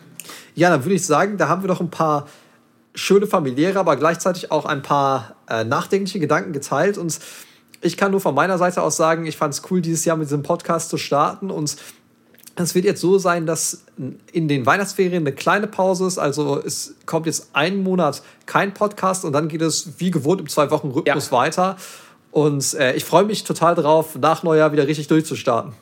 Ja, 0.55 0.69
dann 0.69 0.84
würde 0.84 0.95
ich 0.95 1.05
sagen, 1.05 1.38
da 1.38 1.47
haben 1.47 1.63
wir 1.63 1.67
doch 1.67 1.79
ein 1.79 1.89
paar 1.89 2.27
schöne 2.95 3.27
familiäre, 3.27 3.79
aber 3.79 3.95
gleichzeitig 3.95 4.51
auch 4.51 4.65
ein 4.65 4.82
paar 4.82 5.36
äh, 5.49 5.63
nachdenkliche 5.63 6.19
Gedanken 6.19 6.53
geteilt. 6.53 6.97
Und 6.97 7.19
ich 7.82 7.97
kann 7.97 8.12
nur 8.12 8.19
von 8.19 8.36
meiner 8.36 8.58
Seite 8.58 8.82
aus 8.82 8.97
sagen, 8.97 9.25
ich 9.25 9.38
fand 9.38 9.53
es 9.53 9.62
cool, 9.69 9.82
dieses 9.82 10.05
Jahr 10.05 10.17
mit 10.17 10.27
diesem 10.27 10.43
Podcast 10.43 10.89
zu 10.89 10.97
starten. 10.97 11.49
Und 11.49 11.77
es 12.55 12.75
wird 12.75 12.86
jetzt 12.86 12.99
so 12.99 13.17
sein, 13.17 13.45
dass 13.45 13.86
in 14.32 14.47
den 14.47 14.65
Weihnachtsferien 14.65 15.23
eine 15.23 15.34
kleine 15.34 15.67
Pause 15.67 16.08
ist. 16.08 16.17
Also 16.17 16.60
es 16.60 16.95
kommt 17.05 17.25
jetzt 17.25 17.49
einen 17.53 17.84
Monat 17.84 18.21
kein 18.45 18.73
Podcast 18.73 19.23
und 19.23 19.34
dann 19.34 19.47
geht 19.47 19.62
es 19.62 19.93
wie 19.99 20.12
gewohnt 20.12 20.41
im 20.41 20.49
zwei 20.49 20.69
Wochen 20.71 20.89
Rhythmus 20.89 21.27
ja. 21.27 21.32
weiter. 21.32 21.77
Und 22.32 22.73
äh, 22.73 22.93
ich 22.93 23.05
freue 23.05 23.23
mich 23.23 23.43
total 23.43 23.75
drauf, 23.75 24.17
nach 24.19 24.43
Neujahr 24.43 24.71
wieder 24.71 24.88
richtig 24.88 25.08
durchzustarten. 25.08 25.73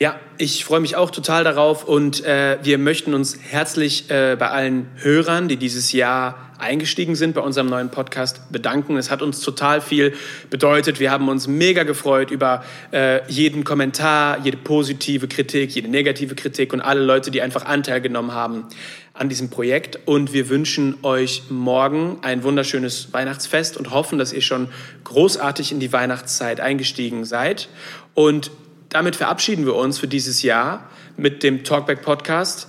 Ja, 0.00 0.14
ich 0.36 0.64
freue 0.64 0.78
mich 0.78 0.94
auch 0.94 1.10
total 1.10 1.42
darauf 1.42 1.82
und 1.82 2.24
äh, 2.24 2.58
wir 2.62 2.78
möchten 2.78 3.14
uns 3.14 3.36
herzlich 3.42 4.08
äh, 4.10 4.36
bei 4.38 4.48
allen 4.48 4.88
Hörern, 4.94 5.48
die 5.48 5.56
dieses 5.56 5.90
Jahr 5.90 6.52
eingestiegen 6.56 7.16
sind 7.16 7.34
bei 7.34 7.40
unserem 7.40 7.66
neuen 7.66 7.90
Podcast, 7.90 8.52
bedanken. 8.52 8.96
Es 8.96 9.10
hat 9.10 9.22
uns 9.22 9.40
total 9.40 9.80
viel 9.80 10.14
bedeutet. 10.50 11.00
Wir 11.00 11.10
haben 11.10 11.28
uns 11.28 11.48
mega 11.48 11.82
gefreut 11.82 12.30
über 12.30 12.64
äh, 12.92 13.28
jeden 13.28 13.64
Kommentar, 13.64 14.38
jede 14.44 14.56
positive 14.56 15.26
Kritik, 15.26 15.74
jede 15.74 15.88
negative 15.88 16.36
Kritik 16.36 16.72
und 16.72 16.80
alle 16.80 17.02
Leute, 17.02 17.32
die 17.32 17.42
einfach 17.42 17.64
Anteil 17.64 18.00
genommen 18.00 18.32
haben 18.32 18.66
an 19.14 19.28
diesem 19.28 19.50
Projekt. 19.50 19.98
Und 20.04 20.32
wir 20.32 20.48
wünschen 20.48 20.96
euch 21.02 21.42
morgen 21.50 22.18
ein 22.22 22.44
wunderschönes 22.44 23.12
Weihnachtsfest 23.12 23.76
und 23.76 23.90
hoffen, 23.90 24.16
dass 24.16 24.32
ihr 24.32 24.42
schon 24.42 24.68
großartig 25.02 25.72
in 25.72 25.80
die 25.80 25.92
Weihnachtszeit 25.92 26.60
eingestiegen 26.60 27.24
seid. 27.24 27.68
Und 28.14 28.52
damit 28.88 29.16
verabschieden 29.16 29.66
wir 29.66 29.74
uns 29.74 29.98
für 29.98 30.08
dieses 30.08 30.42
Jahr 30.42 30.88
mit 31.16 31.42
dem 31.42 31.64
Talkback 31.64 32.02
Podcast 32.02 32.68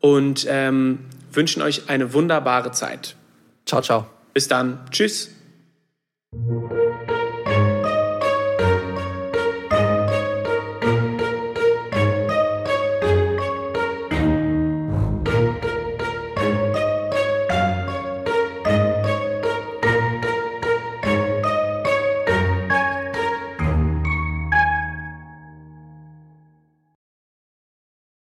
und 0.00 0.46
ähm, 0.48 1.00
wünschen 1.32 1.62
euch 1.62 1.88
eine 1.88 2.12
wunderbare 2.12 2.70
Zeit. 2.72 3.16
Ciao, 3.66 3.82
ciao. 3.82 4.06
Bis 4.32 4.48
dann. 4.48 4.80
Tschüss. 4.90 5.30